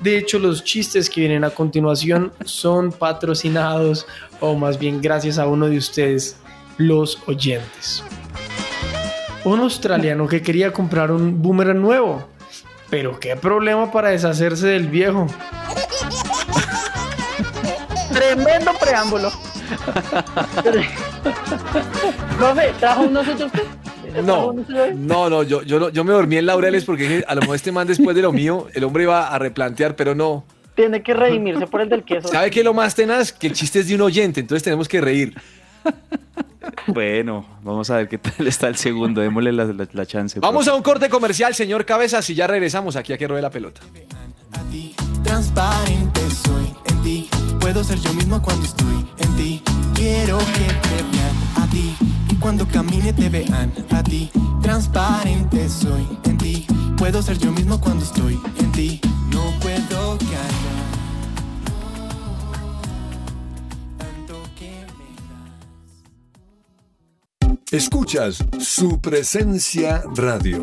De 0.00 0.16
hecho, 0.16 0.38
los 0.38 0.62
chistes 0.62 1.10
que 1.10 1.20
vienen 1.20 1.44
a 1.44 1.50
continuación 1.50 2.32
son 2.44 2.92
patrocinados, 2.92 4.06
o 4.40 4.54
más 4.54 4.78
bien 4.78 5.00
gracias 5.00 5.38
a 5.38 5.46
uno 5.46 5.66
de 5.66 5.78
ustedes, 5.78 6.36
los 6.78 7.18
oyentes. 7.26 8.04
Un 9.44 9.60
australiano 9.60 10.28
que 10.28 10.40
quería 10.40 10.72
comprar 10.72 11.10
un 11.10 11.42
boomerang 11.42 11.80
nuevo, 11.80 12.28
pero 12.90 13.18
qué 13.18 13.36
problema 13.36 13.90
para 13.90 14.10
deshacerse 14.10 14.68
del 14.68 14.88
viejo. 14.88 15.26
Tremendo 18.12 18.70
preámbulo. 18.80 19.32
Profe, 22.38 22.72
¿trajo 22.78 23.02
un 23.02 23.12
nosotros 23.12 23.50
No, 24.22 24.52
no, 24.94 25.30
no, 25.30 25.42
yo, 25.42 25.62
yo, 25.62 25.78
no- 25.80 25.88
yo 25.90 26.04
me 26.04 26.12
dormí 26.12 26.36
en 26.36 26.46
laureles 26.46 26.84
porque 26.84 27.02
dije, 27.04 27.24
a 27.26 27.34
lo 27.34 27.40
mejor 27.42 27.56
este 27.56 27.72
man 27.72 27.86
después 27.86 28.14
de 28.14 28.22
lo 28.22 28.32
mío, 28.32 28.68
el 28.74 28.84
hombre 28.84 29.04
iba 29.04 29.28
a 29.28 29.38
replantear, 29.38 29.96
pero 29.96 30.14
no. 30.14 30.44
Tiene 30.74 31.02
que 31.02 31.14
redimirse 31.14 31.66
por 31.66 31.80
el 31.80 31.88
del 31.88 32.02
queso. 32.02 32.28
¿Sabe 32.28 32.50
qué 32.50 32.60
es 32.60 32.64
lo 32.64 32.74
más 32.74 32.94
tenaz? 32.94 33.32
Que 33.32 33.46
el 33.46 33.52
chiste 33.52 33.80
es 33.80 33.88
de 33.88 33.94
un 33.94 34.00
oyente, 34.02 34.40
entonces 34.40 34.62
tenemos 34.62 34.88
que 34.88 35.00
reír. 35.00 35.34
Bueno, 36.86 37.46
vamos 37.62 37.90
a 37.90 37.96
ver 37.98 38.08
qué 38.08 38.18
tal 38.18 38.46
está 38.46 38.68
el 38.68 38.76
segundo. 38.76 39.20
Démosle 39.20 39.52
la, 39.52 39.64
la- 39.66 39.88
la 39.92 40.06
chance. 40.06 40.40
Vamos 40.40 40.64
profe. 40.64 40.70
a 40.70 40.74
un 40.74 40.82
corte 40.82 41.08
comercial, 41.08 41.54
señor 41.54 41.84
Cabezas, 41.84 42.28
y 42.30 42.34
ya 42.34 42.46
regresamos 42.46 42.96
aquí 42.96 43.12
a 43.12 43.18
que 43.18 43.28
ruede 43.28 43.42
la 43.42 43.50
pelota. 43.50 43.80
a 44.52 44.70
ti. 44.70 44.94
Transparente 45.22 46.20
soy 46.30 46.74
en 46.90 47.02
ti. 47.02 47.30
Puedo 47.60 47.84
ser 47.84 47.98
yo 48.00 48.12
mismo 48.14 48.42
cuando 48.42 48.64
estoy 48.64 49.06
en 49.18 49.36
ti. 49.36 49.62
Quiero 49.94 50.38
que 50.38 50.88
te 50.88 51.02
vean 51.12 51.36
a 51.56 51.70
ti. 51.70 51.94
Cuando 52.40 52.66
camine 52.68 53.12
te 53.12 53.28
vean 53.28 53.72
a 53.90 54.02
ti. 54.02 54.30
Transparente 54.62 55.68
soy 55.68 56.06
en 56.24 56.38
ti. 56.38 56.66
Puedo 56.96 57.22
ser 57.22 57.38
yo 57.38 57.50
mismo 57.52 57.80
cuando 57.80 58.04
estoy 58.04 58.38
en 58.58 58.72
ti. 58.72 59.00
No 59.30 59.42
puedo 59.60 60.18
callar. 60.18 60.74
Escuchas 67.70 68.44
su 68.60 69.00
presencia 69.00 70.04
radio. 70.14 70.62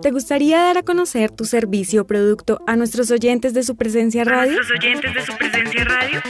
¿Te 0.00 0.10
gustaría 0.10 0.58
dar 0.58 0.78
a 0.78 0.82
conocer 0.82 1.30
tu 1.30 1.44
servicio 1.44 2.02
o 2.02 2.06
producto 2.06 2.60
a 2.66 2.76
nuestros 2.76 3.10
oyentes 3.10 3.52
de 3.52 3.62
su 3.62 3.76
presencia 3.76 4.24
radio? 4.24 4.52
nuestros 4.52 4.78
oyentes 4.78 5.14
de 5.14 5.26
su 5.26 5.36
presencia 5.36 5.84
radio? 5.84 6.20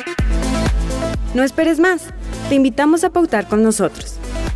No 1.34 1.42
esperes 1.42 1.78
más. 1.78 2.12
Te 2.48 2.54
invitamos 2.54 3.04
a 3.04 3.10
pautar 3.10 3.48
con 3.48 3.62
nosotros. 3.62 4.18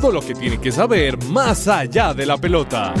Todo 0.00 0.10
lo 0.10 0.20
que 0.20 0.34
tiene 0.34 0.58
que 0.60 0.72
saber 0.72 1.16
más 1.26 1.68
allá 1.68 2.12
de 2.12 2.26
la 2.26 2.36
pelota. 2.36 2.92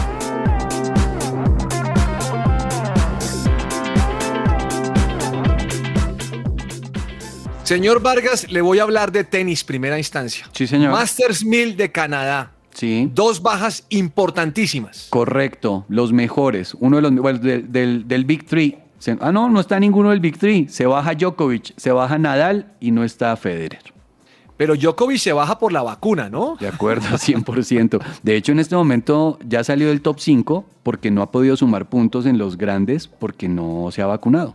Señor 7.64 8.02
Vargas, 8.02 8.50
le 8.50 8.60
voy 8.60 8.78
a 8.78 8.82
hablar 8.82 9.10
de 9.10 9.24
tenis, 9.24 9.64
primera 9.64 9.98
instancia. 9.98 10.46
Sí, 10.52 10.66
señor. 10.66 10.92
Masters 10.92 11.44
1000 11.44 11.76
de 11.76 11.90
Canadá. 11.90 12.52
Sí. 12.74 13.08
Dos 13.14 13.40
bajas 13.42 13.86
importantísimas. 13.88 15.06
Correcto, 15.10 15.86
los 15.88 16.12
mejores. 16.12 16.74
Uno 16.78 16.96
de 16.96 17.02
los 17.02 17.14
bueno, 17.14 17.38
del, 17.38 17.72
del, 17.72 18.06
del 18.06 18.24
Big 18.24 18.46
Three. 18.46 18.78
Se- 18.98 19.16
ah, 19.20 19.32
no, 19.32 19.48
no 19.48 19.60
está 19.60 19.80
ninguno 19.80 20.10
del 20.10 20.20
Big 20.20 20.38
Three. 20.38 20.68
Se 20.68 20.84
baja 20.86 21.14
Djokovic, 21.14 21.72
se 21.76 21.90
baja 21.92 22.18
Nadal 22.18 22.72
y 22.80 22.90
no 22.90 23.02
está 23.04 23.34
Federer. 23.36 23.93
Pero 24.56 24.76
Djokovic 24.76 25.18
se 25.18 25.32
baja 25.32 25.58
por 25.58 25.72
la 25.72 25.82
vacuna, 25.82 26.28
¿no? 26.30 26.56
De 26.60 26.68
acuerdo, 26.68 27.06
100%. 27.18 28.00
De 28.22 28.36
hecho, 28.36 28.52
en 28.52 28.60
este 28.60 28.76
momento 28.76 29.38
ya 29.46 29.64
salió 29.64 29.88
del 29.88 30.00
top 30.00 30.20
5 30.20 30.64
porque 30.82 31.10
no 31.10 31.22
ha 31.22 31.30
podido 31.30 31.56
sumar 31.56 31.88
puntos 31.88 32.26
en 32.26 32.38
los 32.38 32.56
grandes 32.56 33.08
porque 33.08 33.48
no 33.48 33.88
se 33.90 34.02
ha 34.02 34.06
vacunado. 34.06 34.54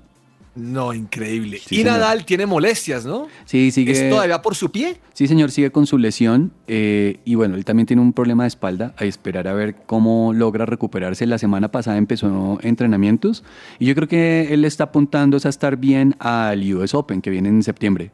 No, 0.55 0.93
increíble. 0.93 1.59
Sí, 1.59 1.75
y 1.75 1.77
señor. 1.79 1.93
Nadal 1.93 2.25
tiene 2.25 2.45
molestias, 2.45 3.05
¿no? 3.05 3.27
Sí, 3.45 3.71
sigue. 3.71 3.91
¿Es 3.93 4.09
todavía 4.09 4.41
por 4.41 4.55
su 4.55 4.71
pie? 4.71 4.97
Sí, 5.13 5.27
señor, 5.27 5.51
sigue 5.51 5.71
con 5.71 5.85
su 5.85 5.97
lesión. 5.97 6.51
eh, 6.67 7.19
y 7.23 7.35
bueno, 7.35 7.55
él 7.55 7.63
también 7.63 7.85
tiene 7.85 8.01
un 8.01 8.11
problema 8.13 8.43
de 8.43 8.47
espalda. 8.47 8.93
A 8.97 9.05
esperar 9.05 9.47
a 9.47 9.53
ver 9.53 9.75
cómo 9.85 10.33
logra 10.33 10.65
recuperarse. 10.65 11.25
La 11.27 11.37
semana 11.37 11.69
pasada 11.69 11.97
empezó 11.97 12.57
entrenamientos. 12.61 13.43
Y 13.77 13.85
yo 13.85 13.95
creo 13.95 14.07
que 14.07 14.53
él 14.53 14.65
está 14.65 14.85
apuntando 14.85 15.37
a 15.41 15.47
estar 15.49 15.77
bien 15.77 16.15
al 16.19 16.61
US 16.73 16.93
Open, 16.93 17.21
que 17.21 17.29
viene 17.29 17.47
en 17.49 17.63
septiembre. 17.63 18.11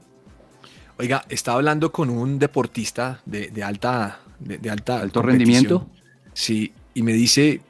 Oiga, 0.98 1.26
estaba 1.30 1.58
hablando 1.58 1.92
con 1.92 2.10
un 2.10 2.40
deportista 2.40 3.22
de, 3.26 3.50
de 3.50 3.64
alta, 3.64 4.20
de, 4.40 4.58
de 4.58 4.70
alta 4.70 5.00
Alto 5.02 5.22
rendimiento. 5.22 5.88
Sí, 6.34 6.74
y 6.94 7.04
me 7.04 7.14
dice, 7.14 7.62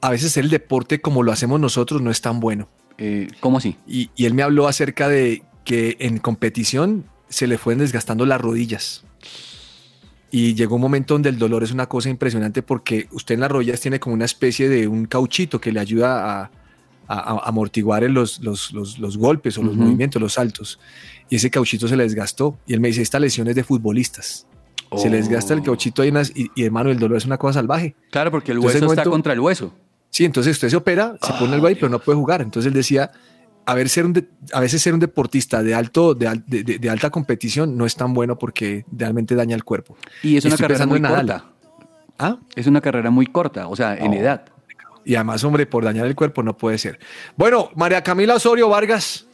a 0.00 0.10
veces 0.10 0.36
el 0.36 0.48
deporte 0.48 1.00
como 1.00 1.22
lo 1.22 1.32
hacemos 1.32 1.60
nosotros 1.60 2.00
no 2.00 2.10
es 2.10 2.20
tan 2.20 2.40
bueno. 2.40 2.68
Eh, 2.98 3.28
¿Cómo 3.40 3.58
así? 3.58 3.76
Y, 3.86 4.10
y 4.16 4.24
él 4.26 4.34
me 4.34 4.42
habló 4.42 4.68
acerca 4.68 5.08
de 5.08 5.42
que 5.64 5.96
en 6.00 6.18
competición 6.18 7.04
se 7.28 7.46
le 7.46 7.58
fueron 7.58 7.80
desgastando 7.80 8.24
las 8.26 8.40
rodillas. 8.40 9.04
Y 10.30 10.54
llegó 10.54 10.76
un 10.76 10.80
momento 10.82 11.12
donde 11.14 11.28
el 11.28 11.38
dolor 11.38 11.62
es 11.62 11.72
una 11.72 11.86
cosa 11.88 12.08
impresionante 12.08 12.62
porque 12.62 13.06
usted 13.12 13.34
en 13.34 13.40
las 13.40 13.50
rodillas 13.50 13.80
tiene 13.80 14.00
como 14.00 14.14
una 14.14 14.24
especie 14.24 14.68
de 14.70 14.88
un 14.88 15.04
cauchito 15.04 15.60
que 15.60 15.72
le 15.72 15.80
ayuda 15.80 16.40
a, 16.40 16.50
a- 17.06 17.18
a 17.18 17.38
amortiguar 17.48 18.02
los, 18.04 18.40
los, 18.40 18.72
los- 18.72 18.98
los 18.98 19.18
golpes 19.18 19.58
o 19.58 19.62
los 19.62 19.76
movimientos, 19.76 20.22
los 20.22 20.32
saltos. 20.34 20.78
Y 21.32 21.36
ese 21.36 21.48
cauchito 21.50 21.88
se 21.88 21.96
le 21.96 22.02
desgastó. 22.02 22.58
Y 22.66 22.74
él 22.74 22.80
me 22.80 22.88
dice, 22.88 23.00
esta 23.00 23.18
lesión 23.18 23.48
es 23.48 23.54
de 23.54 23.64
futbolistas. 23.64 24.46
Se 24.98 25.08
le 25.08 25.16
desgasta 25.16 25.54
el 25.54 25.62
cauchito 25.62 26.02
ahí 26.02 26.08
en 26.08 26.14
las- 26.16 26.30
y, 26.36 26.50
y 26.54 26.64
hermano, 26.64 26.90
el 26.90 26.98
dolor 26.98 27.16
es 27.16 27.24
una 27.24 27.38
cosa 27.38 27.54
salvaje. 27.54 27.94
Claro, 28.10 28.30
porque 28.30 28.52
el 28.52 28.58
hueso 28.58 28.76
está 28.76 28.86
momento- 28.86 29.10
contra 29.10 29.32
el 29.32 29.40
hueso. 29.40 29.72
Sí, 30.10 30.26
entonces 30.26 30.52
usted 30.56 30.68
se 30.68 30.76
opera, 30.76 31.16
se 31.22 31.32
pone 31.32 31.54
algo 31.54 31.66
ahí, 31.68 31.74
pero 31.74 31.88
no 31.88 31.98
puede 32.00 32.18
jugar. 32.18 32.42
Entonces 32.42 32.68
él 32.68 32.74
decía, 32.74 33.10
a, 33.64 33.74
ver, 33.74 33.88
ser 33.88 34.04
un 34.04 34.12
de- 34.12 34.28
a 34.52 34.60
veces 34.60 34.82
ser 34.82 34.92
un 34.92 35.00
deportista 35.00 35.62
de, 35.62 35.74
alto, 35.74 36.14
de, 36.14 36.42
de- 36.46 36.64
de- 36.78 36.90
alta 36.90 37.08
competición 37.08 37.78
no 37.78 37.86
es 37.86 37.96
tan 37.96 38.12
bueno 38.12 38.36
porque 38.36 38.84
realmente 38.94 39.34
daña 39.34 39.56
el 39.56 39.64
cuerpo. 39.64 39.96
Y 40.22 40.36
es 40.36 40.44
una 40.44 40.56
Estoy 40.56 40.64
carrera 40.68 40.84
muy 40.84 40.98
en 40.98 41.04
corta. 41.06 41.44
¿Ah? 42.18 42.36
Es 42.54 42.66
una 42.66 42.82
carrera 42.82 43.10
muy 43.10 43.24
corta, 43.24 43.68
o 43.68 43.74
sea, 43.76 43.96
en 43.96 44.12
edad. 44.12 44.44
Y 45.06 45.14
además, 45.14 45.42
hombre, 45.44 45.64
por 45.64 45.82
dañar 45.82 46.06
el 46.06 46.14
cuerpo 46.14 46.42
no 46.42 46.58
puede 46.58 46.76
ser. 46.76 46.98
Bueno, 47.38 47.70
María 47.74 48.02
Camila 48.02 48.34
Osorio 48.34 48.68
Vargas. 48.68 49.26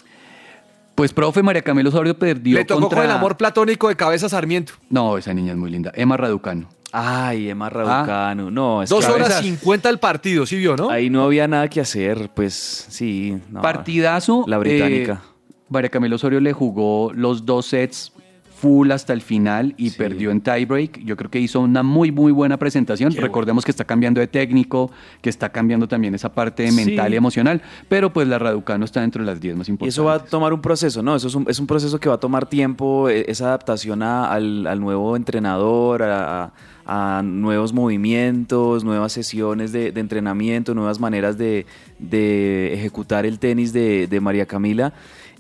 Pues, 0.98 1.12
profe, 1.12 1.44
María 1.44 1.62
Camilo 1.62 1.90
Osorio 1.90 2.18
perdió 2.18 2.56
Le 2.58 2.64
tocó 2.64 2.80
contra... 2.80 3.02
con 3.02 3.04
el 3.08 3.14
amor 3.14 3.36
platónico 3.36 3.86
de 3.88 3.94
Cabeza 3.94 4.28
Sarmiento. 4.28 4.72
No, 4.90 5.16
esa 5.16 5.32
niña 5.32 5.52
es 5.52 5.56
muy 5.56 5.70
linda. 5.70 5.92
Emma 5.94 6.16
Raducano. 6.16 6.68
Ay, 6.90 7.50
Emma 7.50 7.70
Raducano. 7.70 8.50
No, 8.50 8.82
es 8.82 8.90
Dos 8.90 9.06
que 9.06 9.12
horas 9.12 9.40
50 9.40 9.88
el 9.90 9.98
partido, 10.00 10.44
¿sí 10.44 10.56
vio, 10.56 10.76
no? 10.76 10.90
Ahí 10.90 11.08
no 11.08 11.22
había 11.22 11.46
nada 11.46 11.68
que 11.68 11.80
hacer, 11.80 12.30
pues 12.34 12.86
sí. 12.88 13.36
no. 13.48 13.62
Partidazo. 13.62 14.42
La 14.48 14.58
británica. 14.58 15.22
eh, 15.24 15.52
María 15.68 15.88
Camilo 15.88 16.16
Osorio 16.16 16.40
le 16.40 16.52
jugó 16.52 17.12
los 17.14 17.46
dos 17.46 17.66
sets 17.66 18.12
full 18.60 18.90
hasta 18.90 19.12
el 19.12 19.20
final 19.22 19.74
y 19.76 19.90
perdió 19.90 20.30
en 20.30 20.40
tiebreak. 20.40 20.98
Yo 21.04 21.16
creo 21.16 21.30
que 21.30 21.38
hizo 21.40 21.60
una 21.60 21.82
muy, 21.82 22.10
muy 22.10 22.32
buena 22.32 22.56
presentación. 22.56 23.12
Recordemos 23.14 23.64
que 23.64 23.70
está 23.70 23.84
cambiando 23.84 24.20
de 24.20 24.26
técnico, 24.26 24.90
que 25.22 25.30
está 25.30 25.50
cambiando 25.50 25.86
también 25.86 26.14
esa 26.14 26.32
parte 26.32 26.70
mental 26.72 27.12
y 27.14 27.16
emocional, 27.16 27.62
pero 27.88 28.12
pues 28.12 28.26
la 28.26 28.38
Raducano 28.38 28.84
está 28.84 29.00
dentro 29.00 29.22
de 29.22 29.26
las 29.30 29.40
10 29.40 29.56
más 29.56 29.68
Y 29.68 29.72
importantes. 29.72 29.94
eso 29.94 30.04
va 30.04 30.14
a 30.14 30.18
tomar 30.24 30.52
un 30.52 30.60
proceso, 30.60 31.02
¿no? 31.02 31.14
Eso 31.14 31.28
es 31.28 31.34
un, 31.34 31.44
es 31.48 31.58
un 31.60 31.66
proceso 31.66 32.00
que 32.00 32.08
va 32.08 32.16
a 32.16 32.20
tomar 32.20 32.48
tiempo, 32.48 33.08
eh, 33.08 33.24
esa 33.28 33.46
adaptación 33.46 34.02
a- 34.02 34.30
al, 34.30 34.66
al 34.66 34.80
nuevo 34.80 35.14
entrenador, 35.16 36.02
a, 36.02 36.52
a 36.86 37.22
nuevos 37.22 37.72
movimientos, 37.72 38.82
nuevas 38.82 39.12
sesiones 39.12 39.72
de, 39.72 39.92
de 39.92 40.00
entrenamiento, 40.00 40.74
nuevas 40.74 40.98
maneras 40.98 41.36
de, 41.38 41.66
de 41.98 42.74
ejecutar 42.74 43.26
el 43.26 43.38
tenis 43.38 43.72
de, 43.72 44.06
de 44.06 44.20
María 44.20 44.46
Camila. 44.46 44.92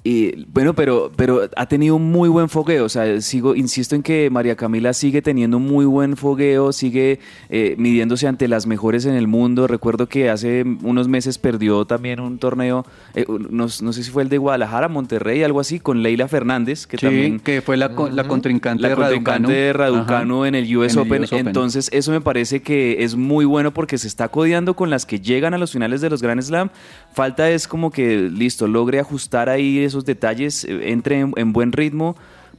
Y 0.04 0.44
bueno, 0.46 0.74
pero, 0.74 1.10
pero 1.16 1.48
ha 1.56 1.66
tenido 1.66 1.96
un 1.96 2.10
muy 2.10 2.28
buen 2.28 2.48
fogueo. 2.48 2.84
O 2.84 2.88
sea, 2.88 3.20
sigo, 3.20 3.54
insisto 3.54 3.94
en 3.94 4.02
que 4.02 4.30
María 4.30 4.54
Camila 4.56 4.92
sigue 4.92 5.22
teniendo 5.22 5.56
un 5.56 5.64
muy 5.66 5.84
buen 5.84 6.16
fogueo, 6.16 6.72
sigue 6.72 7.18
eh, 7.50 7.74
midiéndose 7.78 8.26
ante 8.28 8.48
las 8.48 8.66
mejores 8.66 9.04
en 9.06 9.14
el 9.14 9.26
mundo. 9.26 9.66
Recuerdo 9.66 10.08
que 10.08 10.30
hace 10.30 10.64
unos 10.82 11.08
meses 11.08 11.36
perdió 11.38 11.84
también 11.84 12.20
un 12.20 12.38
torneo, 12.38 12.86
eh, 13.14 13.24
no, 13.50 13.66
no 13.82 13.92
sé 13.92 14.02
si 14.02 14.10
fue 14.10 14.22
el 14.22 14.28
de 14.28 14.38
Guadalajara, 14.38 14.88
Monterrey, 14.88 15.42
algo 15.42 15.60
así, 15.60 15.80
con 15.80 16.02
Leila 16.02 16.28
Fernández, 16.28 16.86
que 16.86 16.96
Sí, 16.96 17.06
también 17.06 17.40
que 17.40 17.60
fue 17.60 17.76
la, 17.76 17.94
co- 17.94 18.08
la 18.08 18.24
contrincante 18.24 18.82
la 18.82 18.88
de 18.90 18.94
Raducanu. 18.94 19.14
contrincante 19.24 19.52
de 19.52 19.72
Raducanu 19.72 20.38
Ajá. 20.40 20.48
en 20.48 20.54
el 20.54 20.76
US 20.76 20.92
En 20.94 21.00
el 21.00 21.06
Open. 21.06 21.22
US 21.24 21.32
Open. 21.32 21.46
Entonces, 21.48 21.90
eso 21.92 22.12
me 22.12 22.20
parece 22.20 22.62
que 22.62 23.02
es 23.02 23.16
muy 23.16 23.44
bueno 23.44 23.74
porque 23.74 23.98
se 23.98 24.06
está 24.06 24.28
codeando 24.28 24.74
con 24.74 24.90
las 24.90 25.06
que 25.06 25.20
llegan 25.20 25.54
a 25.54 25.58
los 25.58 25.72
finales 25.72 26.00
de 26.00 26.08
los 26.08 26.22
Grand 26.22 26.40
Slam. 26.40 26.70
Falta 27.12 27.50
es 27.50 27.66
como 27.66 27.90
que, 27.90 28.30
listo, 28.30 28.68
logre 28.68 29.00
ajustar 29.00 29.48
ahí 29.48 29.78
esos 29.88 30.04
detalles, 30.04 30.64
eh, 30.64 30.90
entre 30.90 31.20
en, 31.20 31.32
en 31.36 31.52
buen 31.52 31.72
ritmo, 31.72 32.16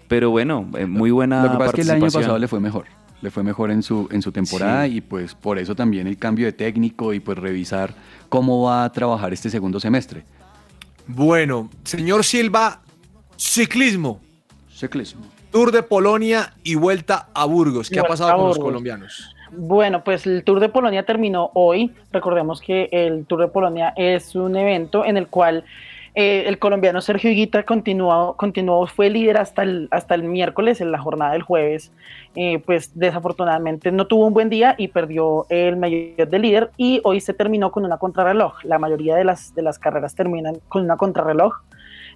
pero 0.07 0.29
bueno, 0.31 0.67
eh, 0.77 0.85
muy 0.85 1.11
buena 1.11 1.43
Lo 1.43 1.51
que 1.51 1.57
pasa 1.57 1.69
es 1.69 1.75
que 1.75 1.81
el 1.81 1.91
año 1.91 2.11
pasado 2.11 2.37
le 2.37 2.47
fue 2.47 2.59
mejor. 2.59 2.85
Le 3.21 3.31
fue 3.31 3.43
mejor 3.43 3.69
en 3.69 3.83
su, 3.83 4.07
en 4.11 4.21
su 4.21 4.31
temporada 4.31 4.85
Sí. 4.85 4.97
y 4.97 5.01
pues 5.01 5.35
por 5.35 5.59
eso 5.59 5.75
también 5.75 6.07
el 6.07 6.17
cambio 6.17 6.45
de 6.45 6.53
técnico 6.53 7.13
y 7.13 7.19
pues 7.19 7.37
revisar 7.37 7.93
cómo 8.29 8.63
va 8.63 8.85
a 8.85 8.91
trabajar 8.91 9.33
este 9.33 9.49
segundo 9.49 9.79
semestre. 9.79 10.23
Bueno, 11.05 11.69
señor 11.83 12.23
Silva, 12.23 12.81
ciclismo. 13.37 14.21
Ciclismo. 14.73 15.21
Tour 15.51 15.71
de 15.71 15.83
Polonia 15.83 16.53
y 16.63 16.75
vuelta 16.75 17.27
a 17.33 17.45
Burgos. 17.45 17.89
¿Qué 17.89 17.95
Y 17.95 17.97
ha 17.99 18.01
vuelta 18.03 18.13
pasado 18.13 18.37
con 18.37 18.47
los 18.49 18.59
colombianos? 18.59 19.35
Bueno, 19.51 20.03
pues 20.03 20.27
el 20.27 20.43
Tour 20.43 20.59
de 20.59 20.69
Polonia 20.69 21.03
terminó 21.03 21.49
hoy. 21.55 21.91
Recordemos 22.11 22.61
que 22.61 22.87
el 22.91 23.25
Tour 23.25 23.41
de 23.41 23.47
Polonia 23.47 23.93
es 23.97 24.35
un 24.35 24.55
evento 24.55 25.03
en 25.03 25.17
el 25.17 25.27
cual 25.27 25.65
eh, 26.21 26.49
el 26.49 26.59
colombiano 26.59 26.99
Sergio 26.99 27.31
Higuita 27.31 27.63
continuó, 27.63 28.35
fue 28.93 29.09
líder 29.09 29.37
hasta 29.37 29.63
el, 29.63 29.87
hasta 29.89 30.15
el 30.15 30.23
miércoles, 30.23 30.81
en 30.81 30.91
la 30.91 30.99
jornada 30.99 31.31
del 31.31 31.43
jueves. 31.43 31.93
Eh, 32.35 32.59
pues 32.65 32.91
desafortunadamente 32.99 33.89
no 33.93 34.05
tuvo 34.05 34.25
un 34.25 34.33
buen 34.33 34.49
día 34.49 34.75
y 34.77 34.89
perdió 34.89 35.45
el 35.47 35.77
mayor 35.77 36.27
de 36.27 36.39
líder 36.39 36.71
y 36.75 36.99
hoy 37.05 37.21
se 37.21 37.33
terminó 37.33 37.71
con 37.71 37.85
una 37.85 37.99
contrarreloj. 37.99 38.65
La 38.65 38.79
mayoría 38.79 39.15
de 39.15 39.23
las, 39.23 39.53
carreras 39.79 40.13
terminan 40.13 40.57
con 40.67 40.83
una 40.83 40.97
contrarreloj. 40.97 41.53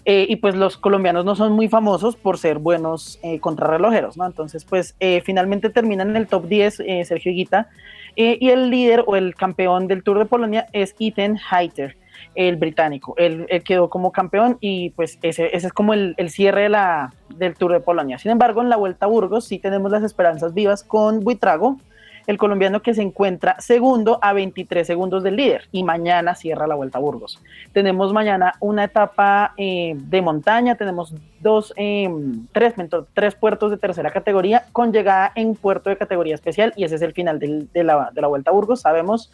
Eh, 0.04 0.26
y 0.28 0.36
pues 0.36 0.54
los 0.54 0.76
colombianos 0.76 1.24
no 1.24 1.38
son 1.38 1.54
muy 1.54 1.70
famosos 1.70 2.18
por 2.18 2.38
ser 2.38 2.60
buenos 2.60 3.22
contrarrelojeros, 3.40 4.18
¿no? 4.18 4.26
Entonces, 4.26 4.66
pues 4.66 4.98
finalmente 5.24 5.70
terminan 5.70 6.10
en 6.10 6.18
el 6.18 6.28
top 6.28 6.48
10 6.48 6.82
eh, 6.82 7.06
Sergio 7.06 7.32
Higuita 7.32 7.70
y 8.18 8.50
el 8.50 8.70
líder 8.70 9.06
o 9.08 9.16
el 9.16 9.34
campeón 9.34 9.88
del 9.88 10.04
Tour 10.04 10.20
de 10.20 10.26
Polonia 10.26 10.68
es 10.74 10.94
Ethan 11.00 11.40
Hayter, 11.50 11.96
el 12.36 12.56
británico. 12.58 13.14
Él, 13.18 13.48
quedó 13.66 13.90
como 13.90 14.12
campeón 14.12 14.58
y 14.60 14.92
pues 14.92 15.20
ese, 15.22 15.56
ese 15.56 15.68
es 15.68 15.74
como 15.74 15.94
el, 15.94 16.16
cierre 16.30 16.64
de 16.64 16.70
la, 16.70 17.14
del 17.36 17.56
Tour 17.56 17.74
de 17.74 17.80
Polonia. 17.80 18.18
Sin 18.18 18.32
embargo, 18.32 18.62
en 18.62 18.70
la 18.70 18.78
Vuelta 18.78 19.06
a 19.06 19.10
Burgos 19.10 19.46
sí 19.46 19.60
tenemos 19.60 19.92
las 19.92 20.04
esperanzas 20.04 20.54
vivas 20.54 20.84
con 20.84 21.20
Buitrago, 21.22 21.78
el 22.26 22.38
colombiano 22.38 22.82
que 22.82 22.94
se 22.94 23.02
encuentra 23.02 23.60
segundo 23.60 24.18
a 24.22 24.32
23 24.32 24.88
segundos 24.88 25.24
del 25.24 25.36
líder 25.36 25.68
y 25.74 25.84
mañana 25.84 26.36
cierra 26.36 26.68
la 26.68 26.76
Vuelta 26.76 26.98
a 26.98 27.02
Burgos. 27.02 27.42
Tenemos 27.74 28.14
mañana 28.14 28.54
una 28.62 28.86
etapa 28.86 29.54
eh, 29.58 29.94
de 29.98 30.22
montaña, 30.22 30.76
tenemos 30.76 31.14
dos, 31.42 31.74
eh, 31.76 32.10
tres, 32.54 32.76
tres 33.14 33.36
puertos 33.36 33.72
de 33.72 33.78
tercera 33.78 34.10
categoría 34.12 34.64
con 34.72 34.94
llegada 34.94 35.34
en 35.36 35.56
puerto 35.56 35.90
de 35.90 35.98
categoría 35.98 36.36
especial 36.36 36.72
y 36.78 36.86
ese 36.86 36.96
es 36.96 37.02
el 37.02 37.12
final 37.12 37.40
del- 37.40 37.70
de, 37.74 37.84
la, 37.84 38.10
de 38.14 38.22
la 38.22 38.28
Vuelta 38.28 38.52
a 38.52 38.54
Burgos. 38.54 38.80
Sabemos 38.80 39.30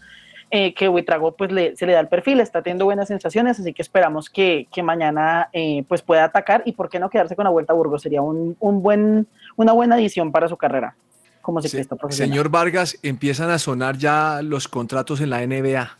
eh, 0.51 0.73
que 0.73 0.87
Buitrago 0.87 1.35
pues 1.35 1.51
le, 1.51 1.75
se 1.75 1.85
le 1.85 1.93
da 1.93 1.99
el 1.99 2.07
perfil, 2.07 2.39
está 2.39 2.61
teniendo 2.61 2.85
buenas 2.85 3.07
sensaciones, 3.07 3.59
así 3.59 3.73
que 3.73 3.81
esperamos 3.81 4.29
que, 4.29 4.67
que 4.71 4.83
mañana 4.83 5.49
eh, 5.53 5.83
pues 5.87 6.01
pueda 6.01 6.23
atacar 6.23 6.63
y 6.65 6.71
por 6.73 6.89
qué 6.89 6.99
no 6.99 7.09
quedarse 7.09 7.35
con 7.35 7.43
la 7.43 7.51
Vuelta 7.51 7.73
a 7.73 7.75
Burgos, 7.75 8.01
sería 8.01 8.21
un, 8.21 8.55
un 8.59 8.81
buen, 8.81 9.27
una 9.55 9.73
buena 9.73 9.95
adición 9.95 10.31
para 10.31 10.47
su 10.47 10.57
carrera 10.57 10.95
como 11.41 11.61
ciclista 11.61 11.95
profesional. 11.95 12.29
Señor 12.31 12.49
Vargas, 12.49 12.97
empiezan 13.01 13.49
a 13.49 13.59
sonar 13.59 13.97
ya 13.97 14.41
los 14.43 14.67
contratos 14.67 15.21
en 15.21 15.29
la 15.29 15.45
NBA. 15.45 15.97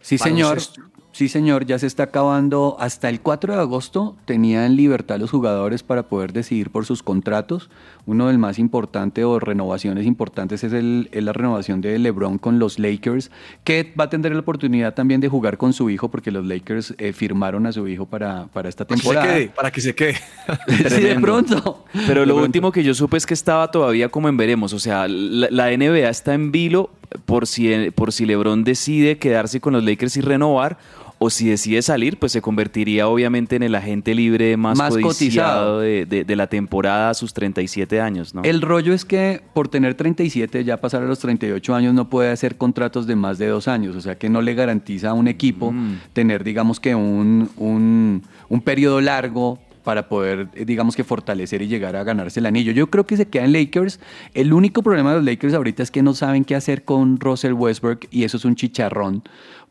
Sí, 0.00 0.18
señor. 0.18 0.56
Baloncesto. 0.56 0.97
Sí, 1.10 1.28
señor, 1.28 1.66
ya 1.66 1.78
se 1.80 1.86
está 1.88 2.04
acabando. 2.04 2.76
Hasta 2.78 3.08
el 3.08 3.20
4 3.20 3.54
de 3.54 3.58
agosto 3.60 4.14
tenían 4.24 4.76
libertad 4.76 5.18
los 5.18 5.30
jugadores 5.32 5.82
para 5.82 6.04
poder 6.04 6.32
decidir 6.32 6.70
por 6.70 6.86
sus 6.86 7.02
contratos. 7.02 7.70
Uno 8.06 8.28
del 8.28 8.38
más 8.38 8.58
importante 8.60 9.24
o 9.24 9.40
renovaciones 9.40 10.06
importantes 10.06 10.62
es, 10.62 10.72
el, 10.72 11.08
es 11.10 11.24
la 11.24 11.32
renovación 11.32 11.80
de 11.80 11.98
LeBron 11.98 12.38
con 12.38 12.60
los 12.60 12.78
Lakers, 12.78 13.32
que 13.64 13.92
va 13.98 14.04
a 14.04 14.10
tener 14.10 14.32
la 14.32 14.38
oportunidad 14.40 14.94
también 14.94 15.20
de 15.20 15.28
jugar 15.28 15.56
con 15.58 15.72
su 15.72 15.90
hijo, 15.90 16.08
porque 16.08 16.30
los 16.30 16.46
Lakers 16.46 16.94
eh, 16.98 17.12
firmaron 17.12 17.66
a 17.66 17.72
su 17.72 17.88
hijo 17.88 18.06
para, 18.06 18.46
para 18.52 18.68
esta 18.68 18.86
Para 18.86 18.96
que 18.96 19.02
se 19.02 19.08
temporada. 19.08 19.34
quede, 19.34 19.48
para 19.48 19.70
que 19.72 19.80
se 19.80 19.94
quede. 19.94 20.16
Sí, 20.88 21.00
de 21.02 21.14
pronto. 21.20 21.84
Pero 22.06 22.20
De 22.20 22.26
lo 22.26 22.34
pronto. 22.34 22.44
último 22.44 22.70
que 22.70 22.84
yo 22.84 22.94
supe 22.94 23.16
es 23.16 23.26
que 23.26 23.34
estaba 23.34 23.70
todavía 23.72 24.08
como 24.08 24.28
en 24.28 24.36
veremos. 24.36 24.72
O 24.72 24.78
sea, 24.78 25.08
la, 25.08 25.48
la 25.50 25.76
NBA 25.76 26.08
está 26.10 26.34
en 26.34 26.52
vilo 26.52 26.90
por 27.24 27.46
si, 27.46 27.90
por 27.94 28.12
si 28.12 28.26
LeBron 28.26 28.64
decide 28.64 29.18
quedarse 29.18 29.60
con 29.60 29.72
los 29.72 29.84
Lakers 29.84 30.16
y 30.16 30.20
renovar. 30.20 30.78
O 31.20 31.30
si 31.30 31.48
decide 31.48 31.82
salir, 31.82 32.16
pues 32.16 32.30
se 32.30 32.40
convertiría 32.40 33.08
obviamente 33.08 33.56
en 33.56 33.64
el 33.64 33.74
agente 33.74 34.14
libre 34.14 34.56
más, 34.56 34.78
cotizado. 35.02 35.80
de, 35.80 36.06
de- 36.06 36.22
de 36.22 36.36
la 36.36 36.46
temporada 36.46 37.10
a 37.10 37.14
sus 37.14 37.34
37 37.34 38.00
años, 38.00 38.36
¿no? 38.36 38.42
El 38.44 38.62
rollo 38.62 38.94
es 38.94 39.04
que 39.04 39.40
por 39.52 39.66
tener 39.66 39.94
37, 39.96 40.62
ya 40.62 40.76
pasar 40.80 41.02
a 41.02 41.06
los 41.06 41.18
38 41.18 41.74
años, 41.74 41.92
no 41.92 42.08
puede 42.08 42.30
hacer 42.30 42.56
contratos 42.56 43.08
de 43.08 43.16
más 43.16 43.36
de 43.38 43.48
dos 43.48 43.66
años. 43.66 43.96
O 43.96 44.00
sea 44.00 44.16
que 44.16 44.28
no 44.28 44.42
le 44.42 44.54
garantiza 44.54 45.10
a 45.10 45.12
un 45.14 45.26
equipo 45.26 45.74
tener, 46.12 46.44
digamos 46.44 46.78
que, 46.78 46.94
un, 46.94 47.50
un, 47.56 48.22
un 48.48 48.60
periodo 48.60 49.00
largo 49.00 49.58
para 49.82 50.08
poder, 50.08 50.48
eh, 50.54 50.64
digamos 50.64 50.96
que, 50.96 51.04
fortalecer 51.04 51.62
y 51.62 51.68
llegar 51.68 51.96
a 51.96 52.04
ganarse 52.04 52.40
el 52.40 52.46
anillo. 52.46 52.72
Yo 52.72 52.88
creo 52.88 53.06
que 53.06 53.16
se 53.16 53.26
queda 53.28 53.44
en 53.44 53.52
Lakers. 53.52 54.00
El 54.34 54.52
único 54.52 54.82
problema 54.82 55.10
de 55.10 55.16
los 55.16 55.24
Lakers 55.24 55.54
ahorita 55.54 55.82
es 55.82 55.90
que 55.90 56.02
no 56.02 56.14
saben 56.14 56.44
qué 56.44 56.54
hacer 56.54 56.84
con 56.84 57.18
Russell 57.20 57.52
Westbrook 57.52 58.06
y 58.10 58.24
eso 58.24 58.36
es 58.36 58.44
un 58.44 58.54
chicharrón 58.54 59.22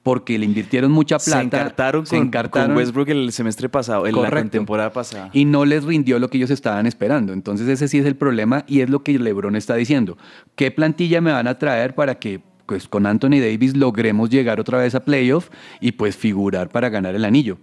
porque 0.08 0.39
le 0.39 0.45
invirtieron 0.45 0.89
mucha 0.89 1.18
plata. 1.18 1.39
se 1.39 1.45
encartaron, 1.45 2.05
se 2.05 2.16
con, 2.16 2.28
encartaron. 2.28 2.70
con 2.70 2.78
Westbrook 2.78 3.10
el 3.10 3.32
semestre 3.34 3.68
pasado, 3.68 4.08
en 4.08 4.16
la 4.16 4.49
temporada 4.49 4.93
pasada. 4.93 5.30
Y 5.34 5.43
no 5.43 5.66
les 5.66 5.84
rindió 5.84 6.18
lo 6.18 6.30
que 6.30 6.38
ellos 6.38 6.49
estaban 6.49 6.88
esperando. 6.88 7.34
Entonces 7.34 7.68
ese 7.68 7.89
sí 7.89 7.97
es 7.97 8.05
el 8.05 8.16
problema 8.16 8.64
y 8.68 8.80
es 8.80 8.89
lo 8.89 9.03
que 9.03 9.20
LeBron 9.20 9.58
está 9.58 9.76
diciendo. 9.76 10.18
¿Qué 10.55 10.72
plantilla 10.72 11.20
me 11.20 11.34
van 11.34 11.47
a 11.47 11.60
traer 11.60 11.93
para 11.93 12.16
que 12.16 12.39
pues, 12.66 12.88
con 12.88 13.05
Anthony 13.05 13.41
Davis 13.41 13.76
logremos 13.76 14.30
llegar 14.30 14.62
otra 14.62 14.78
vez 14.78 14.95
a 14.95 15.03
playoff 15.03 15.49
y 15.82 15.91
pues 15.91 16.16
figurar 16.16 16.70
para 16.70 16.88
ganar 16.88 17.14
el 17.14 17.26
anillo? 17.26 17.58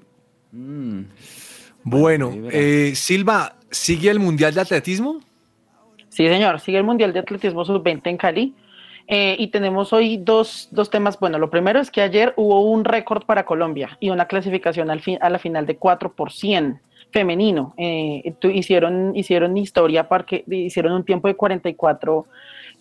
Bueno, 1.84 2.32
eh, 2.50 2.92
Silva, 2.94 3.56
¿sigue 3.70 4.10
el 4.10 4.18
Mundial 4.18 4.54
de 4.54 4.60
Atletismo? 4.62 5.20
Sí, 6.08 6.26
señor, 6.28 6.60
sigue 6.60 6.78
el 6.78 6.84
Mundial 6.84 7.12
de 7.12 7.20
Atletismo 7.20 7.64
Sub-20 7.64 8.00
en 8.06 8.16
Cali. 8.16 8.54
Eh, 9.06 9.36
y 9.38 9.48
tenemos 9.48 9.92
hoy 9.92 10.16
dos, 10.16 10.68
dos 10.70 10.88
temas. 10.88 11.20
Bueno, 11.20 11.38
lo 11.38 11.50
primero 11.50 11.78
es 11.78 11.90
que 11.90 12.00
ayer 12.00 12.32
hubo 12.36 12.62
un 12.70 12.84
récord 12.84 13.24
para 13.26 13.44
Colombia 13.44 13.98
y 14.00 14.08
una 14.08 14.26
clasificación 14.26 14.90
al 14.90 15.00
fin, 15.02 15.18
a 15.20 15.28
la 15.28 15.38
final 15.38 15.66
de 15.66 15.76
4 15.76 16.12
por 16.14 16.32
100 16.32 16.80
femenino. 17.12 17.74
Eh, 17.76 18.34
tu- 18.38 18.48
hicieron, 18.48 19.14
hicieron 19.14 19.56
historia 19.58 20.08
porque 20.08 20.42
hicieron 20.48 20.92
un 20.92 21.04
tiempo 21.04 21.28
de 21.28 21.34
44 21.36 22.26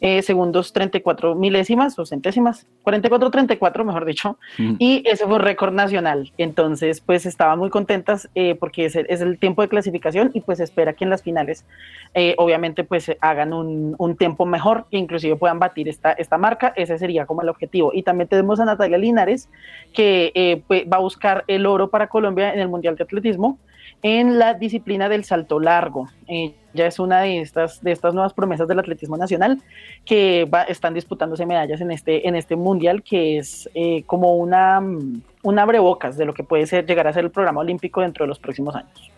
eh, 0.02 0.22
segundos 0.22 0.74
34 0.74 1.36
milésimas 1.36 1.98
o 2.00 2.06
centésimas, 2.06 2.68
44-34 2.84 3.84
mejor 3.86 4.06
dicho, 4.06 4.38
Mm. 4.58 4.76
y 4.80 5.04
ese 5.06 5.26
fue 5.26 5.36
un 5.36 5.42
récord 5.42 5.74
nacional. 5.74 6.32
Entonces, 6.38 7.02
pues 7.02 7.26
estaban 7.26 7.60
muy 7.60 7.70
contentas 7.70 8.30
eh, 8.36 8.56
porque 8.56 8.86
es 8.86 8.96
el, 8.96 9.06
es 9.10 9.22
el 9.22 9.38
tiempo 9.40 9.62
de 9.62 9.70
clasificación 9.70 10.32
y 10.34 10.42
pues 10.42 10.60
espera 10.60 10.94
que 10.94 11.04
en 11.04 11.10
las 11.10 11.24
finales, 11.24 11.66
eh, 12.14 12.36
obviamente, 12.38 12.84
pues 12.84 13.12
hagan 13.22 13.54
un, 13.54 13.96
un 13.98 14.16
tiempo 14.18 14.46
mejor 14.46 14.86
e 14.92 14.98
inclusive 14.98 15.36
puedan 15.36 15.60
batir 15.60 15.88
esta, 15.90 16.12
esta 16.14 16.38
marca. 16.38 16.74
Ese 16.76 16.98
sería 16.98 17.26
como 17.26 17.42
el 17.42 17.50
objetivo. 17.50 17.92
Y 17.94 18.04
también 18.04 18.28
tenemos 18.28 18.60
a 18.60 18.66
Natalia 18.66 18.98
Linares, 18.98 19.50
que 19.94 20.32
eh, 20.36 20.62
pues, 20.68 20.84
va 20.92 20.98
a 20.98 21.02
buscar 21.02 21.44
el 21.48 21.66
oro 21.66 21.90
para 21.90 22.08
Colombia 22.08 22.54
en 22.54 22.60
el 22.60 22.68
Mundial 22.68 22.96
de 22.96 23.04
Atletismo 23.04 23.58
en 24.04 24.38
la 24.38 24.54
disciplina 24.54 25.10
del 25.10 25.24
salto 25.24 25.60
largo. 25.60 26.10
Eh, 26.28 26.54
ya 26.74 26.88
es 26.88 27.00
una 27.00 27.22
de 27.22 27.40
estas, 27.40 27.82
de 27.82 27.92
estas 27.92 28.14
nuevas 28.14 28.34
promesas 28.34 28.68
del 28.68 28.80
atletismo 28.80 29.16
nacional 29.18 29.62
que 30.06 30.46
va- 30.46 30.64
están 30.64 30.94
disputándose 30.94 31.46
medallas 31.46 31.80
en 31.82 31.92
este, 31.92 32.28
en 32.28 32.36
este 32.36 32.56
mundial, 32.56 33.02
que 33.04 33.38
es 33.38 33.70
eh, 33.76 34.04
como 34.06 34.36
una, 34.36 34.82
mm, 34.82 35.22
un 35.44 35.60
abrebocas 35.60 36.18
de 36.18 36.26
lo 36.26 36.34
que 36.34 36.44
puede 36.44 36.66
ser, 36.68 36.86
llegar 36.86 37.08
a 37.08 37.14
ser 37.14 37.24
el 37.26 37.32
programa 37.32 37.62
olímpico 37.62 38.02
dentro 38.02 38.24
de 38.26 38.28
los 38.30 38.40
próximos 38.40 38.76
años. 38.76 39.12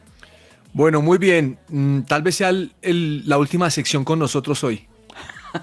Bueno, 0.74 1.02
muy 1.02 1.18
bien. 1.18 1.58
Mm, 1.70 2.02
tal 2.02 2.22
vez 2.22 2.36
sea 2.36 2.50
el- 2.50 2.72
el- 2.82 3.28
la 3.28 3.38
última 3.38 3.70
sección 3.70 4.04
con 4.04 4.20
nosotros 4.20 4.64
hoy. 4.64 4.86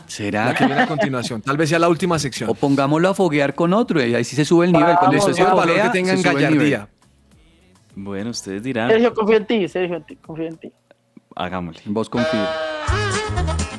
¿Será? 0.07 0.47
La 0.47 0.55
que 0.55 0.65
viene 0.65 0.81
a 0.81 0.87
continuación. 0.87 1.43
Tal 1.43 1.59
vez 1.59 1.69
sea 1.69 1.79
la 1.79 1.91
última 1.91 2.19
sección. 2.19 2.49
O 2.49 2.55
pongámoslo 2.55 3.11
a 3.11 3.15
foguear 3.15 3.55
con 3.55 3.75
otro 3.75 4.03
y 4.03 4.15
ahí 4.15 4.25
sí 4.25 4.35
se 4.35 4.47
sube 4.47 4.65
el 4.65 4.73
nivel. 4.73 4.97
Cuando 4.99 5.19
usted 5.19 5.35
se 5.35 5.43
el 5.43 5.49
valor 5.49 5.83
que 5.83 5.89
tengan 5.91 6.23
gallardía. 6.23 6.89
Bueno, 7.95 8.31
ustedes 8.31 8.63
dirán. 8.63 8.91
Sergio, 8.91 9.15
confío 9.15 9.37
en 9.37 9.47
ti, 9.47 9.69
Sergio, 9.69 10.05
confío 10.25 10.49
en 10.49 10.57
ti. 10.57 10.73
Hagámosle. 11.35 11.83
Vos 11.87 12.09
confía. 12.09 12.49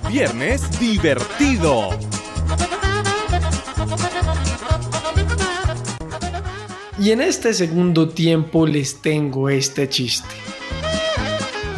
Viernes 0.10 0.80
divertido. 0.80 1.90
Y 7.00 7.12
en 7.12 7.22
este 7.22 7.54
segundo 7.54 8.10
tiempo 8.10 8.68
les 8.68 9.02
tengo 9.02 9.50
este 9.50 9.90
chiste. 9.90 10.30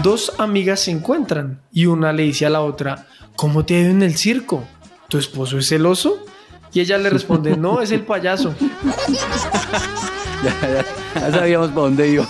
Dos 0.03 0.33
amigas 0.38 0.81
se 0.81 0.91
encuentran 0.91 1.61
y 1.71 1.88
una 1.88 2.13
le 2.13 2.23
dice 2.23 2.45
a 2.45 2.49
la 2.49 2.61
otra, 2.61 3.07
¿cómo 3.36 3.65
te 3.65 3.75
ha 3.75 3.81
ido 3.81 3.91
en 3.91 4.03
el 4.03 4.15
circo? 4.15 4.63
¿Tu 5.07 5.17
esposo 5.17 5.57
es 5.57 5.69
celoso? 5.69 6.25
Y 6.73 6.81
ella 6.81 6.97
le 6.97 7.09
responde, 7.09 7.55
no, 7.55 7.81
es 7.81 7.91
el 7.91 8.01
payaso. 8.01 8.53
Ya, 11.16 11.32
sabíamos 11.32 11.70
para 11.70 11.82
dónde 11.82 12.07
iba. 12.09 12.28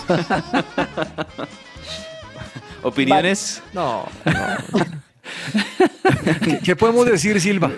¿Opiniones? 2.82 3.62
No, 3.72 4.06
¿Qué, 6.42 6.58
qué 6.64 6.76
podemos 6.76 7.06
decir, 7.06 7.40
Silva? 7.40 7.70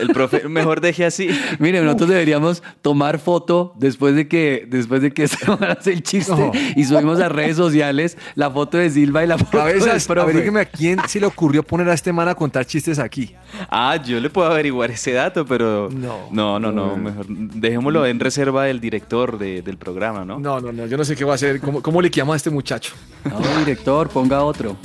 El 0.00 0.08
profe, 0.08 0.48
mejor 0.48 0.80
deje 0.80 1.04
así. 1.04 1.28
Mire, 1.58 1.80
nosotros 1.82 2.10
deberíamos 2.10 2.62
tomar 2.82 3.18
foto 3.18 3.72
después 3.76 4.14
de 4.14 4.28
que 4.28 4.66
después 4.68 5.02
de 5.02 5.12
que 5.12 5.28
se 5.28 5.36
hace 5.68 5.92
el 5.92 6.02
chiste 6.02 6.32
No. 6.32 6.52
y 6.76 6.84
subimos 6.84 7.20
a 7.20 7.28
redes 7.28 7.56
sociales 7.56 8.16
la 8.34 8.50
foto 8.50 8.78
de 8.78 8.90
Silva 8.90 9.24
y 9.24 9.26
la 9.26 9.38
foto 9.38 9.58
Cabezas, 9.58 10.06
del 10.06 10.16
profe. 10.16 10.60
a 10.60 10.64
quién 10.64 10.98
se 11.08 11.20
le 11.20 11.26
ocurrió 11.26 11.62
poner 11.62 11.88
a 11.88 11.94
este 11.94 12.12
man 12.12 12.28
a 12.28 12.34
contar 12.34 12.64
chistes 12.66 12.98
aquí. 12.98 13.34
Ah, 13.70 13.96
yo 14.02 14.18
le 14.20 14.30
puedo 14.30 14.50
averiguar 14.50 14.90
ese 14.90 15.12
dato, 15.12 15.44
pero. 15.46 15.88
No. 15.90 16.28
No, 16.30 16.58
no, 16.58 16.72
no. 16.72 16.96
Mejor 16.96 17.26
dejémoslo 17.28 18.06
en 18.06 18.20
reserva 18.20 18.64
del 18.64 18.80
director 18.80 19.38
de- 19.38 19.62
del 19.62 19.76
programa, 19.76 20.24
¿no? 20.24 20.38
No, 20.38 20.60
no, 20.60 20.72
no, 20.72 20.86
yo 20.86 20.96
no 20.96 21.04
sé 21.04 21.14
qué 21.16 21.24
va 21.24 21.32
a 21.32 21.34
hacer. 21.34 21.60
¿Cómo, 21.60 21.82
cómo 21.82 22.00
le 22.02 22.10
quedamos 22.10 22.34
a 22.34 22.36
este 22.36 22.50
muchacho? 22.50 22.92
No, 23.24 23.40
director, 23.58 24.08
ponga 24.08 24.42
otro. 24.42 24.76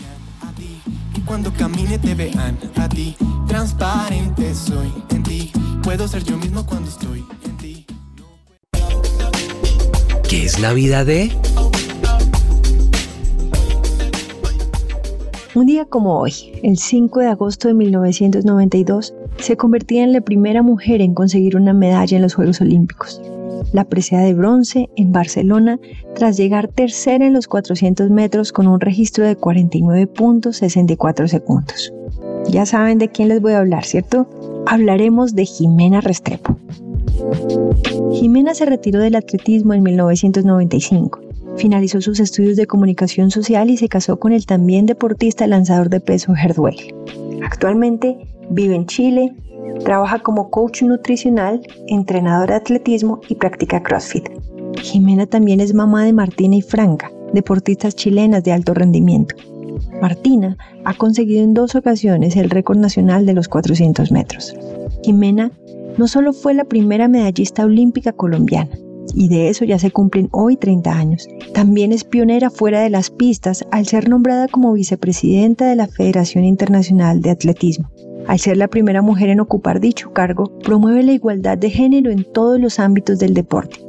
Cuando 1.28 1.52
camine 1.54 2.00
te 2.00 2.16
vean 2.16 2.58
a 2.78 2.88
ti. 2.88 3.16
Transparente 3.48 4.56
soy 4.56 4.92
en 5.10 5.24
ti. 5.24 5.52
Puedo 5.84 6.08
ser 6.08 6.24
yo 6.24 6.38
mismo 6.38 6.66
cuando 6.66 6.90
estoy 6.90 7.26
en 7.44 7.58
ti. 7.58 7.86
¿Qué 10.30 10.46
es 10.46 10.60
la 10.60 10.74
vida 10.74 11.04
de? 11.04 11.32
Un 15.58 15.66
día 15.66 15.86
como 15.86 16.20
hoy, 16.20 16.34
el 16.62 16.78
5 16.78 17.20
de 17.20 17.26
agosto 17.30 17.68
de 17.68 17.74
1992, 17.74 19.16
se 19.40 19.58
convertía 19.58 20.04
en 20.04 20.14
la 20.14 20.22
primera 20.22 20.62
mujer 20.62 21.02
en 21.02 21.16
conseguir 21.16 21.58
una 21.58 21.74
medalla 21.74 22.16
en 22.16 22.22
los 22.22 22.36
Juegos 22.36 22.62
Olímpicos. 22.62 23.20
La 23.74 23.84
presea 23.84 24.20
de 24.20 24.36
bronce 24.36 24.88
en 24.98 25.12
Barcelona 25.12 25.80
tras 26.14 26.38
llegar 26.38 26.68
tercera 26.68 27.26
en 27.26 27.34
los 27.34 27.48
400 27.48 28.12
metros 28.12 28.52
con 28.52 28.68
un 28.68 28.80
registro 28.80 29.26
de 29.26 29.36
49.64 29.36 31.28
segundos. 31.28 31.92
Ya 32.52 32.68
saben 32.68 33.00
de 33.00 33.10
quién 33.10 33.30
les 33.30 33.42
voy 33.42 33.54
a 33.54 33.58
hablar, 33.58 33.84
¿cierto? 33.84 34.30
Hablaremos 34.68 35.34
de 35.34 35.46
Jimena 35.46 36.02
Restrepo. 36.02 36.56
Jimena 38.14 38.54
se 38.54 38.68
retiró 38.68 39.00
del 39.00 39.16
atletismo 39.16 39.74
en 39.74 39.82
1995. 39.82 41.27
Finalizó 41.58 42.02
sus 42.02 42.20
estudios 42.20 42.56
de 42.56 42.68
comunicación 42.68 43.32
social 43.32 43.70
y 43.70 43.78
se 43.78 43.90
casó 43.90 44.20
con 44.20 44.32
el 44.32 44.46
también 44.46 44.86
deportista 44.86 45.48
lanzador 45.48 45.90
de 45.90 46.00
peso 46.00 46.34
Herdwell. 46.36 46.94
Actualmente 47.44 48.16
vive 48.52 48.76
en 48.76 48.86
Chile, 48.86 49.36
trabaja 49.84 50.20
como 50.20 50.52
coach 50.52 50.84
nutricional, 50.84 51.62
entrenador 51.88 52.50
de 52.50 52.56
atletismo 52.56 53.22
y 53.28 53.36
practica 53.36 53.82
CrossFit. 53.82 54.30
Jimena 54.82 55.26
también 55.26 55.60
es 55.60 55.74
mamá 55.74 56.06
de 56.06 56.14
Martina 56.14 56.56
y 56.56 56.62
Franca, 56.62 57.12
deportistas 57.34 57.96
chilenas 57.96 58.44
de 58.44 58.54
alto 58.54 58.76
rendimiento. 58.76 59.36
Martina 60.00 60.58
ha 60.86 60.94
conseguido 60.94 61.44
en 61.44 61.56
dos 61.56 61.74
ocasiones 61.74 62.36
el 62.36 62.52
récord 62.52 62.78
nacional 62.78 63.26
de 63.26 63.34
los 63.34 63.48
400 63.48 64.12
metros. 64.12 64.56
Jimena 65.04 65.52
no 65.98 66.08
solo 66.08 66.34
fue 66.34 66.54
la 66.54 66.66
primera 66.66 67.08
medallista 67.08 67.66
olímpica 67.66 68.12
colombiana, 68.12 68.78
y 69.14 69.30
de 69.30 69.50
eso 69.50 69.66
ya 69.66 69.80
se 69.80 69.92
cumplen 69.92 70.30
hoy 70.32 70.58
30 70.58 70.92
años. 70.92 71.28
También 71.54 71.92
es 71.92 72.04
pionera 72.04 72.50
fuera 72.50 72.82
de 72.82 72.90
las 72.90 73.10
pistas 73.10 73.66
al 73.72 73.86
ser 73.86 74.10
nombrada 74.10 74.48
como 74.48 74.74
vicepresidenta 74.74 75.68
de 75.68 75.76
la 75.76 75.88
Federación 75.88 76.44
Internacional 76.44 77.22
de 77.22 77.32
Atletismo. 77.32 77.90
Al 78.28 78.40
ser 78.40 78.58
la 78.58 78.68
primera 78.68 79.02
mujer 79.02 79.30
en 79.30 79.40
ocupar 79.40 79.80
dicho 79.80 80.12
cargo, 80.12 80.52
promueve 80.60 81.02
la 81.04 81.14
igualdad 81.14 81.58
de 81.58 81.70
género 81.70 82.12
en 82.12 82.26
todos 82.26 82.60
los 82.60 82.78
ámbitos 82.78 83.20
del 83.20 83.34
deporte. 83.34 83.80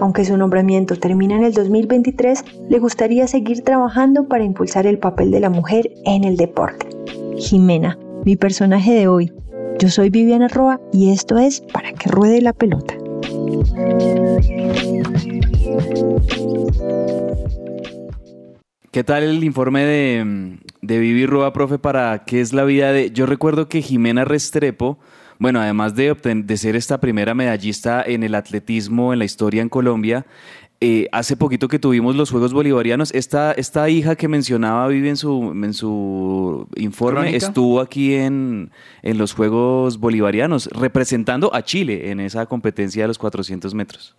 Aunque 0.00 0.24
su 0.24 0.36
nombramiento 0.36 0.96
termina 0.96 1.36
en 1.36 1.44
el 1.44 1.52
2023, 1.52 2.44
le 2.68 2.78
gustaría 2.80 3.28
seguir 3.28 3.62
trabajando 3.62 4.26
para 4.26 4.44
impulsar 4.44 4.86
el 4.86 4.98
papel 4.98 5.30
de 5.30 5.40
la 5.40 5.50
mujer 5.50 5.92
en 6.04 6.24
el 6.24 6.36
deporte. 6.36 6.88
Jimena, 7.36 7.96
mi 8.24 8.36
personaje 8.36 8.92
de 8.92 9.06
hoy. 9.06 9.32
Yo 9.78 9.88
soy 9.88 10.10
Viviana 10.10 10.48
Roa 10.48 10.80
y 10.92 11.10
esto 11.10 11.38
es 11.38 11.60
Para 11.72 11.92
que 11.92 12.10
ruede 12.10 12.40
la 12.40 12.52
pelota. 12.52 12.94
¿Qué 18.90 19.02
tal 19.02 19.24
el 19.24 19.42
informe 19.42 19.84
de, 19.84 20.58
de 20.80 20.98
Vivi 20.98 21.26
Roa, 21.26 21.52
profe, 21.52 21.78
para 21.78 22.24
qué 22.24 22.40
es 22.40 22.52
la 22.52 22.64
vida 22.64 22.92
de... 22.92 23.10
Yo 23.10 23.26
recuerdo 23.26 23.68
que 23.68 23.82
Jimena 23.82 24.24
Restrepo, 24.24 24.98
bueno, 25.38 25.60
además 25.60 25.96
de, 25.96 26.14
de 26.14 26.56
ser 26.56 26.76
esta 26.76 27.00
primera 27.00 27.34
medallista 27.34 28.04
en 28.06 28.22
el 28.22 28.36
atletismo 28.36 29.12
en 29.12 29.18
la 29.18 29.24
historia 29.24 29.62
en 29.62 29.68
Colombia, 29.68 30.26
eh, 30.84 31.08
hace 31.12 31.36
poquito 31.36 31.68
que 31.68 31.78
tuvimos 31.78 32.16
los 32.16 32.30
Juegos 32.30 32.52
Bolivarianos, 32.52 33.12
esta, 33.14 33.52
esta 33.52 33.88
hija 33.88 34.16
que 34.16 34.28
mencionaba 34.28 34.86
Vivi 34.88 35.08
en 35.08 35.16
su, 35.16 35.52
en 35.54 35.72
su 35.72 36.68
informe 36.76 37.20
¿Crónica? 37.20 37.46
estuvo 37.46 37.80
aquí 37.80 38.14
en, 38.14 38.70
en 39.02 39.18
los 39.18 39.32
Juegos 39.32 39.98
Bolivarianos, 39.98 40.66
representando 40.72 41.54
a 41.54 41.62
Chile 41.62 42.10
en 42.10 42.20
esa 42.20 42.46
competencia 42.46 43.04
de 43.04 43.08
los 43.08 43.18
400 43.18 43.74
metros. 43.74 44.14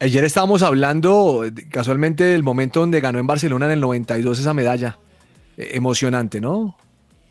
Ayer 0.00 0.24
estábamos 0.24 0.62
hablando 0.62 1.44
casualmente 1.70 2.24
del 2.24 2.42
momento 2.42 2.80
donde 2.80 3.00
ganó 3.00 3.18
en 3.18 3.26
Barcelona 3.26 3.66
en 3.66 3.72
el 3.72 3.80
92 3.80 4.38
esa 4.38 4.54
medalla. 4.54 4.98
Eh, 5.58 5.72
emocionante, 5.74 6.40
¿no? 6.40 6.76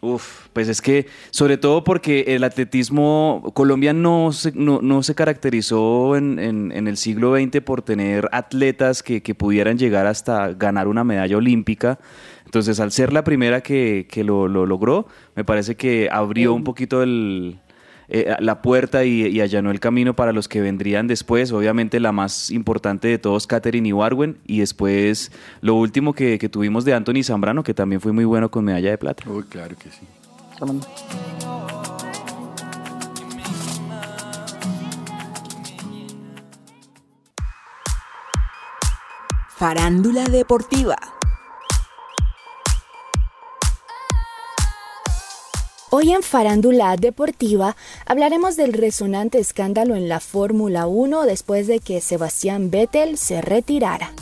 Uf, 0.02 0.48
pues 0.54 0.70
es 0.70 0.82
que, 0.82 1.08
sobre 1.30 1.58
todo 1.58 1.84
porque 1.84 2.24
el 2.30 2.46
atletismo, 2.46 3.52
Colombia 3.54 3.92
no 3.92 4.32
se, 4.32 4.54
no, 4.54 4.80
no 4.82 5.04
se 5.04 5.14
caracterizó 5.14 6.16
en, 6.16 6.40
en- 6.40 6.72
en 6.72 6.88
el 6.88 6.96
siglo 6.96 7.36
XX 7.36 7.60
por 7.62 7.82
tener 7.82 8.30
atletas 8.32 9.04
que, 9.04 9.22
que 9.22 9.36
pudieran 9.36 9.78
llegar 9.78 10.08
hasta 10.08 10.54
ganar 10.54 10.88
una 10.88 11.04
medalla 11.04 11.36
olímpica. 11.36 12.00
Entonces, 12.46 12.80
al 12.80 12.94
ser 12.94 13.12
la 13.12 13.26
primera 13.26 13.60
que, 13.62 14.08
que 14.10 14.24
lo, 14.24 14.48
lo 14.48 14.66
logró, 14.66 15.06
me 15.36 15.44
parece 15.44 15.76
que 15.76 16.08
abrió 16.10 16.54
un 16.54 16.64
poquito 16.64 17.04
el, 17.04 17.60
eh, 18.10 18.36
la 18.40 18.62
puerta 18.62 19.06
y, 19.06 19.28
y 19.28 19.42
allanó 19.42 19.72
el 19.72 19.80
camino 19.80 20.16
para 20.16 20.32
los 20.32 20.48
que 20.48 20.62
vendrían 20.62 21.08
después. 21.08 21.52
Obviamente 21.52 22.00
la 22.00 22.12
más 22.12 22.52
importante 22.52 23.08
de 23.08 23.18
todos, 23.18 23.48
Katherine 23.48 23.90
Ibarwen, 23.90 24.38
y 24.46 24.60
después 24.60 25.32
lo 25.62 25.76
último 25.76 26.14
que, 26.14 26.40
que 26.40 26.50
tuvimos 26.50 26.86
de 26.86 26.94
Anthony 26.94 27.24
Zambrano, 27.24 27.64
que 27.64 27.74
también 27.74 28.02
fue 28.02 28.12
muy 28.12 28.26
bueno 28.26 28.50
con 28.50 28.66
medalla 28.66 28.90
de 28.90 28.98
plata. 28.98 29.24
Uy, 29.30 29.44
claro 29.44 29.76
que 29.78 29.90
sí. 29.90 30.02
Farándula 39.58 40.24
deportiva. 40.24 40.96
Hoy 45.92 46.12
en 46.12 46.22
Farándula 46.22 46.96
Deportiva 46.98 47.76
hablaremos 48.06 48.56
del 48.56 48.74
resonante 48.74 49.40
escándalo 49.40 49.96
en 49.96 50.08
la 50.08 50.20
Fórmula 50.20 50.86
1 50.86 51.24
después 51.24 51.66
de 51.66 51.80
que 51.80 52.00
Sebastián 52.00 52.70
Vettel 52.70 53.18
se 53.18 53.42
retirara. 53.42 54.14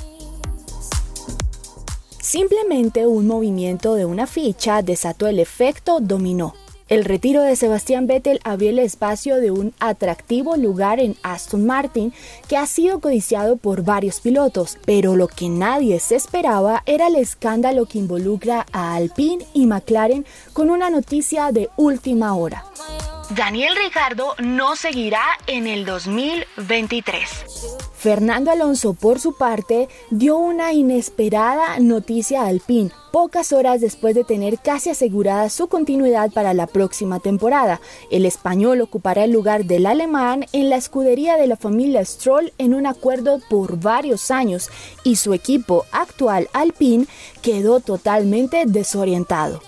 Simplemente 2.21 3.05
un 3.05 3.27
movimiento 3.27 3.95
de 3.95 4.05
una 4.05 4.27
ficha 4.27 4.81
desató 4.81 5.27
el 5.27 5.39
efecto 5.39 5.99
dominó. 5.99 6.53
El 6.89 7.03
retiro 7.03 7.41
de 7.41 7.57
Sebastián 7.57 8.07
Vettel 8.07 8.39
abrió 8.45 8.69
el 8.69 8.79
espacio 8.79 9.35
de 9.35 9.51
un 9.51 9.73
atractivo 9.79 10.55
lugar 10.55 11.01
en 11.01 11.17
Aston 11.21 11.65
Martin 11.65 12.13
que 12.47 12.55
ha 12.55 12.65
sido 12.65 13.01
codiciado 13.01 13.57
por 13.57 13.83
varios 13.83 14.21
pilotos, 14.21 14.77
pero 14.85 15.17
lo 15.17 15.27
que 15.27 15.49
nadie 15.49 15.99
se 15.99 16.15
esperaba 16.15 16.83
era 16.85 17.07
el 17.07 17.17
escándalo 17.17 17.87
que 17.87 17.99
involucra 17.99 18.65
a 18.71 18.95
Alpine 18.95 19.45
y 19.53 19.65
McLaren 19.65 20.25
con 20.53 20.69
una 20.69 20.89
noticia 20.89 21.51
de 21.51 21.69
última 21.75 22.35
hora. 22.35 22.63
Daniel 23.35 23.75
Ricardo 23.75 24.35
no 24.39 24.77
seguirá 24.77 25.21
en 25.47 25.67
el 25.67 25.85
2023. 25.85 27.27
Fernando 27.93 28.51
Alonso, 28.51 28.93
por 28.93 29.19
su 29.19 29.35
parte, 29.35 29.89
dio 30.09 30.37
una 30.37 30.71
inesperada 30.71 31.77
noticia 31.79 32.45
al 32.45 32.61
PIN 32.61 32.91
pocas 33.11 33.51
horas 33.51 33.81
después 33.81 34.15
de 34.15 34.23
tener 34.23 34.59
casi 34.59 34.91
asegurada 34.91 35.49
su 35.49 35.67
continuidad 35.67 36.31
para 36.31 36.53
la 36.53 36.67
próxima 36.67 37.19
temporada. 37.19 37.81
El 38.11 38.25
español 38.25 38.79
ocupará 38.79 39.25
el 39.25 39.31
lugar 39.31 39.65
del 39.65 39.87
alemán 39.87 40.45
en 40.53 40.69
la 40.69 40.77
escudería 40.77 41.35
de 41.35 41.47
la 41.47 41.57
familia 41.57 42.05
Stroll 42.05 42.53
en 42.57 42.73
un 42.75 42.85
acuerdo 42.85 43.41
por 43.49 43.79
varios 43.79 44.31
años 44.31 44.69
y 45.03 45.17
su 45.17 45.33
equipo 45.33 45.85
actual 45.91 46.47
Alpine 46.53 47.07
quedó 47.41 47.79
totalmente 47.79 48.63
desorientado. 48.67 49.61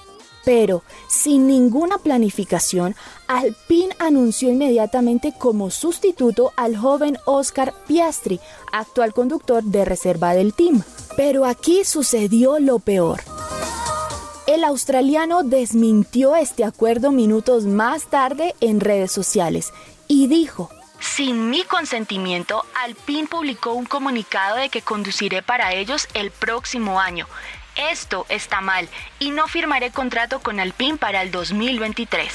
Pero, 0.50 0.82
sin 1.08 1.45
ninguna 1.45 2.00
planificación, 2.00 2.95
Alpine 3.28 3.95
anunció 4.00 4.50
inmediatamente 4.50 5.32
como 5.38 5.70
sustituto 5.70 6.54
al 6.56 6.76
joven 6.76 7.20
Oscar 7.26 7.72
Piastri, 7.86 8.39
actual 8.72 9.14
conductor 9.14 9.64
de 9.64 9.86
reserva 9.86 10.34
del 10.34 10.56
team. 10.56 10.82
Pero 11.16 11.45
aquí 11.45 11.86
sucedió 11.86 12.58
lo 12.58 12.80
peor. 12.80 13.22
El 14.47 14.64
australiano 14.64 15.43
desmintió 15.43 16.36
este 16.36 16.64
acuerdo 16.64 17.12
minutos 17.12 17.66
más 17.66 18.06
tarde 18.06 18.56
en 18.60 18.80
redes 18.80 19.12
sociales 19.12 19.72
y 20.08 20.26
dijo, 20.26 20.72
sin 21.00 21.52
mi 21.52 21.64
consentimiento, 21.64 22.66
Alpine 22.84 23.28
publicó 23.28 23.74
un 23.74 23.86
comunicado 23.86 24.58
de 24.58 24.70
que 24.70 24.82
conduciré 24.82 25.43
para 25.43 25.74
ellos 25.76 26.08
el 26.16 26.32
próximo 26.32 27.00
año. 27.00 27.28
Esto 27.80 28.26
está 28.28 28.60
mal 28.60 28.90
y 29.20 29.32
no 29.32 29.48
firmaré 29.48 29.90
contrato 29.90 30.40
con 30.42 30.60
Alpine 30.60 30.98
para 30.98 31.22
el 31.22 31.32
2023. 31.32 32.28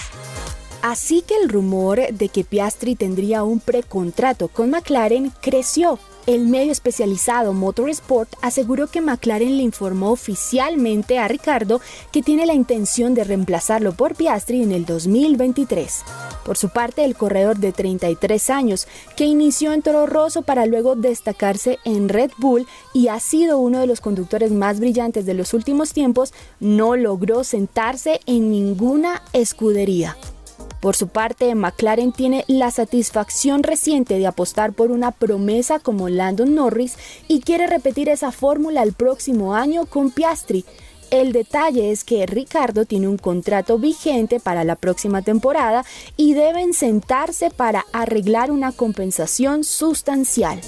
Así 0.80 1.20
que 1.20 1.36
el 1.36 1.50
rumor 1.50 2.00
de 2.10 2.30
que 2.30 2.44
Piastri 2.44 2.94
tendría 2.94 3.42
un 3.42 3.60
precontrato 3.60 4.48
con 4.48 4.70
McLaren 4.70 5.30
creció 5.42 5.98
el 6.26 6.46
medio 6.46 6.72
especializado 6.72 7.52
Motorsport 7.52 8.34
aseguró 8.42 8.86
que 8.86 9.00
McLaren 9.00 9.56
le 9.56 9.62
informó 9.62 10.10
oficialmente 10.10 11.18
a 11.18 11.28
Ricardo 11.28 11.80
que 12.12 12.22
tiene 12.22 12.46
la 12.46 12.54
intención 12.54 13.14
de 13.14 13.24
reemplazarlo 13.24 13.92
por 13.92 14.14
Piastri 14.14 14.62
en 14.62 14.72
el 14.72 14.86
2023. 14.86 16.02
Por 16.44 16.56
su 16.56 16.68
parte, 16.68 17.04
el 17.04 17.14
corredor 17.14 17.56
de 17.56 17.72
33 17.72 18.50
años, 18.50 18.86
que 19.16 19.24
inició 19.24 19.72
en 19.72 19.82
Toro 19.82 20.06
Rosso 20.06 20.42
para 20.42 20.66
luego 20.66 20.94
destacarse 20.94 21.78
en 21.84 22.08
Red 22.08 22.32
Bull 22.38 22.66
y 22.92 23.08
ha 23.08 23.18
sido 23.20 23.58
uno 23.58 23.80
de 23.80 23.86
los 23.86 24.00
conductores 24.00 24.52
más 24.52 24.80
brillantes 24.80 25.26
de 25.26 25.34
los 25.34 25.54
últimos 25.54 25.92
tiempos, 25.92 26.32
no 26.60 26.96
logró 26.96 27.44
sentarse 27.44 28.20
en 28.26 28.50
ninguna 28.50 29.22
escudería. 29.32 30.16
Por 30.84 30.96
su 30.96 31.08
parte, 31.08 31.54
McLaren 31.54 32.12
tiene 32.12 32.44
la 32.46 32.70
satisfacción 32.70 33.62
reciente 33.62 34.18
de 34.18 34.26
apostar 34.26 34.74
por 34.74 34.90
una 34.90 35.12
promesa 35.12 35.78
como 35.78 36.10
Landon 36.10 36.54
Norris 36.54 36.98
y 37.26 37.40
quiere 37.40 37.66
repetir 37.66 38.10
esa 38.10 38.32
fórmula 38.32 38.82
el 38.82 38.92
próximo 38.92 39.54
año 39.54 39.86
con 39.86 40.10
Piastri. 40.10 40.66
El 41.10 41.32
detalle 41.32 41.90
es 41.90 42.04
que 42.04 42.26
Ricardo 42.26 42.84
tiene 42.84 43.08
un 43.08 43.16
contrato 43.16 43.78
vigente 43.78 44.40
para 44.40 44.62
la 44.62 44.76
próxima 44.76 45.22
temporada 45.22 45.86
y 46.18 46.34
deben 46.34 46.74
sentarse 46.74 47.48
para 47.48 47.86
arreglar 47.94 48.50
una 48.50 48.70
compensación 48.70 49.64
sustancial. 49.64 50.60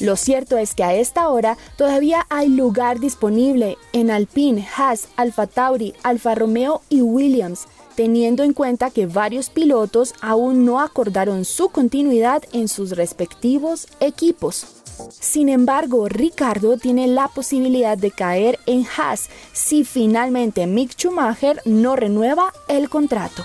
Lo 0.00 0.16
cierto 0.16 0.58
es 0.58 0.74
que 0.74 0.84
a 0.84 0.94
esta 0.94 1.30
hora 1.30 1.56
todavía 1.78 2.26
hay 2.28 2.50
lugar 2.50 3.00
disponible 3.00 3.78
en 3.94 4.10
Alpine, 4.10 4.68
Haas, 4.76 5.08
Alfa 5.16 5.46
Tauri, 5.46 5.94
Alfa 6.02 6.34
Romeo 6.34 6.82
y 6.90 7.00
Williams 7.00 7.66
teniendo 7.96 8.44
en 8.44 8.52
cuenta 8.52 8.90
que 8.90 9.06
varios 9.06 9.50
pilotos 9.50 10.14
aún 10.20 10.64
no 10.64 10.80
acordaron 10.80 11.44
su 11.44 11.70
continuidad 11.70 12.44
en 12.52 12.68
sus 12.68 12.90
respectivos 12.90 13.88
equipos. 13.98 14.66
Sin 15.10 15.48
embargo, 15.48 16.08
Ricardo 16.08 16.76
tiene 16.76 17.06
la 17.06 17.28
posibilidad 17.28 17.98
de 17.98 18.10
caer 18.10 18.58
en 18.66 18.86
Haas 18.96 19.28
si 19.52 19.84
finalmente 19.84 20.66
Mick 20.66 20.92
Schumacher 20.92 21.60
no 21.64 21.96
renueva 21.96 22.52
el 22.68 22.88
contrato. 22.88 23.42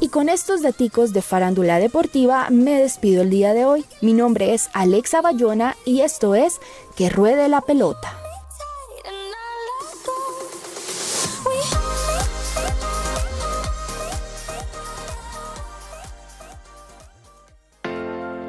Y 0.00 0.08
con 0.08 0.28
estos 0.28 0.62
daticos 0.62 1.12
de 1.12 1.20
farándula 1.20 1.78
deportiva 1.78 2.48
me 2.50 2.80
despido 2.80 3.22
el 3.22 3.30
día 3.30 3.52
de 3.52 3.66
hoy. 3.66 3.84
Mi 4.00 4.14
nombre 4.14 4.54
es 4.54 4.70
Alexa 4.72 5.20
Bayona 5.20 5.76
y 5.84 6.00
esto 6.00 6.34
es 6.34 6.58
Que 6.96 7.10
Ruede 7.10 7.48
la 7.48 7.60
Pelota. 7.60 8.19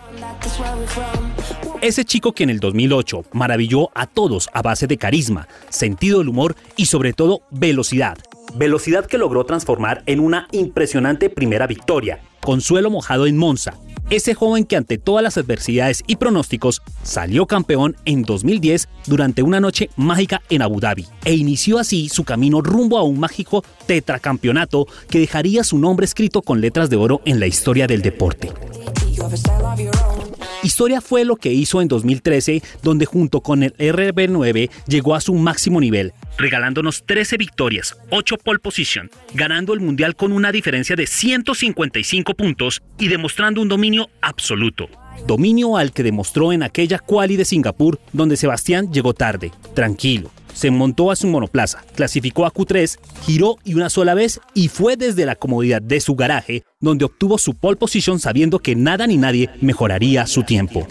Ese 1.85 2.07
chico 2.07 2.32
que 2.32 2.45
en 2.45 2.49
el 2.49 2.61
2008 2.61 3.26
maravilló 3.35 3.91
a 3.95 4.07
todos 4.07 4.49
a 4.55 4.62
base 4.62 4.87
de 4.87 4.97
carisma, 4.97 5.49
sentido 5.68 6.20
del 6.20 6.30
humor 6.30 6.57
y 6.78 6.87
sobre 6.87 7.12
todo 7.12 7.43
velocidad. 7.51 8.16
Velocidad 8.55 9.05
que 9.05 9.18
logró 9.18 9.45
transformar 9.45 10.03
en 10.07 10.20
una 10.20 10.49
impresionante 10.53 11.28
primera 11.28 11.66
victoria. 11.66 12.22
Consuelo 12.41 12.89
mojado 12.89 13.26
en 13.26 13.37
Monza. 13.37 13.74
Ese 14.09 14.32
joven 14.32 14.64
que 14.64 14.76
ante 14.76 14.97
todas 14.97 15.22
las 15.22 15.37
adversidades 15.37 16.03
y 16.07 16.16
pronósticos 16.16 16.80
salió 17.03 17.45
campeón 17.45 17.97
en 18.07 18.22
2010 18.22 18.89
durante 19.05 19.43
una 19.43 19.61
noche 19.61 19.91
mágica 19.97 20.41
en 20.49 20.62
Abu 20.62 20.80
Dhabi 20.80 21.07
e 21.26 21.35
inició 21.35 21.78
así 21.78 22.09
su 22.09 22.24
camino 22.24 22.62
rumbo 22.62 22.97
a 22.97 23.03
un 23.03 23.20
mágico 23.20 23.62
tetracampeonato 23.85 24.87
que 25.11 25.18
dejaría 25.18 25.62
su 25.64 25.76
nombre 25.76 26.07
escrito 26.07 26.41
con 26.41 26.62
letras 26.62 26.89
de 26.89 26.97
oro 26.97 27.20
en 27.26 27.41
la 27.41 27.47
historia 27.47 27.87
del 27.87 28.01
deporte. 28.01 28.55
Historia 30.64 31.02
fue 31.02 31.26
lo 31.26 31.36
que 31.36 31.52
hizo 31.52 31.82
en 31.82 31.88
2013, 31.88 32.62
donde 32.82 33.04
junto 33.04 33.42
con 33.42 33.62
el 33.62 33.76
RB9 33.76 34.70
llegó 34.88 35.14
a 35.14 35.20
su 35.20 35.34
máximo 35.34 35.78
nivel, 35.78 36.14
regalándonos 36.38 37.04
13 37.04 37.36
victorias, 37.36 37.98
8 38.10 38.38
pole 38.38 38.60
position, 38.60 39.10
ganando 39.34 39.74
el 39.74 39.80
mundial 39.80 40.16
con 40.16 40.32
una 40.32 40.52
diferencia 40.52 40.96
de 40.96 41.06
155 41.06 42.32
puntos 42.34 42.82
y 42.98 43.08
demostrando 43.08 43.60
un 43.60 43.68
dominio 43.68 44.08
absoluto. 44.22 44.88
Dominio 45.26 45.76
al 45.76 45.92
que 45.92 46.02
demostró 46.02 46.50
en 46.50 46.62
aquella 46.62 46.98
quali 46.98 47.36
de 47.36 47.44
Singapur, 47.44 48.00
donde 48.14 48.38
Sebastián 48.38 48.90
llegó 48.90 49.12
tarde, 49.12 49.52
tranquilo, 49.74 50.30
se 50.55 50.70
montó 50.70 51.11
a 51.11 51.16
su 51.16 51.26
monoplaza, 51.26 51.84
clasificó 51.94 52.46
a 52.46 52.52
Q3, 52.52 52.98
giró 53.26 53.59
y 53.64 53.74
una 53.74 53.90
sola 53.90 54.14
vez 54.14 54.40
y 54.55 54.68
fue 54.68 54.96
desde 54.96 55.26
la 55.26 55.36
comodidad 55.36 55.82
de 55.82 56.00
su 56.00 56.14
garaje 56.14 56.64
donde 56.80 57.05
obtuvo 57.05 57.36
su 57.36 57.55
pole 57.55 57.76
position 57.76 58.18
sabiendo 58.18 58.59
que 58.59 58.74
nada 58.74 59.07
ni 59.07 59.18
nadie 59.18 59.50
mejoraría 59.61 60.26
su 60.26 60.42
tiempo. 60.42 60.86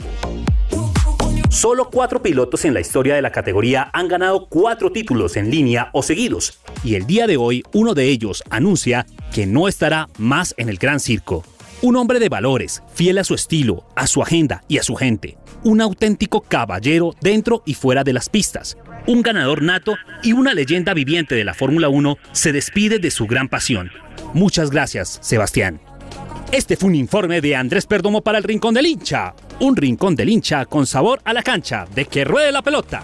Solo 1.54 1.92
cuatro 1.92 2.22
pilotos 2.24 2.66
en 2.66 2.74
la 2.74 2.80
historia 2.80 3.14
de 3.14 3.22
la 3.22 3.32
categoría 3.32 3.92
han 3.94 4.08
ganado 4.08 4.48
cuatro 4.50 4.92
títulos 4.92 5.38
en 5.38 5.52
línea 5.52 5.92
o 5.94 6.02
seguidos, 6.02 6.60
y 6.84 6.96
el 6.96 7.06
día 7.06 7.28
de 7.28 7.38
hoy 7.38 7.64
uno 7.74 7.94
de 7.94 8.10
ellos 8.10 8.44
anuncia 8.50 9.06
que 9.32 9.46
no 9.46 9.68
estará 9.68 10.10
más 10.18 10.56
en 10.58 10.68
el 10.68 10.78
Gran 10.78 11.00
Circo. 11.00 11.44
Un 11.84 11.96
hombre 11.96 12.20
de 12.20 12.28
valores, 12.28 12.82
fiel 12.96 13.20
a 13.20 13.24
su 13.24 13.36
estilo, 13.36 13.86
a 13.96 14.08
su 14.08 14.24
agenda 14.24 14.64
y 14.68 14.80
a 14.80 14.84
su 14.84 14.96
gente. 14.96 15.38
Un 15.64 15.80
auténtico 15.80 16.42
caballero 16.42 17.14
dentro 17.22 17.62
y 17.68 17.76
fuera 17.76 18.04
de 18.04 18.14
las 18.14 18.30
pistas. 18.30 18.76
Un 19.06 19.22
ganador 19.22 19.62
nato 19.62 19.96
y 20.22 20.32
una 20.32 20.54
leyenda 20.54 20.94
viviente 20.94 21.36
de 21.36 21.44
la 21.44 21.54
Fórmula 21.54 21.90
1 21.90 22.18
se 22.32 22.54
despide 22.54 23.00
de 23.00 23.12
su 23.12 23.28
gran 23.28 23.50
pasión. 23.50 23.92
Muchas 24.34 24.72
gracias, 24.72 25.20
Sebastián. 25.22 25.82
Este 26.54 26.78
fue 26.78 26.90
un 26.90 26.96
informe 26.96 27.42
de 27.42 27.56
Andrés 27.56 27.86
Perdomo 27.86 28.22
para 28.22 28.38
el 28.38 28.44
Rincón 28.46 28.74
del 28.74 28.86
Hincha. 28.86 29.34
Un 29.60 29.76
Rincón 29.76 30.16
del 30.16 30.30
Hincha 30.30 30.66
con 30.66 30.86
sabor 30.86 31.20
a 31.26 31.34
la 31.34 31.44
cancha, 31.44 31.86
de 31.94 32.06
que 32.06 32.24
ruede 32.24 32.52
la 32.52 32.62
pelota. 32.62 33.04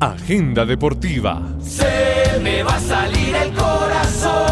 Agenda 0.00 0.64
deportiva. 0.64 1.42
Se 1.60 2.38
me 2.42 2.62
va 2.62 2.76
a 2.76 2.80
salir 2.80 3.34
el 3.34 3.52
corazón. 3.52 4.45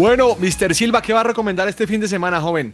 Bueno, 0.00 0.34
Mr. 0.34 0.74
Silva, 0.74 1.02
¿qué 1.02 1.12
va 1.12 1.20
a 1.20 1.24
recomendar 1.24 1.68
este 1.68 1.86
fin 1.86 2.00
de 2.00 2.08
semana, 2.08 2.40
joven? 2.40 2.72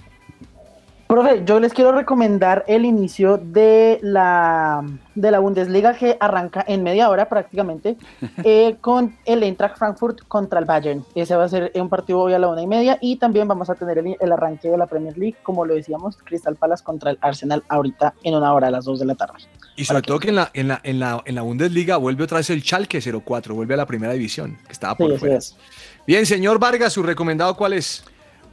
Profe, 1.07 1.44
yo 1.44 1.61
les 1.61 1.72
quiero 1.72 1.92
recomendar 1.92 2.64
el 2.66 2.84
inicio 2.84 3.38
de 3.38 4.00
la, 4.02 4.84
de 5.14 5.30
la 5.30 5.38
Bundesliga 5.38 5.94
que 5.94 6.16
arranca 6.18 6.64
en 6.66 6.82
media 6.82 7.09
hora 7.09 7.28
prácticamente 7.28 7.96
eh, 8.44 8.76
con 8.80 9.16
el 9.24 9.44
Eintracht 9.44 9.78
Frankfurt 9.78 10.22
contra 10.26 10.59
el 10.59 10.64
Bayern. 10.64 11.04
Ese 11.14 11.36
va 11.36 11.44
a 11.44 11.48
ser 11.48 11.70
un 11.76 11.88
partido 11.88 12.18
hoy 12.18 12.32
a 12.32 12.40
la 12.40 12.48
una 12.48 12.61
y 12.61 12.66
media 12.66 12.98
y 13.00 13.16
también 13.16 13.46
vamos 13.46 13.70
a 13.70 13.76
tener 13.76 13.98
el, 13.98 14.16
el 14.18 14.32
arranque 14.32 14.68
de 14.68 14.76
la 14.76 14.86
Premier 14.88 15.16
League, 15.16 15.36
como 15.44 15.64
lo 15.64 15.74
decíamos, 15.74 16.16
Crystal 16.24 16.57
Palace 16.57 16.82
contra 16.82 17.12
el 17.12 17.18
Arsenal 17.20 17.62
ahorita 17.68 18.14
en 18.24 18.34
una 18.34 18.52
hora 18.52 18.66
a 18.66 18.70
las 18.72 18.84
2 18.84 18.98
de 18.98 19.07
la 19.07 19.14
tarde. 19.14 19.34
Y 19.76 19.84
sobre 19.84 20.02
todo 20.02 20.18
que 20.18 20.30
en 20.30 20.34
la, 20.36 20.50
en, 20.54 20.66
la, 20.66 20.80
en, 20.82 20.98
la, 20.98 21.22
en 21.24 21.34
la 21.36 21.42
Bundesliga 21.42 21.98
vuelve 21.98 22.24
otra 22.24 22.38
vez 22.38 22.50
el 22.50 22.62
Schalke 22.62 23.00
04, 23.00 23.54
vuelve 23.54 23.74
a 23.74 23.76
la 23.76 23.86
primera 23.86 24.12
división, 24.12 24.59
que 24.66 24.72
estaba 24.72 24.96
por 24.96 25.12
Sí, 25.12 25.18
fuera. 25.18 25.36
es. 25.36 25.57
Bien, 26.04 26.26
señor 26.26 26.59
Vargas, 26.59 26.92
¿su 26.94 27.04
recomendado 27.04 27.57
cuál 27.57 27.74
es? 27.74 28.04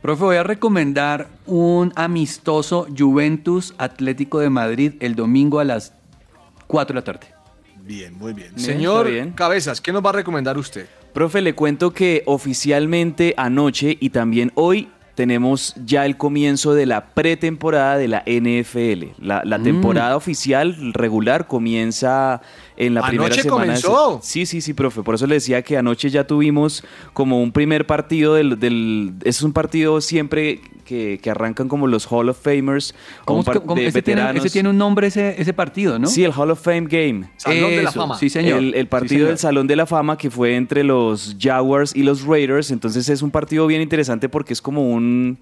Profe, 0.03 0.23
voy 0.25 0.35
a 0.35 0.43
recomendar 0.43 1.29
un 1.45 1.93
amistoso 1.95 2.87
Juventus 2.95 3.73
Atlético 3.77 4.39
de 4.39 4.49
Madrid 4.49 4.93
el 4.99 5.15
domingo 5.15 5.59
a 5.59 5.63
las 5.63 5.93
4 6.67 6.93
de 6.93 6.99
la 6.99 7.03
tarde. 7.05 7.27
Bien, 7.85 8.13
muy 8.17 8.33
bien. 8.33 8.49
Bien, 8.53 8.59
Señor 8.65 9.09
bien. 9.09 9.31
Cabezas, 9.31 9.79
¿qué 9.79 9.93
nos 9.93 10.03
va 10.05 10.09
a 10.09 10.13
recomendar 10.13 10.57
usted? 10.57 10.87
Profe, 11.13 11.41
le 11.41 11.55
cuento 11.55 11.93
que 11.93 12.21
oficialmente 12.25 13.33
anoche 13.37 13.97
y 13.97 14.09
también 14.09 14.51
hoy 14.55 14.89
tenemos 15.15 15.73
ya 15.85 16.05
el 16.05 16.17
comienzo 16.17 16.73
de 16.73 16.85
la 16.85 17.05
pretemporada 17.13 17.97
de 17.97 18.07
la 18.09 18.23
NFL. 18.25 19.13
La, 19.25 19.41
la 19.45 19.57
Mm. 19.59 19.63
temporada 19.63 20.17
oficial 20.17 20.75
regular 20.93 21.47
comienza 21.47 22.41
en 22.77 22.93
la 22.95 23.01
primera 23.03 23.25
¿Anoche 23.27 23.43
semana. 23.43 23.61
de 23.73 23.81
comenzó? 23.81 24.19
Sí, 24.23 24.45
sí, 24.45 24.61
sí, 24.61 24.73
profe. 24.73 25.03
Por 25.03 25.15
eso 25.15 25.27
le 25.27 25.35
decía 25.35 25.61
que 25.61 25.77
anoche 25.77 26.09
ya 26.09 26.25
tuvimos 26.25 26.83
como 27.13 27.41
un 27.41 27.51
primer 27.51 27.85
partido 27.85 28.33
del... 28.35 28.59
del 28.59 29.13
es 29.23 29.41
un 29.41 29.53
partido 29.53 30.01
siempre 30.01 30.59
que, 30.85 31.17
que 31.23 31.29
arrancan 31.29 31.69
como 31.69 31.87
los 31.87 32.05
Hall 32.11 32.27
of 32.29 32.37
Famers. 32.41 32.93
¿Cómo, 33.25 33.39
un 33.39 33.45
par- 33.45 33.61
cómo- 33.61 33.75
de 33.75 33.87
ese, 33.87 34.01
tiene, 34.01 34.21
veteranos. 34.21 34.45
ese 34.45 34.51
tiene 34.53 34.69
un 34.69 34.77
nombre 34.77 35.07
ese, 35.07 35.39
ese 35.41 35.53
partido, 35.53 35.97
¿no? 35.97 36.07
Sí, 36.07 36.23
el 36.25 36.31
Hall 36.31 36.51
of 36.51 36.61
Fame 36.61 36.87
Game. 36.89 37.29
Salón 37.37 37.69
de 37.71 37.83
la 37.83 37.91
Fama. 37.91 38.17
sí, 38.17 38.29
señor. 38.29 38.57
El, 38.59 38.73
el 38.73 38.81
Sí, 38.81 38.87
partido 38.87 39.09
señor. 39.19 39.27
del 39.29 39.37
Salón 39.37 39.67
de 39.67 39.75
la 39.77 39.85
Fama 39.85 40.17
que 40.17 40.29
fue 40.29 40.55
entre 40.55 40.83
los 40.83 41.37
Jaguars 41.39 41.95
y 41.95 42.03
los 42.03 42.23
Raiders. 42.25 42.69
Entonces 42.71 43.07
es 43.07 43.21
un 43.21 43.31
partido 43.31 43.65
bien 43.67 43.81
interesante 43.81 44.27
porque 44.29 44.51
es 44.53 44.61
como 44.61 44.89
un 44.91 45.37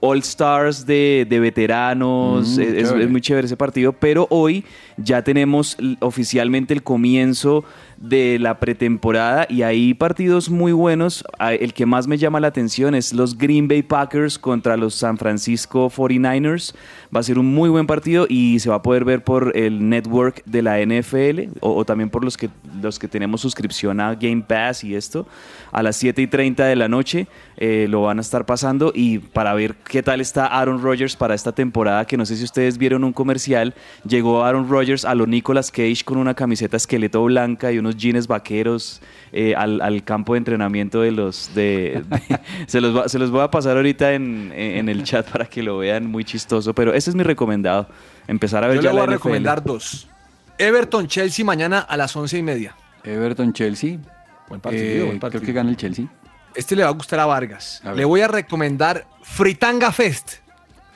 All 0.00 0.18
Stars 0.20 0.86
de, 0.86 1.26
de 1.28 1.40
veteranos. 1.40 2.56
Mm, 2.56 2.60
es, 2.62 2.68
es- 2.68 2.88
chévere. 2.88 3.04
es 3.04 3.10
muy 3.10 3.20
chévere 3.20 3.46
ese 3.46 3.56
partido. 3.56 3.92
Pero 3.92 4.26
hoy 4.30 4.64
ya 4.96 5.22
tenemos 5.22 5.76
oficialmente 6.00 6.72
el 6.76 6.82
comienzo 6.82 7.64
de 7.96 8.38
la 8.38 8.60
pretemporada 8.60 9.46
y 9.48 9.62
hay 9.62 9.94
partidos 9.94 10.50
muy 10.50 10.72
buenos. 10.72 11.24
Ah, 11.38 11.54
El 11.54 11.72
que 11.72 11.86
más 11.86 12.06
me 12.06 12.18
llama 12.18 12.40
la 12.40 12.48
atención 12.48 12.94
es 12.94 13.12
los 13.12 13.38
Green 13.38 13.68
Bay 13.68 13.82
Packers 13.82 14.38
contra 14.38 14.76
los 14.76 14.94
San 14.94 15.16
Francisco 15.16 15.90
49ers. 15.90 16.74
Va 17.14 17.20
a 17.20 17.22
ser 17.22 17.38
un 17.38 17.46
muy 17.46 17.68
buen 17.68 17.86
partido 17.86 18.26
y 18.28 18.58
se 18.60 18.68
va 18.68 18.76
a 18.76 18.82
poder 18.82 19.04
ver 19.04 19.22
por 19.22 19.56
el 19.56 19.88
network 19.88 20.42
de 20.44 20.62
la 20.62 20.80
NFL 20.80 21.58
o, 21.60 21.84
también 21.84 22.10
por 22.10 22.24
los 22.24 22.36
que, 22.36 22.50
los 22.82 22.98
que 22.98 23.08
tenemos 23.08 23.40
suscripción 23.40 24.00
a 24.00 24.14
Game 24.14 24.42
Pass 24.42 24.84
y 24.84 24.94
esto. 24.94 25.26
A 25.72 25.82
las 25.82 25.96
7 25.96 26.22
y 26.22 26.26
30 26.26 26.64
de 26.64 26.76
la 26.76 26.88
noche 26.88 27.26
eh, 27.56 27.86
lo 27.88 28.02
van 28.02 28.18
a 28.18 28.20
estar 28.20 28.46
pasando 28.46 28.92
y 28.94 29.18
para 29.18 29.54
ver 29.54 29.74
qué 29.76 30.02
tal 30.02 30.20
está 30.20 30.46
Aaron 30.46 30.82
Rodgers 30.82 31.16
para 31.16 31.34
esta 31.34 31.52
temporada, 31.52 32.04
que 32.06 32.16
no 32.16 32.26
sé 32.26 32.36
si 32.36 32.44
ustedes 32.44 32.78
vieron 32.78 33.04
un 33.04 33.12
comercial, 33.12 33.74
llegó 34.06 34.44
Aaron 34.44 34.68
Rodgers 34.68 35.04
a 35.04 35.14
lo 35.14 35.26
Nicolas 35.26 35.70
Cage 35.70 36.04
con 36.04 36.18
una 36.18 36.34
camiseta 36.34 36.76
esqueleto 36.76 37.24
blanca 37.24 37.72
y 37.72 37.78
unos 37.78 37.96
jeans 37.96 38.26
vaqueros 38.26 39.00
eh, 39.36 39.54
al, 39.54 39.80
al 39.80 40.02
campo 40.04 40.32
de 40.34 40.38
entrenamiento 40.38 41.00
de 41.02 41.12
los... 41.12 41.50
De, 41.54 42.02
de- 42.08 42.40
se, 42.66 42.80
los 42.80 42.96
va- 42.96 43.08
se 43.08 43.18
los 43.18 43.30
voy 43.30 43.42
a 43.42 43.50
pasar 43.50 43.76
ahorita 43.76 44.12
en, 44.14 44.52
en 44.56 44.88
el 44.88 45.02
chat 45.04 45.28
para 45.30 45.44
que 45.46 45.62
lo 45.62 45.78
vean, 45.78 46.06
muy 46.06 46.24
chistoso, 46.24 46.74
pero 46.74 46.94
ese 46.94 47.10
es 47.10 47.16
mi 47.16 47.22
recomendado, 47.22 47.88
empezar 48.26 48.64
a 48.64 48.68
ver 48.68 48.76
Yo 48.76 48.82
ya 48.82 48.90
le 48.90 48.94
voy 48.94 49.00
a 49.02 49.04
NFL. 49.04 49.12
recomendar 49.12 49.62
dos. 49.62 50.08
Everton 50.58 51.06
Chelsea 51.06 51.44
mañana 51.44 51.80
a 51.80 51.96
las 51.96 52.16
once 52.16 52.38
y 52.38 52.42
media. 52.42 52.74
Everton 53.04 53.52
Chelsea. 53.52 53.98
Buen 54.48 54.60
partido, 54.60 54.84
Eh, 54.84 55.02
buen 55.04 55.20
partido. 55.20 55.40
Creo 55.40 55.46
que 55.46 55.52
gana 55.52 55.70
el 55.70 55.76
Chelsea. 55.76 56.06
Este 56.54 56.74
le 56.74 56.82
va 56.84 56.88
a 56.88 56.92
gustar 56.92 57.20
a 57.20 57.26
Vargas. 57.26 57.82
A 57.84 57.92
le 57.92 58.04
voy 58.06 58.22
a 58.22 58.28
recomendar 58.28 59.06
Fritanga 59.22 59.92
Fest. 59.92 60.36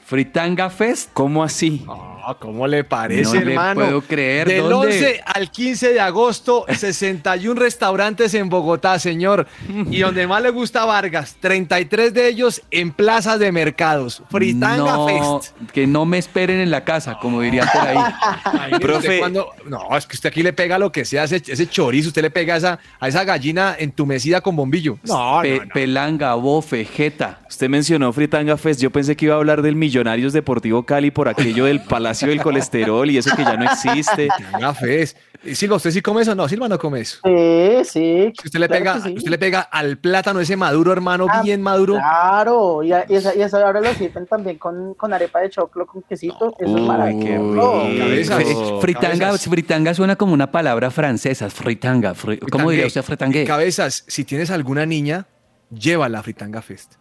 Fritanga 0.07 0.71
Fest. 0.71 1.11
¿Cómo 1.13 1.45
así? 1.45 1.85
Ah, 2.31 2.37
¿Cómo 2.41 2.67
le 2.67 2.85
parece, 2.85 3.23
No 3.23 3.35
le 3.35 3.53
hermano? 3.53 3.81
puedo 3.81 4.01
creer, 4.03 4.49
Del 4.49 4.69
¿dónde? 4.69 4.89
11 4.89 5.21
al 5.27 5.51
15 5.51 5.93
de 5.93 6.01
agosto, 6.01 6.65
61 6.75 7.59
restaurantes 7.61 8.35
en 8.35 8.49
Bogotá, 8.49 8.99
señor. 8.99 9.47
Y 9.91 10.01
donde 10.01 10.27
más 10.27 10.43
le 10.43 10.51
gusta 10.51 10.85
Vargas, 10.85 11.37
33 11.41 12.15
de 12.15 12.29
ellos 12.29 12.63
en 12.71 12.93
plazas 12.93 13.39
de 13.39 13.53
mercados. 13.53 14.23
Fritanga 14.31 14.93
no, 14.93 15.39
Fest. 15.41 15.55
que 15.73 15.87
no 15.87 16.05
me 16.07 16.19
esperen 16.19 16.61
en 16.61 16.71
la 16.71 16.85
casa, 16.85 17.19
como 17.21 17.41
dirían 17.41 17.69
por 17.73 17.83
ahí. 17.87 17.97
Ay, 18.45 18.73
Profe. 18.81 19.19
cuando- 19.19 19.49
no, 19.67 19.97
es 19.97 20.07
que 20.07 20.17
usted 20.17 20.29
aquí 20.31 20.43
le 20.43 20.53
pega 20.53 20.79
lo 20.79 20.91
que 20.93 21.05
sea, 21.05 21.25
ese, 21.25 21.43
ese 21.47 21.69
chorizo, 21.69 22.09
usted 22.09 22.23
le 22.23 22.31
pega 22.31 22.55
a 22.55 22.57
esa, 22.59 22.79
a 22.99 23.09
esa 23.09 23.25
gallina 23.25 23.75
entumecida 23.79 24.41
con 24.41 24.57
bombillo. 24.57 24.99
No, 25.05 25.39
Pe- 25.43 25.59
no, 25.59 25.65
no. 25.65 25.71
Pelanga, 25.75 26.35
bofe, 26.35 26.85
jeta. 26.85 27.41
Usted 27.49 27.69
mencionó 27.69 28.13
Fritanga 28.13 28.57
Fest. 28.57 28.81
Yo 28.81 28.91
pensé 28.91 29.17
que 29.17 29.27
iba 29.27 29.35
a 29.35 29.39
hablar 29.39 29.63
del 29.63 29.75
Millonarios 29.77 30.33
Deportivo 30.33 30.85
Cali 30.85 31.11
por 31.11 31.29
aquello 31.29 31.65
del 31.65 31.81
Palacio 31.83 32.20
del 32.27 32.43
Colesterol 32.43 33.11
y 33.11 33.19
eso 33.19 33.35
que 33.37 33.43
ya 33.45 33.57
no 33.57 33.65
existe. 33.65 34.29
Fritanga 34.37 34.75
Fest. 34.75 35.17
Y 35.43 35.55
Silva, 35.55 35.77
¿usted 35.77 35.91
sí 35.91 36.03
come 36.03 36.21
eso? 36.21 36.35
No, 36.35 36.47
Silva 36.49 36.69
no 36.69 36.79
come 36.79 37.01
eso. 37.01 37.19
Sí, 37.25 37.79
sí. 37.85 38.33
Usted 38.45 38.61
le 38.61 38.69
claro 38.69 38.85
pega, 38.85 39.01
sí. 39.01 39.15
usted 39.17 39.31
le 39.31 39.39
pega 39.39 39.61
al 39.61 39.97
plátano 39.99 40.39
ese 40.41 40.55
maduro, 40.55 40.93
hermano, 40.93 41.27
Ah, 41.31 41.41
bien 41.43 41.63
maduro. 41.63 41.95
Claro, 41.95 42.83
y, 42.83 42.93
a- 42.93 43.07
y 43.09 43.15
esa, 43.15 43.35
y 43.35 43.41
esa 43.41 43.65
ahora 43.65 43.81
lo 43.81 43.93
sirven 43.95 44.27
también 44.27 44.59
con, 44.59 44.93
con 44.95 45.15
arepa 45.15 45.41
de 45.41 45.49
choclo, 45.49 45.87
con 45.87 46.03
quesito. 46.03 46.55
Eso 46.59 46.77
es 46.77 46.83
maravilloso. 46.83 48.81
Fritanga, 48.81 49.33
fritanga 49.39 49.95
suena 49.95 50.17
como 50.17 50.35
una 50.35 50.51
palabra 50.51 50.91
francesa. 50.91 51.49
Fritanga. 51.51 52.15
fri- 52.15 52.39
¿Cómo 52.51 52.71
diría 52.71 52.87
usted 52.87 53.03
fritangue? 53.03 53.45
Cabezas, 53.45 54.05
si 54.09 54.25
tienes 54.25 54.51
alguna 54.51 54.87
niña, 54.87 55.27
llévala 55.71 56.19
a 56.19 56.23
Fritanga 56.23 56.61
Fest. 56.63 56.95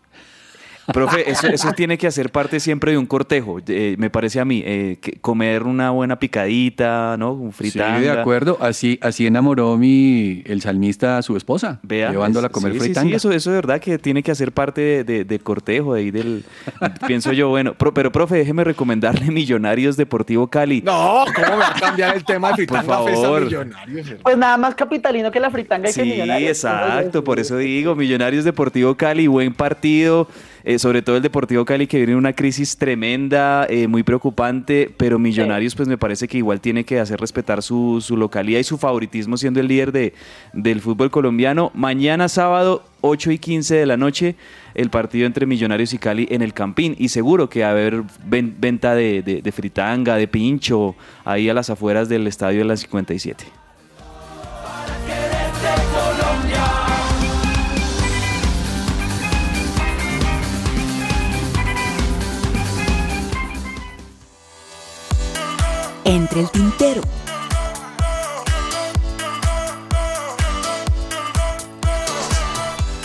Profe, 0.93 1.29
eso, 1.31 1.47
eso 1.47 1.71
tiene 1.73 1.97
que 1.97 2.07
hacer 2.07 2.31
parte 2.31 2.59
siempre 2.59 2.91
de 2.91 2.97
un 2.97 3.05
cortejo, 3.05 3.59
eh, 3.67 3.95
me 3.97 4.09
parece 4.09 4.39
a 4.39 4.45
mí. 4.45 4.61
eh, 4.65 4.97
que 5.01 5.13
comer 5.19 5.63
una 5.63 5.91
buena 5.91 6.19
picadita, 6.19 7.15
¿no? 7.17 7.33
Un 7.33 7.51
fritanga. 7.51 7.97
Sí, 7.99 8.03
de 8.05 8.11
acuerdo. 8.11 8.57
Así, 8.61 8.99
así 9.01 9.25
enamoró 9.27 9.77
mi, 9.77 10.41
el 10.45 10.61
salmista 10.61 11.17
a 11.17 11.21
su 11.21 11.35
esposa, 11.37 11.79
Vea, 11.83 12.11
llevándola 12.11 12.47
a 12.47 12.49
es- 12.49 12.53
comer 12.53 12.73
sí, 12.73 12.79
sí, 12.79 12.85
fritanga. 12.85 13.09
Sí, 13.09 13.15
eso, 13.15 13.31
eso 13.31 13.49
de 13.51 13.55
verdad 13.57 13.79
que 13.79 13.97
tiene 13.97 14.23
que 14.23 14.31
hacer 14.31 14.51
parte 14.51 14.81
de, 14.81 15.03
de- 15.03 15.25
del 15.25 15.41
cortejo, 15.41 15.93
de 15.93 15.99
ahí 16.01 16.11
del... 16.11 16.43
pienso 17.07 17.31
yo, 17.33 17.49
bueno, 17.49 17.73
pro- 17.73 17.93
pero 17.93 18.11
profe, 18.11 18.35
déjeme 18.37 18.63
recomendarle 18.63 19.31
Millonarios 19.31 19.97
Deportivo 19.97 20.47
Cali. 20.47 20.81
No, 20.81 21.25
¿cómo 21.35 21.47
me 21.51 21.57
va 21.57 21.75
a 21.75 21.79
cambiar 21.79 22.15
el 22.15 22.23
tema 22.25 22.49
de 22.49 22.55
Fritanga 22.55 22.97
Por 22.99 23.11
a 23.11 23.13
favor. 23.15 23.43
Millonarios? 23.45 24.07
hermano? 24.07 24.23
Pues 24.23 24.37
nada 24.37 24.57
más 24.57 24.75
capitalino 24.75 25.31
que 25.31 25.39
la 25.39 25.49
fritanga 25.51 25.89
y 25.89 25.93
que 25.93 26.03
Sí, 26.03 26.09
millonario. 26.09 26.47
exacto, 26.49 27.23
por 27.23 27.39
eso 27.39 27.57
digo, 27.57 27.95
Millonarios 27.95 28.43
Deportivo 28.45 28.95
Cali, 28.95 29.27
buen 29.27 29.53
partido. 29.53 30.27
Eh, 30.63 30.79
sobre 30.79 31.01
todo 31.01 31.17
el 31.17 31.21
Deportivo 31.23 31.65
Cali 31.65 31.87
que 31.87 31.97
viene 31.97 32.11
en 32.13 32.17
una 32.17 32.33
crisis 32.33 32.77
tremenda, 32.77 33.65
eh, 33.69 33.87
muy 33.87 34.03
preocupante, 34.03 34.89
pero 34.97 35.17
Millonarios 35.19 35.75
pues 35.75 35.87
me 35.87 35.97
parece 35.97 36.27
que 36.27 36.37
igual 36.37 36.59
tiene 36.61 36.83
que 36.83 36.99
hacer 36.99 37.19
respetar 37.19 37.61
su, 37.63 37.99
su 38.01 38.17
localidad 38.17 38.59
y 38.59 38.63
su 38.63 38.77
favoritismo 38.77 39.37
siendo 39.37 39.59
el 39.59 39.67
líder 39.67 39.91
de, 39.91 40.13
del 40.53 40.81
fútbol 40.81 41.09
colombiano. 41.11 41.71
Mañana 41.73 42.27
sábado 42.29 42.83
8 43.01 43.31
y 43.31 43.37
15 43.39 43.75
de 43.75 43.85
la 43.85 43.97
noche 43.97 44.35
el 44.75 44.89
partido 44.89 45.25
entre 45.25 45.45
Millonarios 45.45 45.93
y 45.93 45.97
Cali 45.97 46.27
en 46.31 46.41
el 46.41 46.53
Campín 46.53 46.95
y 46.97 47.09
seguro 47.09 47.49
que 47.49 47.61
va 47.61 47.67
a 47.67 47.71
haber 47.71 48.03
ven- 48.25 48.55
venta 48.59 48.95
de, 48.95 49.21
de- 49.23 49.41
de 49.41 49.51
fritanga, 49.51 50.15
de 50.15 50.27
pincho 50.27 50.95
ahí 51.25 51.49
a 51.49 51.53
las 51.53 51.69
afueras 51.69 52.09
del 52.09 52.27
estadio 52.27 52.59
de 52.59 52.65
la 52.65 52.77
57. 52.77 53.45
Entre 66.15 66.39
el 66.41 66.49
tintero. 66.51 67.01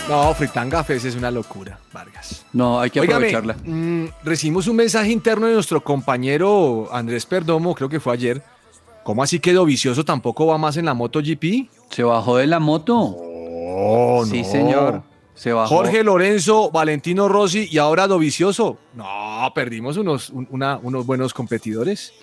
No, 0.09 0.33
Fritanga 0.35 0.83
Fest 0.83 1.05
es 1.05 1.15
una 1.15 1.31
locura, 1.31 1.79
Vargas. 1.91 2.45
No, 2.53 2.79
hay 2.79 2.91
que 2.91 2.99
aprovecharla. 2.99 3.55
mm, 3.65 4.05
recibimos 4.23 4.67
un 4.67 4.75
mensaje 4.75 5.11
interno 5.11 5.47
de 5.47 5.53
nuestro 5.55 5.83
compañero 5.83 6.87
Andrés 6.91 7.25
Perdomo, 7.25 7.73
creo 7.73 7.89
que 7.89 7.99
fue 7.99 8.13
ayer. 8.13 8.43
¿Cómo 9.03 9.23
así 9.23 9.39
quedó 9.39 9.65
vicioso? 9.65 10.05
¿Tampoco 10.05 10.45
va 10.45 10.57
más 10.59 10.77
en 10.77 10.85
la 10.85 10.93
MotoGP? 10.93 11.69
¿Se 11.89 12.03
bajó 12.03 12.37
de 12.37 12.45
la 12.47 12.59
moto? 12.59 12.95
Oh, 12.97 14.23
Sí, 14.29 14.43
no. 14.43 14.47
señor. 14.51 15.03
Se 15.33 15.51
bajó. 15.51 15.75
Jorge 15.75 16.03
Lorenzo, 16.03 16.69
Valentino 16.71 17.27
Rossi 17.27 17.67
y 17.69 17.77
ahora 17.79 18.07
Dovicioso. 18.07 18.77
No, 18.93 19.51
perdimos 19.55 19.97
unos, 19.97 20.29
un- 20.29 20.47
una- 20.51 20.77
unos 20.81 21.05
buenos 21.05 21.33
competidores. 21.33 22.13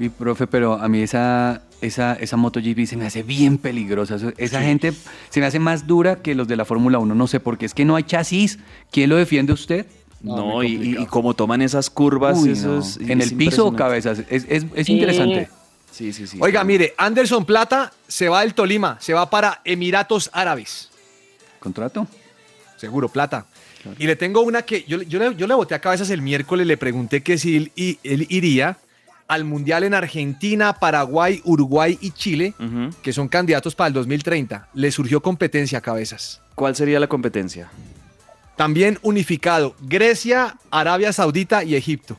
Y 0.00 0.08
profe, 0.08 0.46
pero 0.48 0.74
a 0.74 0.88
mí 0.88 1.02
esa, 1.02 1.62
esa, 1.82 2.14
esa 2.14 2.36
MotoGP 2.36 2.86
se 2.86 2.96
me 2.96 3.06
hace 3.06 3.22
bien 3.22 3.58
peligrosa. 3.58 4.16
Esa 4.38 4.58
Sí. 4.60 4.64
gente 4.64 4.92
se 5.28 5.40
me 5.40 5.46
hace 5.46 5.58
más 5.58 5.86
dura 5.86 6.16
que 6.22 6.34
los 6.34 6.48
de 6.48 6.56
la 6.56 6.64
Fórmula 6.64 6.98
1, 6.98 7.14
no 7.14 7.26
sé, 7.28 7.38
porque 7.38 7.66
es 7.66 7.74
que 7.74 7.84
no 7.84 7.96
hay 7.96 8.04
chasis. 8.04 8.58
¿Quién 8.90 9.10
lo 9.10 9.16
defiende 9.16 9.52
usted? 9.52 9.86
No, 10.22 10.62
y, 10.62 10.74
y- 10.74 10.96
y 11.02 11.06
como 11.06 11.34
toman 11.34 11.62
esas 11.62 11.88
curvas, 11.90 12.38
Uy, 12.38 12.50
eso 12.52 12.68
no. 12.76 12.78
es- 12.80 12.96
En 12.98 13.20
es 13.20 13.30
el 13.30 13.36
piso 13.38 13.66
o 13.66 13.74
cabezas. 13.76 14.20
Es, 14.30 14.46
es- 14.48 14.66
es 14.74 14.86
Sí. 14.86 14.92
interesante. 14.94 15.48
Sí, 15.90 16.12
sí, 16.12 16.26
sí. 16.26 16.38
Oiga, 16.40 16.62
mire, 16.64 16.94
Anderson 16.96 17.44
Plata 17.44 17.92
se 18.08 18.28
va 18.28 18.40
del 18.42 18.54
Tolima, 18.54 18.96
se 19.00 19.12
va 19.12 19.28
para 19.28 19.60
Emiratos 19.64 20.30
Árabes. 20.32 20.88
¿Contrato? 21.58 22.06
Seguro, 22.76 23.08
Plata. 23.08 23.46
Y 23.98 24.06
le 24.06 24.16
tengo 24.16 24.40
una 24.42 24.62
que 24.62 24.84
yo, 24.86 24.96
le- 24.98 25.06
yo, 25.06 25.18
le, 25.18 25.34
yo 25.36 25.46
le 25.46 25.54
boté 25.54 25.74
a 25.74 25.78
cabezas 25.80 26.08
el 26.10 26.22
miércoles, 26.22 26.66
le 26.66 26.76
pregunté 26.76 27.22
que 27.22 27.36
si 27.38 27.56
él, 27.56 27.72
y- 27.76 27.98
él 28.02 28.26
iría 28.30 28.78
al 29.30 29.44
Mundial 29.44 29.84
en 29.84 29.94
Argentina, 29.94 30.72
Paraguay, 30.72 31.40
Uruguay 31.44 31.96
y 32.00 32.10
Chile, 32.10 32.52
que 33.00 33.12
son 33.12 33.28
candidatos 33.28 33.76
para 33.76 33.86
el 33.86 33.94
2030. 33.94 34.68
Le 34.74 34.90
surgió 34.90 35.22
competencia 35.22 35.78
a 35.78 35.80
cabezas. 35.80 36.42
¿Cuál 36.56 36.74
sería 36.74 36.98
la 36.98 37.06
competencia? 37.06 37.70
También 38.56 38.98
unificado, 39.02 39.76
Grecia, 39.82 40.58
Arabia 40.72 41.12
Saudita 41.12 41.62
y 41.62 41.76
Egipto. 41.76 42.18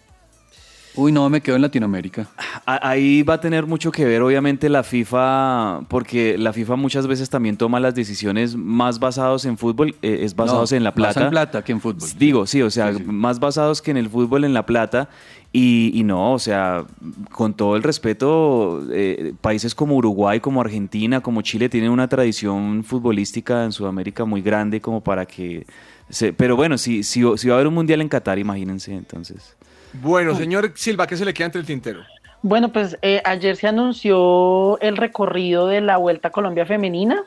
Uy, 0.96 1.12
no, 1.12 1.30
me 1.30 1.40
quedo 1.40 1.56
en 1.56 1.62
Latinoamérica. 1.62 2.28
Ahí 2.66 3.24
va 3.24 3.36
a 3.36 3.40
tener 3.40 3.66
mucho 3.66 3.92
que 3.92 4.04
ver, 4.04 4.22
obviamente, 4.22 4.68
la 4.68 4.84
FIFA, 4.84 5.82
porque 5.88 6.38
la 6.38 6.52
FIFA 6.52 6.76
muchas 6.76 7.08
veces 7.08 7.30
también 7.30 7.56
toma 7.56 7.80
las 7.80 7.96
decisiones 7.96 8.56
más 8.56 9.00
basados 9.00 9.46
en 9.46 9.58
fútbol, 9.58 9.96
eh, 10.02 10.20
es 10.24 10.36
basados 10.36 10.72
No, 10.72 10.78
en 10.78 10.84
la 10.84 10.90
más 10.92 10.96
plata. 10.96 11.24
en 11.24 11.30
plata 11.30 11.64
que 11.64 11.72
en 11.72 11.80
fútbol. 11.80 12.10
Digo, 12.18 12.46
sí, 12.46 12.62
o 12.62 12.70
sea, 12.70 12.92
más 13.06 13.40
basados 13.40 13.82
que 13.82 13.92
en 13.92 13.98
el 13.98 14.10
fútbol, 14.10 14.44
en 14.44 14.54
la 14.54 14.66
plata. 14.66 15.08
Y, 15.54 15.92
y 15.94 16.04
no, 16.04 16.34
o 16.34 16.40
sea, 16.40 16.86
con 17.30 17.54
todo 17.54 17.76
el 17.76 17.84
respeto, 17.84 18.82
eh, 18.92 19.34
países 19.42 19.76
como 19.76 19.96
Uruguay, 19.96 20.40
como 20.40 20.62
Argentina, 20.62 21.20
como 21.22 21.42
Chile 21.42 21.68
tienen 21.68 21.92
una 21.92 22.08
tradición 22.08 22.84
futbolística 22.86 23.66
en 23.66 23.72
Sudamérica 23.74 24.24
muy 24.26 24.42
grande 24.42 24.80
como 24.82 25.02
para 25.02 25.26
que... 25.26 25.66
Se, 26.10 26.32
pero 26.34 26.56
bueno, 26.56 26.78
si, 26.78 27.04
si, 27.04 27.24
si 27.38 27.48
va 27.48 27.56
a 27.56 27.58
haber 27.58 27.68
un 27.68 27.74
mundial 27.74 28.02
en 28.02 28.08
Qatar, 28.10 28.40
imagínense, 28.40 28.94
entonces. 28.94 29.56
Bueno, 29.94 30.36
señor 30.36 30.72
Silva, 30.76 31.08
¿qué 31.08 31.18
se 31.18 31.26
le 31.26 31.34
queda 31.34 31.48
entre 31.48 31.62
el 31.62 31.68
tintero? 31.68 32.02
Bueno, 32.42 32.70
pues 32.70 32.98
eh, 33.02 33.22
ayer 33.24 33.56
se 33.56 33.68
anunció 33.68 34.80
el 34.80 34.98
recorrido 34.98 35.68
de 35.68 35.82
la 35.82 35.98
Vuelta 35.98 36.30
a 36.30 36.32
Colombia 36.32 36.66
Femenina, 36.66 37.24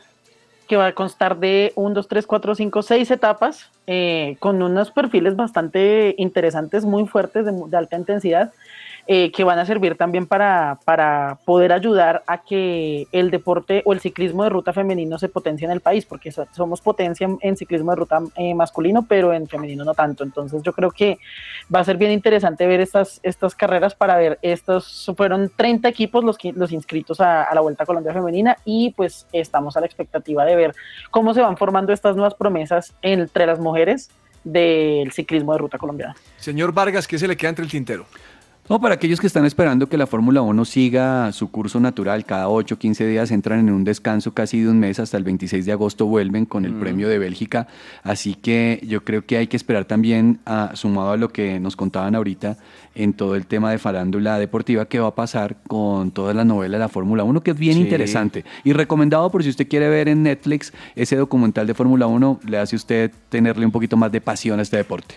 que 0.66 0.76
va 0.76 0.86
a 0.86 0.92
constar 0.92 1.38
de 1.38 1.72
1, 1.76 1.94
2, 1.94 2.08
3, 2.08 2.26
4, 2.26 2.54
5, 2.54 2.82
6 2.82 3.10
etapas, 3.10 3.70
eh, 3.86 4.36
con 4.40 4.60
unos 4.62 4.90
perfiles 4.90 5.36
bastante 5.36 6.14
interesantes, 6.18 6.84
muy 6.84 7.06
fuertes, 7.06 7.44
de, 7.44 7.52
de 7.52 7.76
alta 7.76 7.96
intensidad, 7.96 8.52
eh, 9.06 9.30
que 9.32 9.44
van 9.44 9.58
a 9.58 9.66
servir 9.66 9.96
también 9.96 10.26
para, 10.26 10.78
para 10.84 11.38
poder 11.44 11.72
ayudar 11.72 12.22
a 12.26 12.42
que 12.42 13.06
el 13.12 13.30
deporte 13.30 13.82
o 13.84 13.92
el 13.92 14.00
ciclismo 14.00 14.44
de 14.44 14.50
ruta 14.50 14.72
femenino 14.72 15.18
se 15.18 15.28
potencie 15.28 15.66
en 15.66 15.70
el 15.72 15.80
país, 15.80 16.06
porque 16.06 16.32
so- 16.32 16.46
somos 16.52 16.80
potencia 16.80 17.26
en, 17.26 17.36
en 17.42 17.56
ciclismo 17.56 17.90
de 17.92 17.96
ruta 17.96 18.20
eh, 18.36 18.54
masculino, 18.54 19.04
pero 19.06 19.32
en 19.32 19.46
femenino 19.46 19.84
no 19.84 19.92
tanto. 19.94 20.24
Entonces 20.24 20.62
yo 20.62 20.72
creo 20.72 20.90
que 20.90 21.18
va 21.74 21.80
a 21.80 21.84
ser 21.84 21.96
bien 21.98 22.12
interesante 22.12 22.66
ver 22.66 22.80
estas, 22.80 23.20
estas 23.22 23.54
carreras 23.54 23.94
para 23.94 24.16
ver, 24.16 24.38
estos 24.42 25.10
fueron 25.16 25.50
30 25.54 25.86
equipos 25.88 26.24
los, 26.24 26.36
los 26.54 26.72
inscritos 26.72 27.20
a, 27.20 27.42
a 27.44 27.54
la 27.54 27.60
Vuelta 27.60 27.82
a 27.82 27.86
Colombia 27.86 28.12
Femenina 28.12 28.56
y 28.64 28.92
pues 28.92 29.26
estamos 29.32 29.76
a 29.76 29.80
la 29.80 29.86
expectativa 29.86 30.44
de 30.44 30.56
ver 30.56 30.74
cómo 31.10 31.34
se 31.34 31.40
van 31.42 31.56
formando 31.56 31.92
estas 31.92 32.16
nuevas 32.16 32.34
promesas 32.34 32.94
entre 33.02 33.46
las 33.46 33.58
mujeres 33.58 34.10
del 34.44 35.10
ciclismo 35.12 35.52
de 35.52 35.58
ruta 35.58 35.78
colombiana. 35.78 36.14
Señor 36.36 36.72
Vargas, 36.72 37.06
¿qué 37.08 37.18
se 37.18 37.26
le 37.26 37.36
queda 37.36 37.48
entre 37.50 37.64
el 37.64 37.70
tintero? 37.70 38.04
No, 38.66 38.80
para 38.80 38.94
aquellos 38.94 39.20
que 39.20 39.26
están 39.26 39.44
esperando 39.44 39.90
que 39.90 39.98
la 39.98 40.06
Fórmula 40.06 40.40
1 40.40 40.64
siga 40.64 41.30
su 41.32 41.50
curso 41.50 41.80
natural, 41.80 42.24
cada 42.24 42.48
8 42.48 42.76
o 42.76 42.78
15 42.78 43.06
días 43.06 43.30
entran 43.30 43.58
en 43.60 43.70
un 43.70 43.84
descanso 43.84 44.32
casi 44.32 44.62
de 44.62 44.70
un 44.70 44.78
mes, 44.80 44.98
hasta 44.98 45.18
el 45.18 45.22
26 45.22 45.66
de 45.66 45.72
agosto 45.72 46.06
vuelven 46.06 46.46
con 46.46 46.64
el 46.64 46.72
Mm. 46.72 46.80
premio 46.80 47.08
de 47.10 47.18
Bélgica, 47.18 47.66
así 48.04 48.34
que 48.34 48.80
yo 48.88 49.04
creo 49.04 49.26
que 49.26 49.36
hay 49.36 49.48
que 49.48 49.58
esperar 49.58 49.84
también, 49.84 50.38
a- 50.46 50.70
sumado 50.76 51.10
a 51.10 51.18
lo 51.18 51.28
que 51.28 51.60
nos 51.60 51.76
contaban 51.76 52.14
ahorita, 52.14 52.56
en 52.94 53.12
todo 53.12 53.36
el 53.36 53.44
tema 53.44 53.70
de 53.70 53.76
farándula 53.76 54.38
deportiva, 54.38 54.86
qué 54.86 54.98
va 54.98 55.08
a 55.08 55.14
pasar 55.14 55.56
con 55.68 56.10
toda 56.10 56.32
la 56.32 56.46
novela 56.46 56.78
de 56.78 56.84
la 56.84 56.88
Fórmula 56.88 57.22
1, 57.22 57.42
que 57.42 57.50
es 57.50 57.58
bien 57.58 57.74
Sí. 57.74 57.80
interesante. 57.82 58.46
Y 58.64 58.72
recomendado 58.72 59.30
por 59.30 59.42
si 59.42 59.50
usted 59.50 59.68
quiere 59.68 59.90
ver 59.90 60.08
en 60.08 60.22
Netflix 60.22 60.72
ese 60.96 61.16
documental 61.16 61.66
de 61.66 61.74
Fórmula 61.74 62.06
1, 62.06 62.40
le 62.48 62.56
hace 62.56 62.76
usted 62.76 63.10
tenerle 63.28 63.66
un 63.66 63.72
poquito 63.72 63.98
más 63.98 64.10
de 64.10 64.22
pasión 64.22 64.58
a 64.58 64.62
este 64.62 64.78
deporte. 64.78 65.16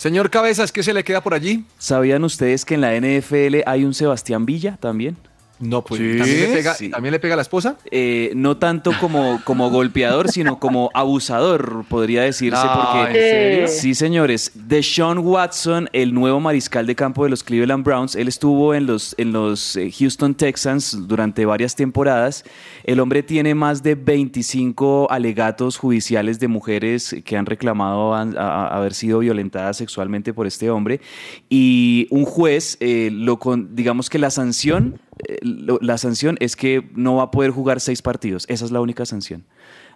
Señor 0.00 0.30
Cabezas, 0.30 0.72
¿qué 0.72 0.82
se 0.82 0.94
le 0.94 1.04
queda 1.04 1.20
por 1.20 1.34
allí? 1.34 1.66
¿Sabían 1.76 2.24
ustedes 2.24 2.64
que 2.64 2.72
en 2.72 2.80
la 2.80 2.98
NFL 2.98 3.58
hay 3.66 3.84
un 3.84 3.92
Sebastián 3.92 4.46
Villa 4.46 4.78
también? 4.80 5.18
No, 5.60 5.82
pues 5.84 6.00
¿también, 6.00 6.40
le 6.40 6.46
pega, 6.56 6.74
Sí. 6.74 6.88
¿también 6.88 7.12
le 7.12 7.20
pega 7.20 7.34
a 7.34 7.36
la 7.36 7.42
esposa? 7.42 7.76
Eh, 7.90 8.32
no 8.34 8.56
tanto 8.56 8.92
como, 8.98 9.40
como 9.44 9.68
golpeador, 9.70 10.30
sino 10.30 10.58
como 10.58 10.90
abusador, 10.94 11.84
podría 11.88 12.22
decirse. 12.22 12.64
No, 12.64 12.72
porque, 12.72 13.08
¿en 13.08 13.12
serio? 13.14 13.68
Sí, 13.68 13.94
señores. 13.94 14.52
Deshaun 14.54 15.18
Watson, 15.18 15.88
el 15.92 16.14
nuevo 16.14 16.40
mariscal 16.40 16.86
de 16.86 16.94
campo 16.94 17.24
de 17.24 17.30
los 17.30 17.44
Cleveland 17.44 17.84
Browns, 17.84 18.14
él 18.16 18.26
estuvo 18.28 18.74
en 18.74 18.86
los, 18.86 19.14
en 19.18 19.32
los 19.32 19.76
eh, 19.76 19.90
Houston 19.98 20.34
Texans 20.34 21.06
durante 21.06 21.44
varias 21.44 21.76
temporadas. 21.76 22.44
El 22.84 22.98
hombre 23.00 23.22
tiene 23.22 23.54
más 23.54 23.82
de 23.82 23.94
25 23.96 25.08
alegatos 25.10 25.76
judiciales 25.76 26.40
de 26.40 26.48
mujeres 26.48 27.14
que 27.24 27.36
han 27.36 27.44
reclamado 27.46 28.14
a- 28.14 28.22
a- 28.22 28.68
haber 28.68 28.94
sido 28.94 29.18
violentadas 29.18 29.76
sexualmente 29.76 30.32
por 30.32 30.46
este 30.46 30.70
hombre. 30.70 31.00
Y 31.48 32.06
un 32.10 32.24
juez, 32.24 32.76
eh, 32.80 33.10
lo 33.12 33.38
con, 33.38 33.76
digamos 33.76 34.08
que 34.08 34.18
la 34.18 34.30
sanción 34.30 34.98
la 35.42 35.98
sanción 35.98 36.36
es 36.40 36.56
que 36.56 36.88
no 36.94 37.16
va 37.16 37.24
a 37.24 37.30
poder 37.30 37.50
jugar 37.50 37.80
seis 37.80 38.02
partidos. 38.02 38.44
Esa 38.48 38.64
es 38.64 38.70
la 38.70 38.80
única 38.80 39.04
sanción. 39.06 39.44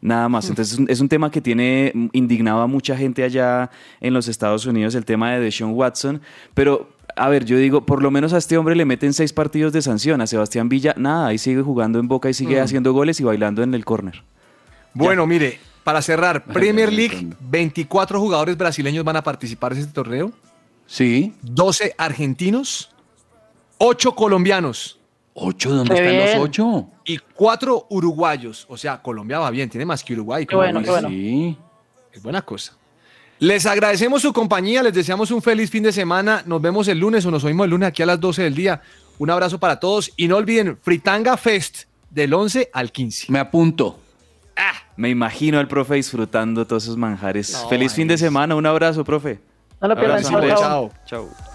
Nada 0.00 0.28
más. 0.28 0.48
Entonces 0.48 0.74
es 0.74 0.78
un, 0.78 0.86
es 0.90 1.00
un 1.00 1.08
tema 1.08 1.30
que 1.30 1.40
tiene 1.40 1.92
mm, 1.94 2.06
indignado 2.12 2.60
a 2.60 2.66
mucha 2.66 2.96
gente 2.96 3.22
allá 3.24 3.70
en 4.00 4.12
los 4.12 4.28
Estados 4.28 4.66
Unidos, 4.66 4.94
el 4.94 5.04
tema 5.04 5.32
de 5.32 5.40
Deshaun 5.40 5.72
Watson. 5.72 6.20
Pero, 6.52 6.90
a 7.16 7.28
ver, 7.28 7.44
yo 7.46 7.56
digo, 7.56 7.86
por 7.86 8.02
lo 8.02 8.10
menos 8.10 8.32
a 8.34 8.38
este 8.38 8.58
hombre 8.58 8.74
le 8.76 8.84
meten 8.84 9.14
seis 9.14 9.32
partidos 9.32 9.72
de 9.72 9.80
sanción. 9.80 10.20
A 10.20 10.26
Sebastián 10.26 10.68
Villa, 10.68 10.94
nada, 10.98 11.28
ahí 11.28 11.38
sigue 11.38 11.62
jugando 11.62 11.98
en 11.98 12.08
boca 12.08 12.28
y 12.28 12.34
sigue 12.34 12.60
Mm. 12.60 12.64
haciendo 12.64 12.92
goles 12.92 13.18
y 13.20 13.24
bailando 13.24 13.62
en 13.62 13.72
el 13.74 13.84
córner. 13.84 14.22
Bueno, 14.92 15.26
mire, 15.26 15.58
para 15.84 16.02
cerrar, 16.02 16.44
Premier 16.44 16.92
League, 16.92 17.28
24 17.40 18.20
jugadores 18.20 18.56
brasileños 18.56 19.04
van 19.04 19.16
a 19.16 19.22
participar 19.22 19.72
en 19.72 19.78
este 19.78 19.92
torneo. 19.92 20.32
Sí. 20.86 21.32
12 21.42 21.94
argentinos, 21.96 22.90
8 23.78 24.14
colombianos. 24.14 25.00
¿Ocho? 25.34 25.70
¿Dónde 25.70 25.94
Qué 25.94 26.00
están 26.00 26.16
bien. 26.16 26.38
los 26.38 26.48
ocho? 26.48 26.86
Y 27.04 27.18
4 27.18 27.86
uruguayos. 27.90 28.66
O 28.68 28.76
sea, 28.76 29.02
Colombia 29.02 29.38
va 29.40 29.50
bien, 29.50 29.68
tiene 29.68 29.84
más 29.84 30.02
que 30.04 30.12
Uruguay. 30.14 30.46
Qué 30.46 30.54
bueno, 30.56 30.80
qué 30.82 30.90
bueno. 30.90 31.08
Sí. 31.08 31.56
Es 32.12 32.22
buena 32.22 32.42
cosa. 32.42 32.74
Les 33.40 33.66
agradecemos 33.66 34.22
su 34.22 34.32
compañía, 34.32 34.82
les 34.82 34.94
deseamos 34.94 35.30
un 35.32 35.42
feliz 35.42 35.68
fin 35.70 35.82
de 35.82 35.92
semana. 35.92 36.42
Nos 36.46 36.62
vemos 36.62 36.86
el 36.86 36.98
lunes 36.98 37.26
o 37.26 37.30
nos 37.32 37.42
oímos 37.42 37.64
el 37.64 37.70
lunes 37.72 37.88
aquí 37.88 38.02
a 38.02 38.06
las 38.06 38.20
12 38.20 38.42
del 38.44 38.54
día. 38.54 38.80
Un 39.18 39.28
abrazo 39.30 39.58
para 39.58 39.80
todos 39.80 40.12
y 40.16 40.28
no 40.28 40.36
olviden 40.36 40.78
Fritanga 40.80 41.36
Fest 41.36 41.84
del 42.10 42.32
11 42.32 42.70
al 42.72 42.92
15. 42.92 43.32
Me 43.32 43.40
apunto. 43.40 43.98
Ah, 44.56 44.72
Me 44.96 45.10
imagino 45.10 45.58
al 45.58 45.66
profe 45.66 45.96
disfrutando 45.96 46.64
todos 46.64 46.84
esos 46.84 46.96
manjares. 46.96 47.52
No, 47.52 47.68
Feliz 47.68 47.92
fin 47.92 48.06
de 48.06 48.16
semana, 48.16 48.54
un 48.54 48.66
abrazo, 48.66 49.02
profe. 49.04 49.40
No 49.80 49.88
lo 49.88 49.96
pierdan, 49.96 50.24
Abrazo, 50.24 50.48
chao, 50.48 50.58
chao. 50.60 50.90
Chao. 51.04 51.53